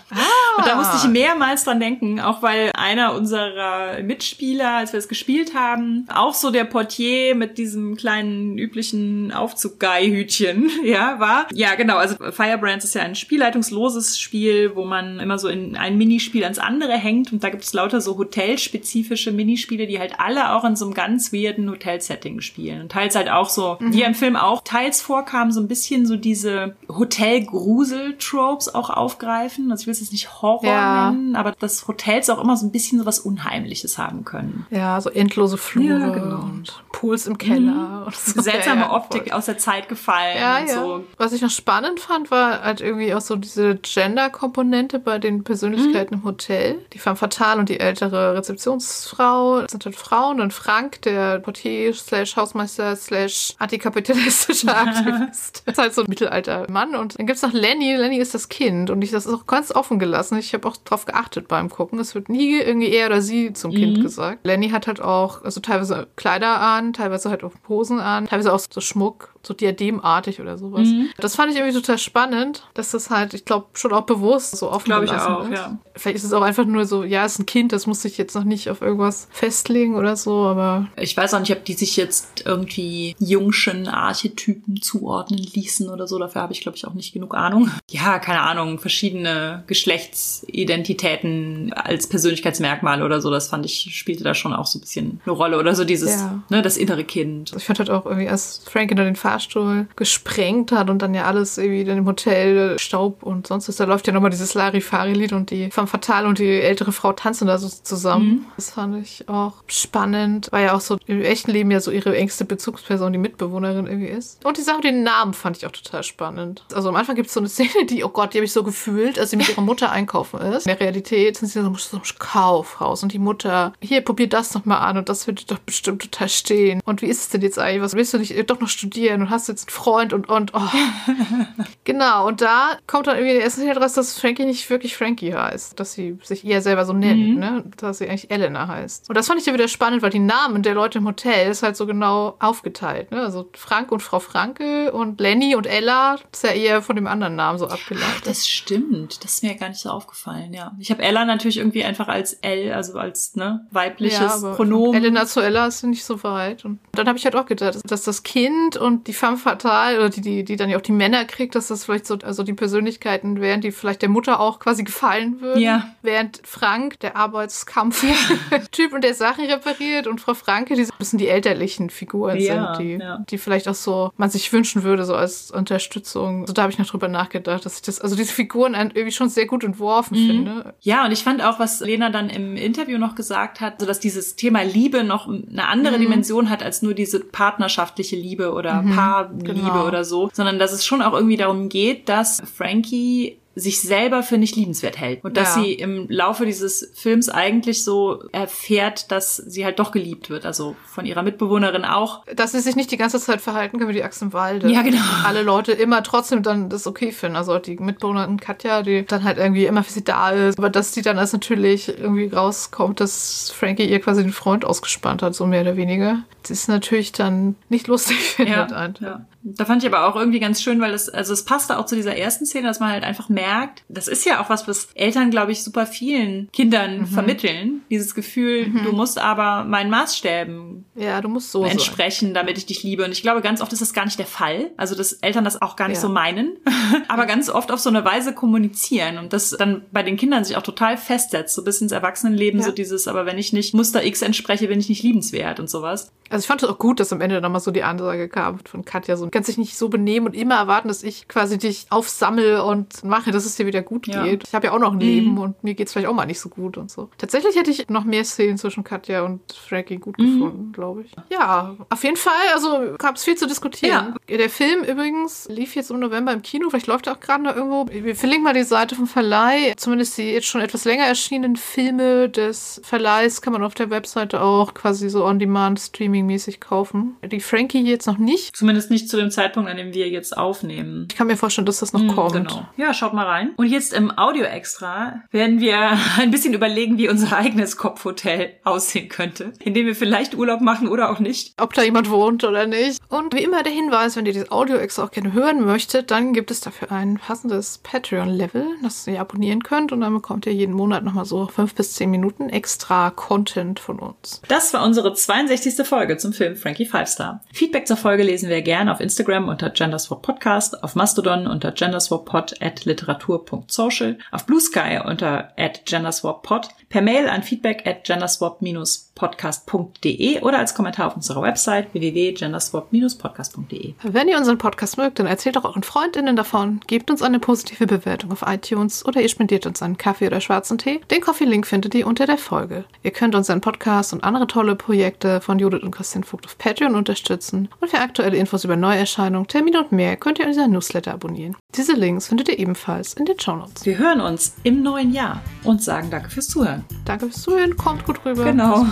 Und 0.56 0.66
da 0.66 0.76
musste 0.76 0.98
ich 0.98 1.10
mehrmals 1.10 1.64
dran 1.64 1.80
denken, 1.80 2.20
auch 2.20 2.42
weil 2.42 2.70
einer 2.74 3.14
unserer 3.14 4.02
Mitspieler, 4.02 4.76
als 4.76 4.92
wir 4.92 4.98
es 4.98 5.08
gespielt 5.08 5.54
haben, 5.54 6.06
auch 6.14 6.34
so 6.34 6.50
der 6.50 6.64
Portier 6.64 7.34
mit 7.34 7.58
diesem 7.58 7.96
kleinen 7.96 8.56
üblichen 8.56 9.32
Aufzug-Guy-Hütchen, 9.32 10.70
ja, 10.84 11.18
war. 11.18 11.46
Ja, 11.52 11.74
genau. 11.74 11.96
Also 11.96 12.16
Firebrands 12.30 12.84
ist 12.84 12.94
ja 12.94 13.02
ein 13.02 13.14
spielleitungsloses 13.14 14.20
Spiel, 14.20 14.76
wo 14.76 14.84
man 14.84 15.18
immer 15.18 15.38
so 15.38 15.48
in 15.48 15.76
ein 15.76 15.98
Minispiel 15.98 16.44
ans 16.44 16.58
andere 16.58 16.92
hängt 16.92 17.32
und 17.32 17.42
da 17.44 17.50
gibt 17.50 17.62
es 17.62 17.72
lauter 17.74 18.00
so 18.00 18.16
hotelspezifische 18.16 19.30
Minispiele, 19.30 19.86
die 19.86 19.98
halt 19.98 20.18
alle 20.18 20.54
auch 20.54 20.64
in 20.64 20.76
so 20.76 20.86
einem 20.86 20.94
ganz 20.94 21.32
weirden 21.32 21.70
Hotelsetting 21.70 22.40
spielen. 22.40 22.80
Und 22.82 22.92
teils 22.92 23.14
halt 23.14 23.30
auch 23.30 23.50
so, 23.50 23.76
wie 23.80 24.02
im 24.02 24.14
Film 24.14 24.34
auch, 24.36 24.62
teils 24.64 25.02
vorkamen 25.02 25.52
so 25.52 25.60
ein 25.60 25.68
bisschen 25.68 26.06
so 26.06 26.16
diese 26.16 26.74
Hotel-Grusel-Tropes 26.88 28.74
auch 28.74 28.90
aufgreifen. 28.90 29.70
Also 29.70 29.82
ich 29.82 29.86
will 29.86 29.92
es 29.92 30.00
jetzt 30.00 30.12
nicht 30.12 30.40
Horror 30.42 30.64
Ja. 30.64 31.10
nennen, 31.10 31.36
aber 31.36 31.52
dass 31.52 31.86
Hotels 31.86 32.30
auch 32.30 32.42
immer 32.42 32.56
so 32.56 32.66
ein 32.66 32.72
bisschen 32.72 32.98
so 32.98 33.06
was 33.06 33.18
Unheimliches 33.18 33.98
haben 33.98 34.24
können. 34.24 34.66
Ja, 34.70 35.00
so 35.00 35.10
endlose 35.10 35.58
Flure 35.58 36.00
Ja, 36.00 36.08
genau. 36.08 36.40
und 36.40 36.82
Pools 36.92 37.26
im 37.26 37.36
Keller. 37.38 38.04
Und 38.06 38.14
so. 38.16 38.40
Seltsame 38.40 38.82
Ja, 38.82 38.94
Optik 38.96 39.32
aus 39.32 39.46
der 39.46 39.58
Zeit 39.58 39.88
gefallen 39.88 40.38
Ja, 40.38 40.66
so. 40.66 41.04
Was 41.18 41.32
ich 41.32 41.42
noch 41.42 41.50
spannend 41.50 42.00
fand, 42.00 42.30
war 42.30 42.62
halt 42.62 42.80
irgendwie 42.80 43.12
auch 43.14 43.20
so 43.20 43.36
diese 43.36 43.76
Gender-Komponente 43.76 44.98
bei 44.98 45.18
den 45.18 45.44
Persönlichkeiten 45.44 46.14
im 46.14 46.24
Hotel. 46.24 46.78
Die 46.92 46.98
Femme 46.98 47.16
Fatale 47.16 47.33
und 47.40 47.68
die 47.68 47.80
ältere 47.80 48.34
Produktionsfrau. 48.34 49.62
Das 49.62 49.72
sind 49.72 49.84
halt 49.84 49.96
Frauen. 49.96 50.40
Und 50.40 50.52
Frank, 50.52 51.02
der 51.02 51.38
Portier 51.40 51.94
slash 51.94 52.36
Hausmeister 52.36 52.96
slash 52.96 53.54
antikapitalistischer 53.58 54.76
Aktivist. 54.76 55.62
ist 55.66 55.78
halt 55.78 55.94
so 55.94 56.02
ein 56.02 56.06
mittelalter 56.08 56.66
Mann. 56.70 56.94
Und 56.94 57.18
dann 57.18 57.26
gibt's 57.26 57.42
noch 57.42 57.52
Lenny. 57.52 57.94
Lenny 57.96 58.18
ist 58.18 58.34
das 58.34 58.48
Kind. 58.48 58.90
Und 58.90 59.02
ich, 59.02 59.10
das 59.10 59.26
ist 59.26 59.34
auch 59.34 59.46
ganz 59.46 59.74
offen 59.74 59.98
gelassen. 59.98 60.38
Ich 60.38 60.54
habe 60.54 60.66
auch 60.68 60.76
drauf 60.76 61.04
geachtet 61.04 61.48
beim 61.48 61.68
Gucken. 61.68 61.98
Es 61.98 62.14
wird 62.14 62.28
nie 62.28 62.58
irgendwie 62.58 62.90
er 62.90 63.06
oder 63.06 63.20
sie 63.20 63.52
zum 63.52 63.72
Kind 63.72 64.00
gesagt. 64.00 64.46
Lenny 64.46 64.70
hat 64.70 64.86
halt 64.86 65.00
auch, 65.00 65.42
also 65.42 65.60
teilweise 65.60 66.06
Kleider 66.16 66.60
an, 66.60 66.92
teilweise 66.92 67.30
halt 67.30 67.44
auch 67.44 67.52
Posen 67.62 68.00
an, 68.00 68.26
teilweise 68.26 68.52
auch 68.52 68.60
so 68.70 68.80
Schmuck, 68.80 69.33
so 69.46 69.54
diademartig 69.54 70.40
oder 70.40 70.58
sowas. 70.58 70.88
Das 71.18 71.36
fand 71.36 71.52
ich 71.52 71.58
irgendwie 71.58 71.74
total 71.78 71.98
spannend, 71.98 72.66
dass 72.74 72.90
das 72.90 73.10
halt, 73.10 73.34
ich 73.34 73.44
glaube, 73.44 73.66
schon 73.74 73.92
auch 73.92 74.02
bewusst 74.06 74.56
so 74.56 74.70
offen 74.70 74.86
Glaube 74.86 75.04
ich 75.04 75.12
auch, 75.12 75.44
ist. 75.48 75.56
ja. 75.58 75.78
Vielleicht 75.96 76.16
ist 76.16 76.24
es 76.24 76.32
auch 76.32 76.42
einfach 76.42 76.64
nur 76.64 76.86
so, 76.86 77.04
ja, 77.04 77.24
ist 77.24 77.38
ein 77.38 77.46
Kind, 77.46 77.70
das 77.72 77.86
muss 77.86 78.02
sich 78.02 78.18
jetzt 78.18 78.34
noch 78.34 78.42
nicht 78.44 78.68
auf 78.70 78.82
irgendwas 78.82 79.28
festlegen 79.30 79.94
oder 79.94 80.16
so, 80.16 80.44
aber 80.46 80.88
Ich 80.96 81.16
weiß 81.16 81.34
auch 81.34 81.40
nicht, 81.40 81.52
ob 81.52 81.64
die 81.64 81.74
sich 81.74 81.96
jetzt 81.96 82.42
irgendwie 82.44 83.14
jungschen 83.20 83.86
Archetypen 83.88 84.80
zuordnen 84.82 85.38
ließen 85.38 85.88
oder 85.88 86.08
so. 86.08 86.18
Dafür 86.18 86.42
habe 86.42 86.52
ich, 86.52 86.60
glaube 86.62 86.76
ich, 86.76 86.86
auch 86.86 86.94
nicht 86.94 87.12
genug 87.12 87.34
Ahnung. 87.34 87.70
Ja, 87.90 88.18
keine 88.18 88.40
Ahnung, 88.40 88.78
verschiedene 88.80 89.62
Geschlechtsidentitäten 89.68 91.72
als 91.74 92.06
Persönlichkeitsmerkmal 92.08 93.02
oder 93.02 93.20
so. 93.20 93.30
Das 93.30 93.48
fand 93.48 93.64
ich, 93.66 93.96
spielte 93.96 94.24
da 94.24 94.34
schon 94.34 94.52
auch 94.52 94.66
so 94.66 94.78
ein 94.78 94.82
bisschen 94.82 95.20
eine 95.24 95.32
Rolle. 95.34 95.58
Oder 95.58 95.74
so 95.74 95.84
dieses, 95.84 96.20
Ja. 96.20 96.42
ne, 96.48 96.62
das 96.62 96.76
innere 96.76 97.04
Kind. 97.04 97.52
ich 97.56 97.64
fand 97.64 97.78
halt 97.78 97.90
auch 97.90 98.06
irgendwie, 98.06 98.28
als 98.28 98.62
Frank 98.68 98.90
hinter 98.90 99.04
den 99.04 99.16
Fahrstuhl 99.34 99.88
gesprengt 99.96 100.70
hat 100.70 100.90
und 100.90 101.02
dann 101.02 101.14
ja 101.14 101.24
alles 101.24 101.58
irgendwie 101.58 101.84
dann 101.84 101.98
im 101.98 102.06
Hotel 102.06 102.78
Staub 102.78 103.22
und 103.22 103.46
sonst 103.46 103.68
was, 103.68 103.76
da 103.76 103.84
läuft 103.84 104.06
ja 104.06 104.12
nochmal 104.12 104.30
dieses 104.30 104.54
Larifari-Lied 104.54 105.32
und 105.32 105.50
die 105.50 105.70
Femme 105.70 105.88
Fatale 105.88 106.28
und 106.28 106.38
die 106.38 106.60
ältere 106.60 106.92
Frau 106.92 107.12
tanzen 107.12 107.48
da 107.48 107.58
so 107.58 107.68
zusammen. 107.68 108.46
Das 108.56 108.70
fand 108.70 109.02
ich 109.02 109.28
auch 109.28 109.54
spannend, 109.66 110.48
weil 110.52 110.66
ja 110.66 110.74
auch 110.74 110.80
so 110.80 110.98
im 111.06 111.22
echten 111.22 111.50
Leben 111.50 111.70
ja 111.70 111.80
so 111.80 111.90
ihre 111.90 112.16
engste 112.16 112.44
Bezugsperson 112.44 113.12
die 113.12 113.18
Mitbewohnerin 113.18 113.86
irgendwie 113.86 114.08
ist. 114.08 114.44
Und 114.44 114.56
die 114.56 114.62
Sache 114.62 114.76
mit 114.76 114.84
den 114.84 115.02
Namen 115.02 115.34
fand 115.34 115.56
ich 115.56 115.66
auch 115.66 115.72
total 115.72 116.04
spannend. 116.04 116.64
Also 116.72 116.88
am 116.88 116.96
Anfang 116.96 117.16
gibt 117.16 117.28
es 117.28 117.34
so 117.34 117.40
eine 117.40 117.48
Szene, 117.48 117.86
die, 117.90 118.04
oh 118.04 118.08
Gott, 118.08 118.34
die 118.34 118.38
habe 118.38 118.44
ich 118.44 118.52
so 118.52 118.62
gefühlt, 118.62 119.18
als 119.18 119.30
sie 119.30 119.36
mit 119.36 119.48
ihrer 119.48 119.62
Mutter 119.62 119.90
einkaufen 119.90 120.40
ist. 120.40 120.66
In 120.66 120.76
der 120.76 120.80
Realität 120.80 121.36
sind 121.36 121.48
sie 121.48 121.60
so 121.60 121.74
so 121.74 121.96
einem 121.96 122.04
Kaufhaus 122.18 123.02
und 123.02 123.12
die 123.12 123.18
Mutter, 123.18 123.72
hier, 123.80 124.00
probier 124.00 124.28
das 124.28 124.54
noch 124.54 124.64
mal 124.64 124.78
an 124.78 124.96
und 124.98 125.08
das 125.08 125.26
wird 125.26 125.40
dir 125.40 125.54
doch 125.54 125.58
bestimmt 125.58 126.02
total 126.02 126.28
stehen. 126.28 126.80
Und 126.84 127.02
wie 127.02 127.06
ist 127.06 127.20
es 127.20 127.28
denn 127.30 127.42
jetzt 127.42 127.58
eigentlich? 127.58 127.82
Was 127.82 127.94
willst 127.94 128.14
du 128.14 128.18
nicht 128.18 128.36
äh, 128.36 128.44
doch 128.44 128.60
noch 128.60 128.68
studieren 128.68 129.23
und 129.24 129.30
hast 129.30 129.48
jetzt 129.48 129.68
einen 129.68 129.74
Freund 129.74 130.12
und, 130.12 130.28
und, 130.28 130.52
oh. 130.54 130.60
Genau, 131.84 132.26
und 132.28 132.40
da 132.40 132.78
kommt 132.86 133.06
dann 133.06 133.16
irgendwie 133.16 133.38
der 133.38 133.50
Szene 133.50 133.76
raus, 133.76 133.94
dass 133.94 134.18
Frankie 134.18 134.44
nicht 134.44 134.68
wirklich 134.70 134.96
Frankie 134.96 135.34
heißt. 135.34 135.78
Dass 135.78 135.92
sie 135.92 136.18
sich 136.22 136.44
eher 136.46 136.62
selber 136.62 136.84
so 136.84 136.92
nennt, 136.92 137.38
ne? 137.38 137.64
Dass 137.76 137.98
sie 137.98 138.08
eigentlich 138.08 138.30
Elena 138.30 138.68
heißt. 138.68 139.08
Und 139.08 139.16
das 139.16 139.26
fand 139.26 139.40
ich 139.40 139.46
ja 139.46 139.54
wieder 139.54 139.68
spannend, 139.68 140.02
weil 140.02 140.10
die 140.10 140.18
Namen 140.18 140.62
der 140.62 140.74
Leute 140.74 140.98
im 140.98 141.06
Hotel 141.06 141.50
ist 141.50 141.62
halt 141.62 141.76
so 141.76 141.86
genau 141.86 142.36
aufgeteilt, 142.38 143.10
ne? 143.10 143.20
Also 143.22 143.48
Frank 143.54 143.92
und 143.92 144.00
Frau 144.00 144.18
Franke 144.18 144.92
und 144.92 145.20
Lenny 145.20 145.56
und 145.56 145.66
Ella 145.66 146.16
ist 146.32 146.44
ja 146.44 146.50
eher 146.50 146.82
von 146.82 146.96
dem 146.96 147.06
anderen 147.06 147.36
Namen 147.36 147.58
so 147.58 147.66
abgeleitet. 147.66 148.26
Das 148.26 148.46
stimmt. 148.46 149.24
Das 149.24 149.34
ist 149.34 149.42
mir 149.42 149.52
ja 149.52 149.58
gar 149.58 149.68
nicht 149.68 149.80
so 149.80 149.90
aufgefallen, 149.90 150.52
ja. 150.52 150.72
Ich 150.78 150.90
habe 150.90 151.02
Ella 151.02 151.24
natürlich 151.24 151.58
irgendwie 151.58 151.84
einfach 151.84 152.08
als 152.08 152.34
L, 152.34 152.72
also 152.72 152.98
als 152.98 153.36
ne, 153.36 153.66
weibliches 153.70 154.44
aber 154.44 154.54
Pronomen. 154.54 154.94
Elena 154.94 155.26
zu 155.26 155.40
Ella 155.40 155.66
ist 155.66 155.82
nicht 155.84 156.04
so 156.04 156.22
weit. 156.22 156.64
Und 156.64 156.80
dann 156.92 157.08
habe 157.08 157.18
ich 157.18 157.24
halt 157.24 157.36
auch 157.36 157.46
gedacht, 157.46 157.78
dass 157.86 158.02
das 158.02 158.22
Kind 158.22 158.76
und 158.76 159.06
die 159.06 159.13
femme 159.14 159.36
fatale, 159.36 159.98
oder 159.98 160.10
die, 160.10 160.20
die, 160.20 160.44
die 160.44 160.56
dann 160.56 160.68
ja 160.70 160.76
auch 160.76 160.82
die 160.82 160.92
Männer 160.92 161.24
kriegt, 161.24 161.54
dass 161.54 161.68
das 161.68 161.84
vielleicht 161.84 162.06
so, 162.06 162.18
also 162.22 162.42
die 162.42 162.52
Persönlichkeiten 162.52 163.40
wären, 163.40 163.60
die 163.60 163.72
vielleicht 163.72 164.02
der 164.02 164.08
Mutter 164.08 164.40
auch 164.40 164.58
quasi 164.58 164.84
gefallen 164.84 165.40
würden. 165.40 165.60
Ja. 165.60 165.88
Während 166.02 166.40
Frank, 166.44 167.00
der 167.00 167.16
Arbeitskampf-Typ 167.16 168.92
und 168.94 169.04
der 169.04 169.14
Sachen 169.14 169.44
repariert 169.46 170.06
und 170.06 170.20
Frau 170.20 170.34
Franke, 170.34 170.74
die 170.74 170.84
so 170.84 170.92
ein 170.92 170.98
bisschen 170.98 171.18
die 171.18 171.28
elterlichen 171.28 171.90
Figuren 171.90 172.38
Ja, 172.38 172.74
sind, 172.74 172.84
die, 172.84 173.02
ja. 173.02 173.18
die 173.30 173.38
vielleicht 173.38 173.68
auch 173.68 173.74
so 173.74 174.10
man 174.16 174.30
sich 174.30 174.52
wünschen 174.52 174.82
würde, 174.82 175.04
so 175.04 175.14
als 175.14 175.50
Unterstützung. 175.50 176.42
Also 176.42 176.52
da 176.52 176.62
habe 176.62 176.72
ich 176.72 176.78
noch 176.78 176.86
drüber 176.86 177.08
nachgedacht, 177.08 177.64
dass 177.64 177.76
ich 177.76 177.82
das, 177.82 178.00
also 178.00 178.16
diese 178.16 178.32
Figuren 178.32 178.74
irgendwie 178.74 179.12
schon 179.12 179.28
sehr 179.28 179.46
gut 179.46 179.64
entworfen 179.64 180.14
Mhm. 180.18 180.26
finde. 180.26 180.74
Ja, 180.80 181.04
und 181.04 181.12
ich 181.12 181.22
fand 181.24 181.42
auch, 181.42 181.58
was 181.58 181.80
Lena 181.80 182.10
dann 182.10 182.28
im 182.30 182.56
Interview 182.56 182.98
noch 182.98 183.14
gesagt 183.14 183.60
hat, 183.60 183.80
so 183.80 183.86
dass 183.86 184.00
dieses 184.00 184.36
Thema 184.36 184.62
Liebe 184.62 185.04
noch 185.04 185.28
eine 185.28 185.66
andere 185.68 185.98
Dimension 185.98 186.50
hat 186.50 186.62
als 186.62 186.82
nur 186.82 186.94
diese 186.94 187.20
partnerschaftliche 187.20 188.16
Liebe 188.16 188.52
oder 188.52 188.82
Paarliebe 188.94 189.54
genau. 189.54 189.86
oder 189.86 190.04
so, 190.04 190.30
sondern 190.32 190.58
dass 190.58 190.72
es 190.72 190.84
schon 190.84 191.02
auch 191.02 191.12
irgendwie 191.12 191.36
darum 191.36 191.68
geht, 191.68 192.08
dass 192.08 192.42
Frankie 192.56 193.38
sich 193.56 193.80
selber 193.82 194.22
für 194.22 194.36
nicht 194.38 194.56
liebenswert 194.56 194.98
hält 194.98 195.22
und 195.24 195.36
dass 195.36 195.54
Ja. 195.56 195.62
sie 195.62 195.72
im 195.74 196.06
Laufe 196.08 196.44
dieses 196.44 196.90
Films 196.94 197.28
eigentlich 197.28 197.84
so 197.84 198.24
erfährt, 198.32 199.10
dass 199.12 199.36
sie 199.36 199.64
halt 199.64 199.78
doch 199.78 199.92
geliebt 199.92 200.28
wird, 200.30 200.44
also 200.44 200.74
von 200.86 201.06
ihrer 201.06 201.22
Mitbewohnerin 201.22 201.84
auch. 201.84 202.24
dass 202.34 202.52
sie 202.52 202.60
sich 202.60 202.74
nicht 202.76 202.90
die 202.90 202.96
ganze 202.96 203.20
Zeit 203.20 203.40
verhalten 203.40 203.78
können 203.78 203.90
wie 203.90 203.94
die 203.94 204.02
Axt 204.02 204.22
im 204.22 204.32
Walde. 204.32 204.68
Ja, 204.70 204.82
genau. 204.82 204.98
Alle 205.24 205.42
Leute 205.42 205.72
immer 205.72 206.02
trotzdem 206.02 206.42
dann 206.42 206.68
das 206.68 206.86
okay 206.86 207.12
finden. 207.12 207.36
Also 207.36 207.58
die 207.58 207.76
Mitbewohnerin 207.76 208.40
Katja, 208.40 208.82
die 208.82 209.04
dann 209.06 209.22
halt 209.24 209.38
irgendwie 209.38 209.66
immer 209.66 209.84
für 209.84 209.92
sie 209.92 210.04
da 210.04 210.30
ist. 210.30 210.58
Aber 210.58 210.70
dass 210.70 210.92
die 210.92 211.02
dann 211.02 211.18
als 211.18 211.32
natürlich 211.32 211.88
irgendwie 211.88 212.26
rauskommt, 212.26 213.00
dass 213.00 213.50
Frankie 213.54 213.84
ihr 213.88 214.00
quasi 214.00 214.22
den 214.22 214.32
Freund 214.32 214.64
ausgespannt 214.64 215.22
hat, 215.22 215.34
so 215.34 215.46
mehr 215.46 215.62
oder 215.62 215.76
weniger. 215.76 216.24
Das 216.42 216.50
ist 216.50 216.68
natürlich 216.68 217.12
dann 217.12 217.54
nicht 217.68 217.86
lustig, 217.86 218.16
findet 218.36 218.72
einen. 218.72 218.94
ja. 219.00 219.24
Da 219.46 219.66
fand 219.66 219.82
ich 219.82 219.88
aber 219.92 220.06
auch 220.08 220.16
irgendwie 220.16 220.40
ganz 220.40 220.62
schön, 220.62 220.80
weil 220.80 220.94
es, 220.94 221.08
also 221.10 221.34
es 221.34 221.44
passte 221.44 221.78
auch 221.78 221.84
zu 221.84 221.94
dieser 221.96 222.16
ersten 222.16 222.46
Szene, 222.46 222.66
dass 222.66 222.80
man 222.80 222.90
halt 222.90 223.04
einfach 223.04 223.28
merkt, 223.28 223.82
das 223.90 224.08
ist 224.08 224.24
ja 224.24 224.40
auch 224.42 224.48
was, 224.48 224.66
was 224.66 224.88
Eltern, 224.94 225.30
glaube 225.30 225.52
ich, 225.52 225.62
super 225.62 225.86
vielen 225.86 226.48
Kindern 226.52 227.00
Mhm. 227.00 227.06
vermitteln. 227.08 227.82
Dieses 227.90 228.14
Gefühl, 228.14 228.70
du 228.84 228.92
musst 228.92 229.18
aber 229.18 229.64
meinen 229.64 229.90
Maßstäben 229.90 230.84
Ja, 230.94 231.20
du 231.20 231.28
musst 231.28 231.50
so 231.52 231.62
sein. 231.62 231.72
entsprechen, 231.72 232.34
damit 232.34 232.56
ich 232.58 232.66
dich 232.66 232.82
liebe. 232.82 233.04
Und 233.04 233.12
ich 233.12 233.22
glaube, 233.22 233.42
ganz 233.42 233.60
oft 233.60 233.72
ist 233.72 233.82
das 233.82 233.92
gar 233.92 234.04
nicht 234.06 234.18
der 234.18 234.26
Fall. 234.26 234.70
Also, 234.76 234.94
dass 234.94 235.12
Eltern 235.14 235.44
das 235.44 235.60
auch 235.60 235.76
gar 235.76 235.88
nicht 235.88 235.96
Ja. 235.98 236.02
so 236.02 236.08
meinen, 236.08 236.56
aber 237.08 237.26
ganz 237.26 237.50
oft 237.50 237.70
auf 237.70 237.80
so 237.80 237.90
eine 237.90 238.04
Weise 238.04 238.32
kommunizieren 238.34 239.18
und 239.18 239.32
das 239.32 239.50
dann 239.50 239.82
bei 239.92 240.02
den 240.02 240.16
Kindern 240.16 240.44
sich 240.44 240.56
auch 240.56 240.62
total 240.62 240.96
festsetzt, 240.96 241.54
so 241.54 241.64
bis 241.64 241.80
ins 241.80 241.92
Erwachsenenleben, 241.92 242.60
Ja. 242.60 242.66
so 242.66 242.72
dieses, 242.72 243.08
aber 243.08 243.26
wenn 243.26 243.38
ich 243.38 243.52
nicht 243.52 243.74
Muster 243.74 244.04
X 244.04 244.22
entspreche, 244.22 244.68
bin 244.68 244.78
ich 244.78 244.88
nicht 244.88 245.02
liebenswert 245.02 245.60
und 245.60 245.68
sowas. 245.68 246.10
Also 246.30 246.42
ich 246.42 246.46
fand 246.46 246.62
es 246.62 246.68
auch 246.68 246.78
gut, 246.78 247.00
dass 247.00 247.12
am 247.12 247.20
Ende 247.20 247.40
nochmal 247.40 247.60
so 247.60 247.70
die 247.70 247.82
Ansage 247.82 248.28
kam 248.28 248.58
von 248.60 248.84
Katja, 248.84 249.16
so 249.16 249.24
kannst 249.34 249.48
dich 249.50 249.58
nicht 249.58 249.76
so 249.76 249.88
benehmen 249.90 250.26
und 250.28 250.34
immer 250.34 250.54
erwarten, 250.54 250.88
dass 250.88 251.02
ich 251.02 251.28
quasi 251.28 251.58
dich 251.58 251.86
aufsammle 251.90 252.64
und 252.64 253.04
mache, 253.04 253.32
dass 253.32 253.44
es 253.44 253.56
dir 253.56 253.66
wieder 253.66 253.82
gut 253.82 254.06
Ja. 254.06 254.22
geht. 254.24 254.44
Ich 254.46 254.54
habe 254.54 254.68
ja 254.68 254.72
auch 254.72 254.78
noch 254.78 254.92
ein 254.92 255.00
Leben 255.00 255.36
und 255.38 255.62
mir 255.62 255.74
geht's 255.74 255.92
vielleicht 255.92 256.08
auch 256.08 256.14
mal 256.14 256.24
nicht 256.24 256.40
so 256.40 256.48
gut 256.48 256.78
und 256.78 256.90
so. 256.90 257.10
Tatsächlich 257.18 257.56
hätte 257.56 257.70
ich 257.70 257.88
noch 257.90 258.04
mehr 258.04 258.24
Szenen 258.24 258.56
zwischen 258.56 258.84
Katja 258.84 259.22
und 259.22 259.40
Frankie 259.52 259.96
gut 259.96 260.16
gefunden, 260.16 260.72
glaube 260.72 261.02
ich. 261.02 261.12
Ja, 261.30 261.76
auf 261.90 262.02
jeden 262.04 262.16
Fall, 262.16 262.32
also 262.54 262.94
gab 262.98 263.16
es 263.16 263.24
viel 263.24 263.34
zu 263.36 263.46
diskutieren. 263.46 264.14
Der 264.28 264.48
Film 264.50 264.84
übrigens 264.84 265.48
lief 265.50 265.74
jetzt 265.74 265.90
im 265.90 265.98
November 266.00 266.32
im 266.32 266.42
Kino, 266.42 266.70
vielleicht 266.70 266.86
läuft 266.86 267.08
er 267.08 267.14
auch 267.14 267.20
gerade 267.20 267.42
noch 267.42 267.56
irgendwo. 267.56 267.86
Wir 267.90 268.14
verlinken 268.16 268.44
mal 268.44 268.54
die 268.54 268.62
Seite 268.62 268.94
vom 268.94 269.06
Verleih. 269.06 269.74
Zumindest 269.76 270.16
die 270.16 270.30
jetzt 270.30 270.46
schon 270.46 270.60
etwas 270.60 270.84
länger 270.84 271.04
erschienenen 271.04 271.56
Filme 271.56 272.28
des 272.28 272.80
Verleihs 272.84 273.42
kann 273.42 273.52
man 273.52 273.64
auf 273.64 273.74
der 273.74 273.90
Webseite 273.90 274.40
auch 274.40 274.74
quasi 274.74 275.08
so 275.08 275.24
on-demand 275.24 275.80
streaming-mäßig 275.80 276.60
kaufen. 276.60 277.16
Die 277.24 277.40
Frankie 277.40 277.82
jetzt 277.82 278.06
noch 278.06 278.18
nicht. 278.18 278.56
Zumindest 278.56 278.90
nicht 278.90 279.08
zu 279.08 279.16
dem 279.16 279.23
Zeitpunkt, 279.30 279.70
an 279.70 279.76
dem 279.76 279.92
wir 279.94 280.08
jetzt 280.08 280.36
aufnehmen. 280.36 281.08
Ich 281.10 281.16
kann 281.16 281.26
mir 281.26 281.36
vorstellen, 281.36 281.66
dass 281.66 281.80
das 281.80 281.92
noch 281.92 282.14
kommt. 282.14 282.32
Genau. 282.32 282.66
Ja, 282.76 282.92
schaut 282.94 283.12
mal 283.14 283.26
rein. 283.26 283.50
Und 283.56 283.66
jetzt 283.66 283.92
im 283.92 284.16
Audio-Extra 284.16 285.22
werden 285.30 285.60
wir 285.60 285.98
ein 286.18 286.30
bisschen 286.30 286.54
überlegen, 286.54 286.98
wie 286.98 287.08
unser 287.08 287.36
eigenes 287.36 287.76
Kopfhotel 287.76 288.54
aussehen 288.64 289.08
könnte, 289.08 289.52
in 289.60 289.74
dem 289.74 289.86
wir 289.86 289.94
vielleicht 289.96 290.34
Urlaub 290.34 290.60
machen 290.60 290.88
oder 290.88 291.10
auch 291.10 291.18
nicht. 291.18 291.54
ob 291.60 291.72
da 291.74 291.82
jemand 291.82 292.10
wohnt 292.10 292.44
oder 292.44 292.66
nicht. 292.66 293.00
Und 293.08 293.34
wie 293.34 293.42
immer 293.42 293.62
der 293.62 293.72
Hinweis, 293.72 294.16
wenn 294.16 294.26
ihr 294.26 294.32
dieses 294.32 294.50
Audio 294.50 294.76
extra 294.76 295.04
auch 295.04 295.10
gerne 295.10 295.32
hören 295.32 295.64
möchtet, 295.64 296.10
dann 296.10 296.32
gibt 296.32 296.50
es 296.50 296.60
dafür 296.60 296.92
ein 296.92 297.18
passendes 297.18 297.78
Patreon-Level, 297.82 298.66
das 298.82 299.06
ihr 299.06 299.20
abonnieren 299.20 299.62
könnt 299.62 299.92
und 299.92 300.00
dann 300.00 300.12
bekommt 300.14 300.46
ihr 300.46 300.52
jeden 300.54 300.74
Monat 300.74 301.04
nochmal 301.04 301.24
so 301.24 301.46
fünf 301.46 301.74
bis 301.74 301.94
zehn 301.94 302.10
Minuten 302.10 302.48
extra 302.48 303.10
Content 303.10 303.80
von 303.80 303.98
uns. 303.98 304.42
Das 304.48 304.72
war 304.74 304.84
unsere 304.84 305.14
62. 305.14 305.86
Folge 305.86 306.16
zum 306.16 306.32
Film 306.32 306.56
Frankie 306.56 306.86
Five 306.86 307.08
Star. 307.08 307.40
Feedback 307.52 307.86
zur 307.86 307.96
Folge 307.96 308.22
lesen 308.22 308.48
wir 308.48 308.62
gerne 308.62 308.92
auf 308.92 309.00
Instagram 309.00 309.13
unter 309.48 309.70
Genderswap 309.70 310.22
Podcast, 310.22 310.82
auf 310.82 310.94
Mastodon 310.94 311.46
unter 311.46 311.72
genderswappod 311.72 312.60
at 312.60 312.84
literatur.social, 312.84 314.18
auf 314.32 314.46
Blue 314.46 314.60
Sky 314.60 315.00
unter 315.04 315.52
at 315.56 315.86
genderswappod, 315.86 316.68
per 316.94 317.02
Mail 317.02 317.28
an 317.28 317.42
feedback 317.42 317.84
at 317.88 318.04
genderswap-podcast.de 318.04 320.42
oder 320.42 320.60
als 320.60 320.76
Kommentar 320.76 321.08
auf 321.08 321.16
unserer 321.16 321.42
Website 321.42 321.92
www.genderswap-podcast.de. 321.92 323.94
Wenn 324.04 324.28
ihr 324.28 324.38
unseren 324.38 324.58
Podcast 324.58 324.96
mögt, 324.96 325.18
dann 325.18 325.26
erzählt 325.26 325.56
doch 325.56 325.64
euren 325.64 325.82
Freundinnen 325.82 326.36
davon, 326.36 326.78
gebt 326.86 327.10
uns 327.10 327.20
eine 327.20 327.40
positive 327.40 327.88
Bewertung 327.88 328.30
auf 328.30 328.44
iTunes 328.46 329.04
oder 329.04 329.20
ihr 329.20 329.28
spendiert 329.28 329.66
uns 329.66 329.82
einen 329.82 329.98
Kaffee 329.98 330.28
oder 330.28 330.40
schwarzen 330.40 330.78
Tee. 330.78 331.00
Den 331.10 331.20
Coffee-Link 331.20 331.66
findet 331.66 331.96
ihr 331.96 332.06
unter 332.06 332.26
der 332.26 332.38
Folge. 332.38 332.84
Ihr 333.02 333.10
könnt 333.10 333.34
unseren 333.34 333.60
Podcast 333.60 334.12
und 334.12 334.22
andere 334.22 334.46
tolle 334.46 334.76
Projekte 334.76 335.40
von 335.40 335.58
Judith 335.58 335.82
und 335.82 335.90
Christian 335.90 336.22
Vogt 336.22 336.46
auf 336.46 336.58
Patreon 336.58 336.94
unterstützen. 336.94 337.70
Und 337.80 337.90
für 337.90 337.98
aktuelle 337.98 338.36
Infos 338.36 338.62
über 338.62 338.76
Neuerscheinungen, 338.76 339.48
Termine 339.48 339.80
und 339.80 339.90
mehr 339.90 340.16
könnt 340.16 340.38
ihr 340.38 340.46
unseren 340.46 340.70
Newsletter 340.70 341.14
abonnieren. 341.14 341.56
Diese 341.76 341.94
Links 341.94 342.28
findet 342.28 342.48
ihr 342.48 342.60
ebenfalls 342.60 343.14
in 343.14 343.24
den 343.24 343.40
Show 343.40 343.56
Notes. 343.56 343.84
Wir 343.84 343.98
hören 343.98 344.20
uns 344.20 344.54
im 344.62 344.84
neuen 344.84 345.12
Jahr 345.12 345.42
und 345.64 345.82
sagen 345.82 346.08
danke 346.08 346.30
fürs 346.30 346.46
Zuhören. 346.46 346.84
Danke 347.04 347.26
fürs 347.26 347.42
Zuhören, 347.42 347.76
kommt 347.76 348.04
gut 348.04 348.24
rüber. 348.24 348.44
Genau. 348.44 348.86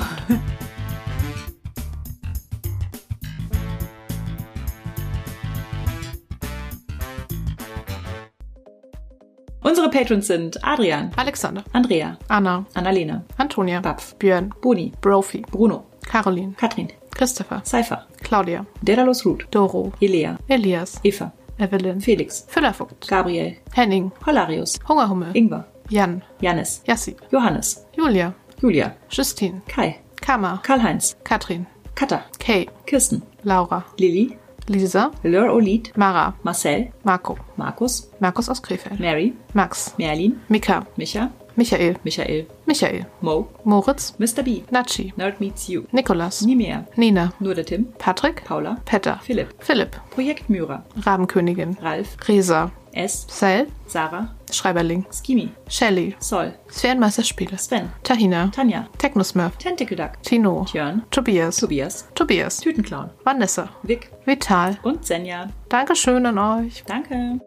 Unsere 9.61 9.89
Patrons 9.89 10.27
sind 10.27 10.59
Adrian, 10.65 11.13
Alexander, 11.15 11.63
Andrea, 11.73 12.19
Anna, 12.27 12.67
Annalena, 12.75 13.25
Antonia, 13.37 13.81
Bapf, 13.81 14.17
Björn, 14.17 14.53
Boni, 14.61 14.91
Brophy, 15.01 15.43
Bruno, 15.53 15.87
Caroline, 16.05 16.55
Katrin, 16.55 16.89
Christopher, 17.15 17.63
Seifer, 17.65 18.09
Claudia, 18.25 18.67
Daedalus 18.83 19.25
Ruth, 19.25 19.47
Doro, 19.53 19.93
Elea, 20.01 20.37
Elias, 20.49 20.99
Eva, 21.05 21.33
Evelyn, 21.63 22.01
Felix, 22.01 22.45
Füllervogt, 22.49 23.09
Gabriel, 23.09 23.57
Henning, 23.75 24.13
Holarius, 24.27 24.79
Hungerhummel, 24.89 25.35
Ingwer, 25.35 25.65
Jan, 25.91 26.23
Jannis, 26.41 26.83
Jassi, 26.87 27.17
Johannes, 27.31 27.87
Julia, 27.97 28.35
Julia, 28.61 28.95
Justine, 29.09 29.63
Kai, 29.69 30.01
Kama, 30.21 30.61
Karl-Heinz, 30.63 31.17
Katrin, 31.25 31.67
Katha, 31.95 32.23
Kay, 32.39 32.69
Kirsten, 32.87 33.23
Laura, 33.45 33.85
Lilly, 33.99 34.39
Lisa, 34.69 35.11
Lur 35.25 35.51
Olid, 35.51 35.93
Mara, 35.97 36.35
Marcel, 36.43 36.93
Marco, 37.05 37.37
Markus, 37.57 38.11
Markus 38.21 38.49
aus 38.49 38.61
Krefeld, 38.61 39.01
Mary, 39.01 39.33
Max, 39.55 39.95
Merlin, 39.99 40.41
Mika, 40.49 40.87
Micha, 40.97 41.31
Michael, 41.57 41.97
Michael, 42.05 42.47
Michael, 42.67 43.07
Mo, 43.21 43.49
Moritz, 43.65 44.15
Mr. 44.19 44.43
B, 44.43 44.63
Natschi, 44.71 45.13
Nerd 45.17 45.41
Meets 45.41 45.69
You, 45.69 45.83
Nikolas, 45.93 46.43
Nie 46.43 46.57
mehr, 46.57 46.87
Nina, 46.97 47.33
nur 47.41 47.55
der 47.55 47.65
Tim, 47.67 47.93
Patrick, 47.99 48.45
Paula, 48.45 48.77
Petter, 48.85 49.21
Philipp, 49.23 49.49
Philipp, 49.59 49.97
Projekt 50.11 50.49
Myra, 50.49 50.85
Rabenkönigin, 51.05 51.77
Ralf, 51.83 52.17
Resa, 52.29 52.71
S, 52.95 53.27
Sel, 53.29 53.67
Sarah, 53.87 54.35
Schreiberling, 54.51 55.07
Skimi, 55.11 55.49
Shelly, 55.69 56.15
Sol, 56.19 56.53
Sphärenmeisterspiele, 56.71 57.57
Sven, 57.59 57.91
Tahina, 58.03 58.51
Tanja, 58.55 58.87
Technosmurf, 58.99 59.57
Tentacle 59.57 59.97
Duck, 59.97 60.23
Tino, 60.23 60.65
Tjörn, 60.67 61.03
Tobias, 61.11 61.57
Tobias, 61.57 62.07
Tobias, 62.15 62.59
Tütenclown, 62.59 63.11
Vanessa, 63.25 63.71
Vic. 63.83 64.11
Vital. 64.27 64.79
und 64.83 65.05
Senja. 65.05 65.49
Dankeschön 65.69 66.25
an 66.27 66.39
euch. 66.39 66.85
Danke. 66.87 67.41